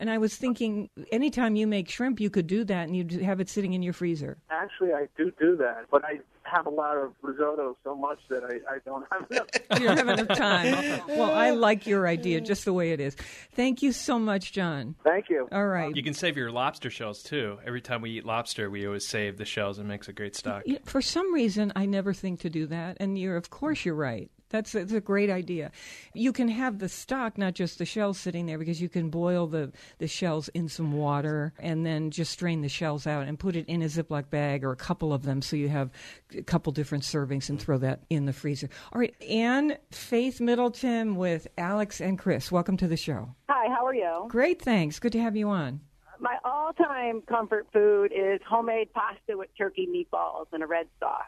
And 0.00 0.08
I 0.08 0.18
was 0.18 0.36
thinking, 0.36 0.90
anytime 1.10 1.56
you 1.56 1.66
make 1.66 1.88
shrimp, 1.88 2.20
you 2.20 2.30
could 2.30 2.46
do 2.46 2.64
that, 2.64 2.86
and 2.86 2.96
you'd 2.96 3.12
have 3.22 3.40
it 3.40 3.48
sitting 3.48 3.72
in 3.72 3.82
your 3.82 3.92
freezer. 3.92 4.38
Actually, 4.50 4.92
I 4.92 5.08
do 5.16 5.32
do 5.38 5.56
that, 5.56 5.86
but 5.90 6.04
I 6.04 6.20
have 6.44 6.66
a 6.66 6.70
lot 6.70 6.96
of 6.96 7.12
risotto 7.22 7.76
so 7.84 7.94
much 7.94 8.18
that 8.28 8.44
I, 8.44 8.74
I 8.74 8.78
don't 8.84 9.04
have 9.10 9.30
enough. 9.30 9.46
You 9.80 9.86
don't 9.86 9.98
have 9.98 10.18
enough 10.18 10.38
time. 10.38 11.02
well, 11.08 11.32
I 11.32 11.50
like 11.50 11.86
your 11.86 12.06
idea 12.06 12.40
just 12.40 12.64
the 12.64 12.72
way 12.72 12.92
it 12.92 13.00
is. 13.00 13.16
Thank 13.52 13.82
you 13.82 13.92
so 13.92 14.18
much, 14.18 14.52
John. 14.52 14.94
Thank 15.04 15.28
you. 15.28 15.48
All 15.52 15.66
right. 15.66 15.94
You 15.94 16.02
can 16.02 16.14
save 16.14 16.36
your 16.36 16.50
lobster 16.50 16.90
shells 16.90 17.22
too. 17.22 17.58
Every 17.66 17.80
time 17.80 18.02
we 18.02 18.10
eat 18.10 18.24
lobster, 18.24 18.70
we 18.70 18.86
always 18.86 19.06
save 19.06 19.36
the 19.36 19.44
shells 19.44 19.78
and 19.78 19.88
makes 19.88 20.08
a 20.08 20.12
great 20.12 20.36
stock. 20.36 20.64
For 20.84 21.02
some 21.02 21.32
reason, 21.32 21.72
I 21.76 21.86
never 21.86 22.12
think 22.12 22.40
to 22.40 22.50
do 22.50 22.66
that, 22.66 22.96
and 23.00 23.18
you're 23.18 23.36
of 23.36 23.50
course 23.50 23.84
you're 23.84 23.94
right. 23.94 24.30
That's 24.50 24.74
a, 24.74 24.80
that's 24.80 24.92
a 24.92 25.00
great 25.00 25.30
idea. 25.30 25.70
You 26.14 26.32
can 26.32 26.48
have 26.48 26.78
the 26.78 26.88
stock, 26.88 27.36
not 27.36 27.54
just 27.54 27.78
the 27.78 27.84
shells 27.84 28.18
sitting 28.18 28.46
there, 28.46 28.58
because 28.58 28.80
you 28.80 28.88
can 28.88 29.10
boil 29.10 29.46
the, 29.46 29.72
the 29.98 30.08
shells 30.08 30.48
in 30.48 30.68
some 30.68 30.92
water 30.92 31.52
and 31.58 31.84
then 31.84 32.10
just 32.10 32.32
strain 32.32 32.62
the 32.62 32.68
shells 32.68 33.06
out 33.06 33.26
and 33.26 33.38
put 33.38 33.56
it 33.56 33.66
in 33.66 33.82
a 33.82 33.86
Ziploc 33.86 34.30
bag 34.30 34.64
or 34.64 34.72
a 34.72 34.76
couple 34.76 35.12
of 35.12 35.22
them 35.22 35.42
so 35.42 35.56
you 35.56 35.68
have 35.68 35.90
a 36.36 36.42
couple 36.42 36.72
different 36.72 37.04
servings 37.04 37.48
and 37.48 37.60
throw 37.60 37.78
that 37.78 38.04
in 38.10 38.26
the 38.26 38.32
freezer. 38.32 38.68
All 38.92 39.00
right, 39.00 39.14
Anne 39.28 39.76
Faith 39.90 40.40
Middleton 40.40 41.16
with 41.16 41.48
Alex 41.58 42.00
and 42.00 42.18
Chris. 42.18 42.50
Welcome 42.50 42.76
to 42.78 42.88
the 42.88 42.96
show. 42.96 43.34
Hi, 43.48 43.68
how 43.74 43.86
are 43.86 43.94
you? 43.94 44.26
Great, 44.28 44.62
thanks. 44.62 44.98
Good 44.98 45.12
to 45.12 45.20
have 45.20 45.36
you 45.36 45.48
on. 45.48 45.80
My 46.20 46.36
all-time 46.44 47.22
comfort 47.22 47.66
food 47.72 48.12
is 48.12 48.40
homemade 48.48 48.92
pasta 48.92 49.36
with 49.36 49.48
turkey 49.56 49.86
meatballs 49.86 50.46
and 50.52 50.62
a 50.62 50.66
red 50.66 50.88
sauce. 50.98 51.22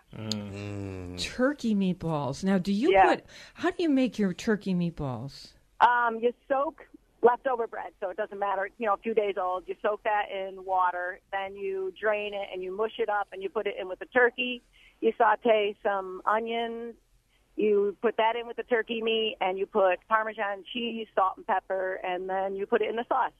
Turkey 1.19 1.75
meatballs. 1.75 2.43
Now, 2.43 2.59
do 2.59 2.73
you 2.73 2.93
Yeah. 2.93 3.15
put, 3.17 3.25
how 3.55 3.71
do 3.71 3.83
you 3.83 3.89
make 3.89 4.19
your 4.19 4.33
turkey 4.33 4.75
meatballs? 4.75 5.53
Um, 5.81 6.19
you 6.19 6.33
soak 6.49 6.87
leftover 7.23 7.67
bread, 7.67 7.93
so 8.01 8.11
it 8.11 8.17
doesn't 8.17 8.39
matter. 8.39 8.69
You 8.79 8.87
know, 8.87 8.95
a 8.95 8.99
few 8.99 9.15
days 9.15 9.37
old. 9.37 9.69
You 9.69 9.77
soak 9.83 10.03
that 10.05 10.31
in 10.31 10.65
water, 10.65 11.21
then 11.31 11.55
you 11.57 11.93
drain 12.01 12.35
it 12.35 12.49
and 12.53 12.63
you 12.63 12.75
mush 12.77 12.99
it 12.99 13.09
up 13.09 13.29
and 13.33 13.43
you 13.43 13.49
put 13.49 13.67
it 13.67 13.77
in 13.79 13.89
with 13.89 13.99
the 13.99 14.07
turkey. 14.07 14.63
You 15.01 15.13
saute 15.17 15.77
some 15.83 16.23
onions. 16.27 16.95
You 17.57 17.97
put 18.01 18.17
that 18.17 18.37
in 18.37 18.47
with 18.47 18.57
the 18.57 18.63
turkey 18.63 19.03
meat 19.03 19.37
and 19.41 19.59
you 19.59 19.67
put 19.67 19.99
Parmesan 20.09 20.65
cheese, 20.73 21.07
salt 21.15 21.35
and 21.37 21.47
pepper, 21.47 22.01
and 22.03 22.29
then 22.29 22.57
you 22.57 22.67
put 22.67 22.81
it 22.81 22.89
in 22.89 22.97
the 22.97 23.05
sauce. 23.09 23.33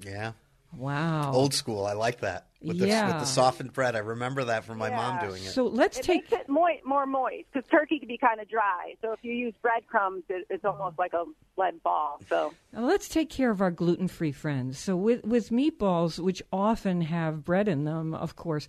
Yeah. 0.00 0.32
Wow. 0.76 1.32
Old 1.32 1.52
school. 1.54 1.84
I 1.86 1.92
like 1.92 2.20
that. 2.20 2.46
With 2.62 2.78
the, 2.78 2.86
Yeah. 2.86 3.08
with 3.08 3.18
the 3.20 3.26
softened 3.26 3.72
bread. 3.72 3.96
I 3.96 3.98
remember 4.00 4.44
that 4.44 4.64
from 4.64 4.78
my 4.78 4.90
mom 4.90 5.18
doing 5.20 5.42
it. 5.42 5.48
So 5.50 5.66
let's 5.66 5.98
it 5.98 6.04
take 6.04 6.30
makes 6.30 6.42
it 6.44 6.48
moi- 6.48 6.80
more 6.84 7.06
moist 7.06 7.44
because 7.52 7.68
turkey 7.68 7.98
can 7.98 8.08
be 8.08 8.16
kind 8.16 8.40
of 8.40 8.48
dry. 8.48 8.94
So 9.02 9.12
if 9.12 9.18
you 9.22 9.32
use 9.32 9.52
breadcrumbs, 9.60 10.22
it, 10.28 10.46
it's 10.48 10.64
almost 10.64 10.98
like 10.98 11.12
a 11.12 11.24
lead 11.58 11.82
ball. 11.82 12.20
So 12.28 12.54
Now 12.72 12.82
let's 12.86 13.08
take 13.08 13.28
care 13.30 13.50
of 13.50 13.60
our 13.60 13.70
gluten-free 13.72 14.32
friends. 14.32 14.78
So 14.78 14.96
with 14.96 15.24
with 15.24 15.50
meatballs, 15.50 16.18
which 16.18 16.42
often 16.52 17.00
have 17.02 17.44
bread 17.44 17.66
in 17.68 17.84
them, 17.84 18.14
of 18.14 18.36
course, 18.36 18.68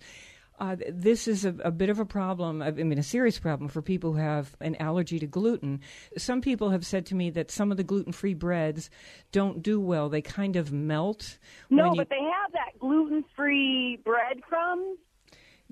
uh, 0.58 0.76
this 0.88 1.26
is 1.26 1.44
a, 1.44 1.54
a 1.64 1.70
bit 1.70 1.90
of 1.90 1.98
a 1.98 2.04
problem. 2.04 2.62
I 2.62 2.70
mean, 2.70 2.98
a 2.98 3.02
serious 3.02 3.38
problem 3.38 3.68
for 3.68 3.82
people 3.82 4.12
who 4.12 4.18
have 4.18 4.56
an 4.60 4.76
allergy 4.76 5.18
to 5.18 5.26
gluten. 5.26 5.80
Some 6.16 6.40
people 6.40 6.70
have 6.70 6.86
said 6.86 7.06
to 7.06 7.14
me 7.14 7.30
that 7.30 7.50
some 7.50 7.70
of 7.70 7.76
the 7.76 7.84
gluten-free 7.84 8.34
breads 8.34 8.90
don't 9.32 9.62
do 9.62 9.80
well. 9.80 10.08
They 10.08 10.22
kind 10.22 10.56
of 10.56 10.72
melt. 10.72 11.38
no, 11.70 11.90
you, 11.92 11.96
but 11.96 12.08
they 12.08 12.20
have 12.22 12.52
that 12.52 12.78
gluten-free 12.78 14.00
breadcrumbs. 14.04 14.98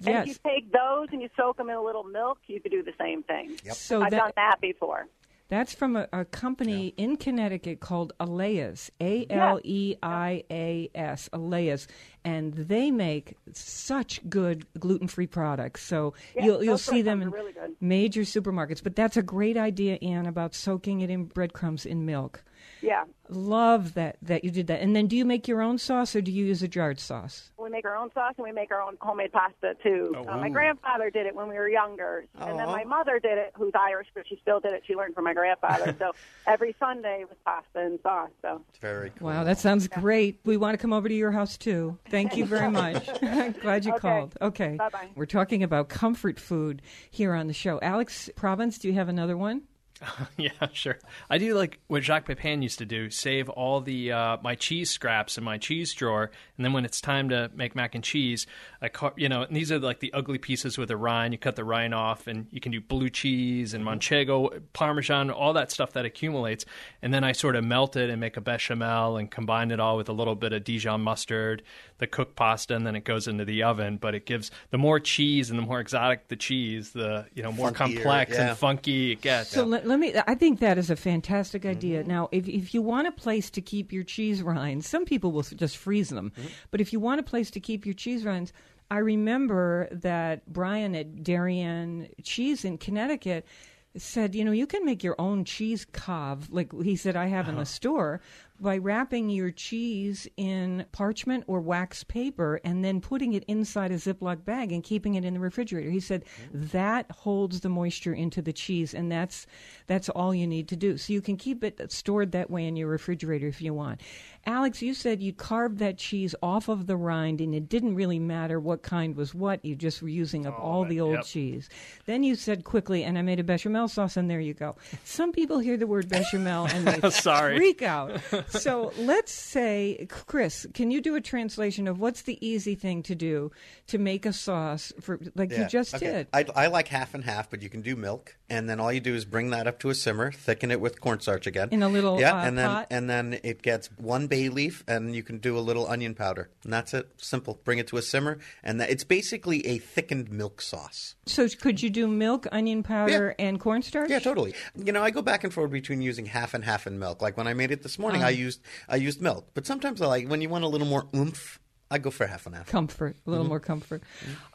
And 0.05 0.17
if 0.17 0.27
you 0.27 0.35
take 0.45 0.73
those 0.73 1.09
and 1.13 1.23
you 1.23 1.29
soak 1.37 1.59
them 1.59 1.69
in 1.71 1.77
a 1.77 1.83
little 1.83 2.03
milk, 2.03 2.39
you 2.47 2.61
could 2.61 2.73
do 2.73 2.83
the 2.83 2.95
same 2.99 3.23
thing. 3.23 3.57
So 3.73 4.03
I've 4.03 4.11
that- 4.11 4.19
done 4.19 4.33
that 4.37 4.61
before. 4.61 5.07
That's 5.53 5.75
from 5.75 5.97
a, 5.97 6.09
a 6.15 6.25
company 6.25 6.95
in 6.97 7.19
Connecticut 7.19 7.81
called 7.81 8.15
Aleia's, 8.19 8.91
A 9.03 9.27
L 9.29 9.61
E 9.63 9.97
I 10.03 10.45
A 10.51 10.89
S, 10.95 11.29
Aleia's, 11.31 11.87
and 12.25 12.55
they 12.55 12.91
make 12.91 13.37
such 13.53 14.27
good 14.31 14.65
gluten-free 14.81 15.27
products. 15.27 15.83
So 15.83 16.15
Yeah, 16.35 16.47
you'll 16.47 16.65
you'll 16.65 16.79
see 16.79 17.03
them 17.03 17.21
in 17.21 17.29
really 17.29 17.53
major 17.83 18.23
supermarkets. 18.23 18.83
But 18.83 18.97
that's 18.97 19.19
a 19.19 19.23
great 19.23 19.59
idea, 19.59 19.99
Anne, 20.01 20.25
about 20.25 20.55
soaking 20.55 21.03
it 21.03 21.11
in 21.11 21.25
breadcrumbs 21.25 21.85
in 21.85 22.07
milk. 22.07 22.43
Yeah. 22.81 23.05
Love 23.29 23.95
that 23.95 24.17
that 24.23 24.45
you 24.45 24.51
did 24.51 24.67
that. 24.67 24.81
And 24.81 24.95
then, 24.95 25.07
do 25.07 25.17
you 25.17 25.25
make 25.25 25.47
your 25.49 25.63
own 25.63 25.79
sauce 25.79 26.15
or 26.17 26.21
do 26.21 26.31
you 26.33 26.45
use 26.45 26.63
a 26.63 26.69
jarred 26.69 26.99
sauce? 27.01 27.51
We 27.57 27.71
make 27.71 27.85
our 27.85 27.97
own 27.97 28.11
sauce 28.13 28.35
and 28.37 28.45
we 28.45 28.53
make 28.53 28.71
our 28.73 28.83
own 28.83 28.97
homemade 29.01 29.33
pasta 29.33 29.75
too. 29.83 30.15
Oh, 30.17 30.29
uh, 30.29 30.37
my 30.37 30.49
grandfather 30.49 31.09
did 31.09 31.27
it 31.27 31.35
when 31.35 31.49
we 31.49 31.55
were 31.55 31.69
younger, 31.69 32.27
and 32.41 32.59
then 32.59 32.67
my 32.67 32.85
mother 32.85 33.21
did 33.21 33.39
it, 33.39 33.53
who's 33.55 33.73
Irish, 33.79 34.09
but 34.15 34.27
she 34.29 34.37
still 34.43 34.59
did 34.61 34.73
it. 34.73 34.83
She 34.87 34.95
learned 34.97 35.15
from 35.15 35.25
my 35.25 35.33
grandfather. 35.33 35.95
so 35.99 36.13
every 36.47 36.75
Sunday 36.81 37.25
was 37.29 37.37
pasta 37.45 37.87
and 37.87 37.99
sauce. 38.03 38.31
So 38.43 38.63
It's 38.71 38.79
very 38.79 39.11
cool. 39.17 39.29
Wow, 39.29 39.45
that 39.45 39.59
sounds 39.61 39.87
great. 39.89 40.41
We 40.45 40.57
want 40.57 40.75
to 40.75 40.79
come 40.79 40.93
over 40.93 41.09
to 41.09 41.15
your 41.15 41.31
house 41.31 41.57
too. 41.57 41.99
Thank 42.11 42.37
you 42.37 42.45
very 42.45 42.71
much. 42.83 43.07
Glad 43.61 43.85
you 43.85 43.93
Okay. 43.93 44.01
called. 44.01 44.35
Okay. 44.43 44.77
Bye-bye. 44.77 45.11
We're 45.15 45.27
talking 45.27 45.63
about 45.63 45.89
comfort 45.89 46.41
food 46.41 46.83
here 47.11 47.33
on 47.33 47.47
the 47.47 47.53
show. 47.55 47.79
Alex 47.81 48.29
Province, 48.37 48.79
do 48.79 48.89
you 48.89 48.95
have 48.95 49.09
another 49.09 49.37
one? 49.37 49.63
yeah, 50.37 50.51
sure. 50.73 50.99
I 51.31 51.39
do 51.39 51.55
like 51.55 51.81
what 51.87 52.03
Jacques 52.03 52.27
Pepin 52.27 52.63
used 52.63 52.79
to 52.79 52.87
do: 52.87 53.11
save 53.11 53.49
all 53.49 53.81
the 53.81 54.13
uh, 54.13 54.37
my 54.43 54.55
cheese 54.55 54.91
scraps 54.91 55.39
in 55.39 55.45
my 55.45 55.59
cheese 55.59 55.93
drawer, 55.95 56.31
and 56.57 56.65
then 56.65 56.73
when 56.73 56.85
it's 56.85 57.01
time 57.01 57.29
to 57.29 57.51
make 57.55 57.75
mac 57.75 57.95
and 57.95 58.03
cheese, 58.03 58.47
I 58.81 58.89
car- 58.89 59.15
you 59.17 59.29
know 59.29 59.43
and 59.43 59.57
these 59.57 59.71
are 59.71 59.79
like 59.79 60.01
the 60.01 60.13
ugly 60.13 60.39
pieces 60.39 60.79
with 60.79 60.89
the 60.89 60.97
rind. 60.97 61.35
You 61.35 61.39
cut 61.39 61.57
the 61.57 61.65
rind 61.65 61.95
off, 61.95 62.27
and 62.27 62.47
you 62.51 62.61
can 62.61 62.73
do 62.73 62.81
blue 62.81 63.09
cheese 63.09 63.75
and 63.75 63.85
manchego, 63.85 64.63
parmesan, 64.73 65.31
all 65.31 65.53
that 65.55 65.71
stuff 65.71 65.93
that 65.93 66.05
accumulates, 66.05 66.65
and 67.01 67.13
then 67.13 67.25
I 67.25 67.33
sort 67.33 67.57
of 67.57 67.65
melt 67.65 67.97
it 67.97 68.11
and 68.11 68.21
make 68.21 68.37
a 68.37 68.41
bechamel 68.41 69.17
and 69.17 69.31
combine 69.31 69.71
it 69.71 69.81
all 69.81 69.97
with 69.97 70.09
a 70.09 70.13
little 70.13 70.35
bit 70.35 70.53
of 70.53 70.65
Dijon 70.65 71.01
mustard, 71.01 71.63
the 71.99 72.07
cooked 72.07 72.37
pasta, 72.37 72.75
and 72.75 72.87
then 72.87 72.97
it 72.97 73.05
goes 73.05 73.29
into 73.29 73.45
the 73.45 73.63
oven. 73.63 73.99
But 73.99 74.15
it 74.15 74.27
gives 74.27 74.51
the 74.71 74.79
more 74.79 75.01
cheese 75.01 75.51
and 75.51 75.59
the 75.59 75.65
more 75.65 75.81
exotic 75.81 76.29
the 76.29 76.37
cheese, 76.37 76.91
the 76.91 77.27
you 77.35 77.43
know 77.43 77.53
more 77.53 77.71
Funkier, 77.71 77.77
complex 77.77 78.33
yeah. 78.33 78.49
and 78.49 78.59
funky 78.59 79.13
it 79.13 79.21
gets. 79.21 79.51
So 79.51 79.65
let, 79.65 79.87
let 79.93 80.01
me. 80.01 80.15
I 80.27 80.35
think 80.35 80.61
that 80.61 80.79
is 80.79 80.89
a 80.89 80.97
fantastic 80.97 81.67
idea. 81.67 82.01
Mm-hmm. 82.01 82.11
Now, 82.11 82.29
if 82.33 82.49
if 82.49 82.73
you 82.73 82.81
want 82.81 83.09
a 83.09 83.13
place 83.13 83.51
to 83.51 83.61
keep 83.61 83.93
your 83.93 84.05
cheese 84.05 84.43
rinds, 84.43 84.89
some 84.89 85.05
people 85.05 85.33
will 85.33 85.43
just 85.43 85.77
freeze 85.77 86.09
them. 86.09 86.33
Mm-hmm. 86.35 86.49
But 86.71 86.81
if 86.81 86.95
you 86.95 87.01
want 87.01 87.21
a 87.21 87.23
place 87.23 87.51
to 87.51 87.61
keep 87.61 87.85
your 87.85 87.95
cheese 87.95 88.25
rinds, 88.25 88.55
I 88.91 88.99
remember 88.99 89.89
that 89.93 90.51
Brian 90.51 90.95
at 90.95 91.23
Darien 91.23 92.09
Cheese 92.23 92.65
in 92.65 92.79
Connecticut 92.79 93.47
said, 93.95 94.35
you 94.35 94.47
know, 94.47 94.53
you 94.53 94.67
can 94.67 94.87
make 94.87 95.05
your 95.05 95.17
own 95.19 95.45
cheese 95.45 95.85
cove, 95.93 96.51
like 96.51 96.73
he 96.83 96.97
said 96.97 97.15
I 97.15 97.27
have 97.27 97.51
in 97.51 97.57
the 97.57 97.67
store, 97.67 98.23
by 98.63 98.79
wrapping 98.79 99.29
your 99.29 99.51
cheese 99.51 100.29
in 100.37 100.87
parchment 100.93 101.45
or 101.47 101.61
wax 101.61 102.05
paper 102.05 102.61
and 102.65 102.85
then 102.85 103.01
putting 103.01 103.33
it 103.33 103.45
inside 103.49 103.91
a 103.91 103.97
Ziploc 103.97 104.45
bag 104.45 104.73
and 104.73 104.83
keeping 104.85 105.17
it 105.17 105.25
in 105.25 105.35
the 105.35 105.41
refrigerator. 105.41 105.91
He 105.91 106.01
said 106.01 106.25
that 106.53 107.11
holds 107.11 107.61
the 107.61 107.69
moisture 107.69 108.15
into 108.15 108.41
the 108.41 108.53
cheese, 108.53 108.95
and 108.95 109.11
that's 109.11 109.47
that's 109.87 110.09
all 110.09 110.35
you 110.35 110.47
need 110.47 110.69
to 110.69 110.77
do. 110.77 110.97
So 110.97 111.13
you 111.13 111.21
can 111.21 111.37
keep 111.37 111.65
it 111.65 111.93
stored 111.93 112.33
that 112.33 112.51
way 112.51 112.67
in 112.67 112.77
your 112.77 112.89
refrigerator 112.89 113.49
if 113.49 113.61
you 113.61 113.75
want. 113.75 114.01
Alex, 114.45 114.83
you 114.83 114.93
said 114.93 115.23
you 115.23 115.33
carved 115.33 115.79
that 115.79 115.99
cheese 115.99 116.35
off 116.43 116.69
of 116.69 116.87
the 116.87 116.97
rind, 116.97 117.41
and 117.41 117.55
it 117.55 117.69
didn't 117.69 117.95
really 117.95 118.19
matter 118.19 118.59
what 118.59 118.83
kind 118.83 119.15
was 119.15 119.35
what. 119.35 119.65
You 119.65 119.77
just 119.77 120.03
were 120.03 120.09
using 120.09 120.47
up 120.47 120.59
all 120.59 120.85
the 120.85 121.01
old 121.01 121.15
yep. 121.15 121.25
cheese. 121.25 121.69
Then 122.07 122.25
you 122.25 122.35
said 122.35 122.65
quickly, 122.65 123.05
and 123.05 123.17
I 123.17 123.23
made 123.23 123.39
a 123.39 123.45
bechamel 123.45 123.87
sauce, 123.87 124.17
and 124.17 124.29
there 124.29 124.41
you 124.41 124.55
go. 124.55 124.75
Some 125.05 125.31
people 125.31 125.61
hear 125.61 125.77
the 125.77 125.87
word 125.87 126.09
bechamel 126.09 126.67
and 126.67 126.87
they 126.87 127.11
Sorry. 127.11 127.57
freak 127.57 127.83
out. 127.83 128.21
so 128.49 128.93
let's 128.99 129.33
say, 129.33 130.07
Chris, 130.09 130.67
can 130.75 130.91
you 130.91 131.01
do 131.01 131.15
a 131.15 131.21
translation 131.21 131.87
of 131.87 132.01
what's 132.01 132.23
the 132.23 132.45
easy 132.45 132.75
thing 132.75 133.03
to 133.05 133.15
do 133.15 133.53
to 133.87 133.99
make 133.99 134.27
a 134.27 134.33
sauce 134.33 134.93
for 135.01 135.21
like 135.37 135.53
you 135.53 135.67
just 135.67 135.95
okay. 135.95 136.07
did? 136.07 136.27
I, 136.33 136.47
I 136.55 136.67
like 136.67 136.89
half 136.89 137.15
and 137.15 137.23
half, 137.25 137.49
but 137.49 137.63
you 137.63 137.69
can 137.69 137.83
do 137.83 137.95
milk, 137.95 138.37
and 138.51 138.69
then 138.69 138.81
all 138.81 138.93
you 138.93 139.01
do 139.01 139.15
is 139.15 139.25
bring 139.25 139.51
that 139.51 139.67
up 139.67 139.79
to 139.81 139.91
a 139.91 139.95
simmer, 139.95 140.33
thicken 140.33 140.71
it 140.71 140.81
with 140.81 141.01
cornstarch 141.01 141.47
again 141.47 141.69
In 141.71 141.83
a 141.83 141.89
little, 141.89 142.19
yeah, 142.19 142.35
uh, 142.35 142.45
and 142.45 142.59
then 142.59 142.69
pot? 142.69 142.87
and 142.91 143.09
then 143.09 143.39
it 143.45 143.63
gets 143.63 143.89
one 143.99 144.27
bay 144.33 144.49
leaf, 144.49 144.83
and 144.89 145.15
you 145.15 145.23
can 145.23 145.37
do 145.37 145.59
a 145.59 145.61
little 145.61 145.87
onion 145.87 146.15
powder, 146.15 146.49
and 146.65 146.73
that's 146.73 146.95
it. 146.95 147.07
Simple. 147.19 147.61
Bring 147.65 147.79
it 147.79 147.87
to 147.89 147.99
a 147.99 148.03
simmer, 148.03 148.39
and 148.65 148.81
that, 148.81 148.89
it's 148.89 149.05
basically 149.05 149.67
a 149.67 149.77
thickened 149.77 150.31
milk 150.31 150.63
sauce. 150.63 151.17
So 151.27 151.47
could 151.51 151.83
you 151.83 151.91
do 151.91 152.09
milk, 152.09 152.47
onion 152.51 152.83
powder, 152.83 153.35
and 153.39 153.61
cornstarch? 153.61 154.09
Yeah, 154.09 154.21
totally. 154.21 154.55
You 154.75 154.93
know, 154.93 155.03
I 155.03 155.11
go 155.11 155.21
back 155.21 155.45
and 155.45 155.53
forth 155.53 155.71
between 155.71 156.01
using 156.01 156.25
half 156.25 156.55
and 156.55 156.65
half 156.65 156.87
in 156.87 156.99
milk. 156.99 157.21
Like 157.21 157.37
when 157.37 157.47
I 157.47 157.53
made 157.53 157.71
it 157.73 157.83
this 157.83 157.99
morning, 157.99 158.23
Uh. 158.23 158.29
I 158.29 158.31
used 158.31 158.63
I 158.89 158.97
used 158.97 159.21
milk, 159.21 159.51
but 159.53 159.67
sometimes 159.67 160.01
I 160.01 160.07
like 160.07 160.29
when 160.29 160.41
you 160.41 160.49
want 160.49 160.65
a 160.65 160.69
little 160.69 160.87
more 160.87 161.07
oomph, 161.15 161.61
I 161.91 161.99
go 161.99 162.11
for 162.11 162.27
half 162.27 162.47
and 162.47 162.55
half. 162.55 162.69
Comfort, 162.69 163.17
a 163.27 163.31
little 163.31 163.45
Mhm. 163.45 163.49
more 163.51 163.61
comfort. 163.61 164.03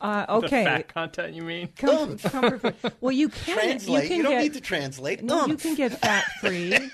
Uh, 0.02 0.26
okay. 0.28 0.64
The 0.64 0.70
fat 0.72 0.88
content, 0.92 1.36
you 1.36 1.44
mean? 1.44 1.70
Com- 1.78 2.18
comfort 2.18 2.62
food. 2.82 2.94
Well, 3.00 3.12
you 3.12 3.30
can 3.30 3.54
Translate. 3.56 4.04
You, 4.06 4.08
can 4.10 4.18
You 4.18 4.24
don't 4.24 4.32
get, 4.32 4.42
need 4.42 4.54
to 4.56 4.62
translate. 4.62 5.24
No, 5.24 5.46
you 5.46 5.56
can 5.56 5.76
get 5.76 5.92
fat 6.02 6.26
free. 6.42 6.74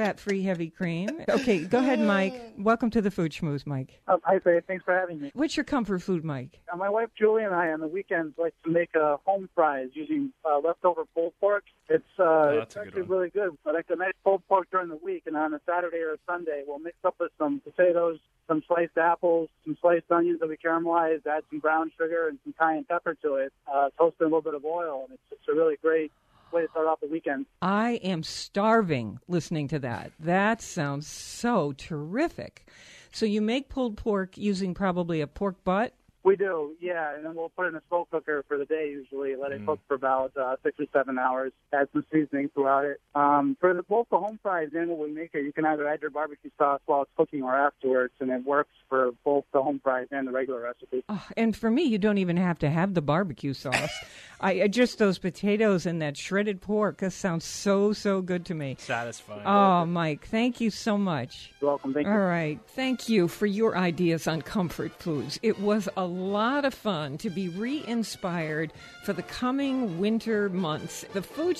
fat 0.00 0.18
free 0.18 0.42
heavy 0.42 0.70
cream. 0.70 1.10
Okay, 1.30 1.64
go 1.64 1.78
ahead, 1.78 2.00
Mike. 2.00 2.34
Welcome 2.58 2.90
to 2.90 3.00
the 3.00 3.10
Food 3.10 3.32
Schmooze, 3.32 3.66
Mike. 3.66 4.00
Uh, 4.08 4.16
hi, 4.24 4.38
Faith. 4.40 4.64
Thanks 4.66 4.84
for 4.84 4.92
having 4.94 5.20
me. 5.20 5.30
What's 5.34 5.56
your 5.56 5.64
comfort 5.64 6.02
food, 6.02 6.24
Mike? 6.24 6.58
Uh, 6.72 6.76
my 6.76 6.88
wife 6.88 7.08
Julie 7.16 7.44
and 7.44 7.54
I 7.54 7.70
on 7.70 7.80
the 7.80 7.86
weekends 7.86 8.36
like 8.36 8.54
to 8.64 8.70
make 8.70 8.90
uh, 8.96 9.18
home 9.24 9.48
fries 9.54 9.88
using 9.92 10.32
uh, 10.44 10.58
leftover 10.58 11.04
pulled 11.14 11.34
pork. 11.40 11.64
It's 11.88 12.02
uh, 12.18 12.22
Oh, 12.22 12.48
it's 12.62 12.74
that's 12.74 12.76
a 12.76 12.78
good 12.78 12.86
actually 12.88 13.02
really 13.02 13.30
good. 13.30 13.56
I 13.66 13.72
like 13.72 13.86
the 13.86 13.96
nice 13.96 14.12
pulled 14.24 14.46
pork 14.48 14.68
during 14.70 14.88
the 14.88 14.96
week, 14.96 15.24
and 15.26 15.36
on 15.36 15.54
a 15.54 15.60
Saturday 15.66 15.98
or 15.98 16.14
a 16.14 16.18
Sunday, 16.26 16.62
we'll 16.66 16.78
mix 16.78 16.96
up 17.04 17.14
with 17.20 17.30
some 17.38 17.60
potatoes, 17.60 18.18
some 18.48 18.62
sliced 18.66 18.98
apples, 18.98 19.48
some 19.64 19.76
sliced 19.80 20.10
onions 20.10 20.40
that 20.40 20.48
we 20.48 20.56
caramelize, 20.56 21.24
add 21.26 21.44
some 21.50 21.60
brown 21.60 21.92
sugar 21.96 22.28
and 22.28 22.38
some 22.44 22.54
cayenne 22.58 22.84
pepper 22.84 23.14
to 23.22 23.34
it, 23.36 23.52
uh, 23.72 23.90
toast 23.98 24.16
in 24.20 24.24
a 24.24 24.28
little 24.28 24.42
bit 24.42 24.54
of 24.54 24.64
oil, 24.64 25.04
and 25.08 25.14
it's 25.14 25.22
just 25.38 25.48
a 25.48 25.54
really 25.54 25.76
great 25.82 26.10
way 26.52 26.62
to 26.62 26.70
start 26.70 26.86
off 26.86 27.00
the 27.00 27.08
weekend. 27.08 27.46
I 27.62 28.00
am 28.02 28.22
starving 28.22 29.18
listening 29.28 29.68
to 29.68 29.78
that. 29.80 30.12
That 30.18 30.62
sounds 30.62 31.06
so 31.06 31.72
terrific. 31.72 32.66
So 33.12 33.26
you 33.26 33.40
make 33.40 33.68
pulled 33.68 33.96
pork 33.96 34.38
using 34.38 34.74
probably 34.74 35.20
a 35.20 35.26
pork 35.26 35.62
butt. 35.64 35.94
We 36.22 36.36
do, 36.36 36.72
yeah, 36.80 37.14
and 37.16 37.24
then 37.24 37.34
we'll 37.34 37.48
put 37.48 37.64
it 37.66 37.68
in 37.70 37.76
a 37.76 37.82
slow 37.88 38.06
cooker 38.10 38.44
for 38.46 38.58
the 38.58 38.66
day 38.66 38.90
usually, 38.90 39.36
let 39.36 39.52
it 39.52 39.64
cook 39.64 39.80
for 39.88 39.94
about 39.94 40.36
uh, 40.36 40.56
six 40.62 40.78
or 40.78 40.84
seven 40.92 41.18
hours, 41.18 41.50
add 41.72 41.88
some 41.94 42.04
seasoning 42.12 42.50
throughout 42.52 42.84
it. 42.84 43.00
Um, 43.14 43.56
for 43.58 43.72
the, 43.72 43.82
both 43.82 44.06
the 44.10 44.18
home 44.18 44.38
fries 44.42 44.68
and 44.74 44.90
when 44.90 44.98
we 44.98 45.10
make 45.12 45.30
it, 45.32 45.44
you 45.44 45.52
can 45.52 45.64
either 45.64 45.88
add 45.88 46.02
your 46.02 46.10
barbecue 46.10 46.50
sauce 46.58 46.80
while 46.84 47.02
it's 47.02 47.10
cooking 47.16 47.42
or 47.42 47.56
afterwards, 47.56 48.12
and 48.20 48.30
it 48.30 48.44
works 48.44 48.70
for 48.90 49.12
both 49.24 49.44
the 49.54 49.62
home 49.62 49.80
fries 49.82 50.08
and 50.10 50.26
the 50.28 50.32
regular 50.32 50.60
recipe. 50.60 51.02
Oh, 51.08 51.24
and 51.38 51.56
for 51.56 51.70
me, 51.70 51.84
you 51.84 51.96
don't 51.96 52.18
even 52.18 52.36
have 52.36 52.58
to 52.58 52.68
have 52.68 52.92
the 52.92 53.00
barbecue 53.02 53.54
sauce. 53.54 53.90
I 54.42 54.62
I- 54.62 54.68
just 54.68 54.98
those 54.98 55.18
potatoes 55.18 55.84
and 55.86 56.00
that 56.02 56.16
shredded 56.16 56.60
pork. 56.60 56.98
That 56.98 57.12
sounds 57.12 57.44
so 57.44 57.92
so 57.92 58.20
good 58.22 58.44
to 58.46 58.54
me. 58.54 58.76
Satisfying. 58.78 59.46
Oh, 59.46 59.84
Mike, 59.86 60.26
thank 60.26 60.60
you 60.60 60.70
so 60.70 60.96
much. 60.98 61.50
You're 61.60 61.70
welcome. 61.70 61.94
Thank 61.94 62.06
you. 62.06 62.12
All 62.12 62.18
right. 62.18 62.58
Thank 62.68 63.08
you 63.08 63.26
for 63.28 63.46
your 63.46 63.76
ideas 63.76 64.26
on 64.26 64.42
comfort 64.42 64.92
foods. 64.92 65.38
It 65.42 65.60
was 65.60 65.88
a 65.96 66.09
lot 66.10 66.64
of 66.64 66.74
fun 66.74 67.18
to 67.18 67.30
be 67.30 67.48
re 67.48 67.84
inspired 67.86 68.72
for 69.04 69.12
the 69.12 69.22
coming 69.22 69.98
winter 69.98 70.48
months. 70.48 71.04
The 71.12 71.22
Food 71.22 71.58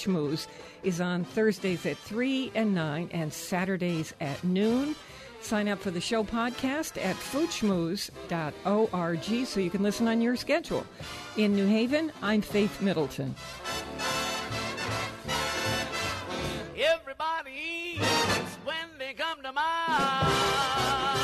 is 0.83 1.01
on 1.01 1.25
Thursdays 1.25 1.87
at 1.87 1.97
3 1.97 2.53
and 2.55 2.75
9 2.75 3.11
and 3.13 3.33
Saturdays 3.33 4.15
at 4.21 4.43
noon. 4.45 4.95
Sign 5.41 5.69
up 5.69 5.79
for 5.79 5.91
the 5.91 6.01
show 6.01 6.23
podcast 6.23 7.03
at 7.03 7.17
foodschmooze.org 7.17 9.47
so 9.47 9.61
you 9.61 9.71
can 9.71 9.83
listen 9.83 10.07
on 10.07 10.21
your 10.21 10.37
schedule. 10.37 10.85
In 11.37 11.55
New 11.55 11.67
Haven, 11.67 12.13
I'm 12.23 12.43
Faith 12.43 12.83
Middleton. 12.83 13.35
Everybody 16.77 17.95
eats 17.95 18.57
when 18.65 18.99
they 18.99 19.15
come 19.15 19.43
to 19.43 19.53
my 19.53 21.17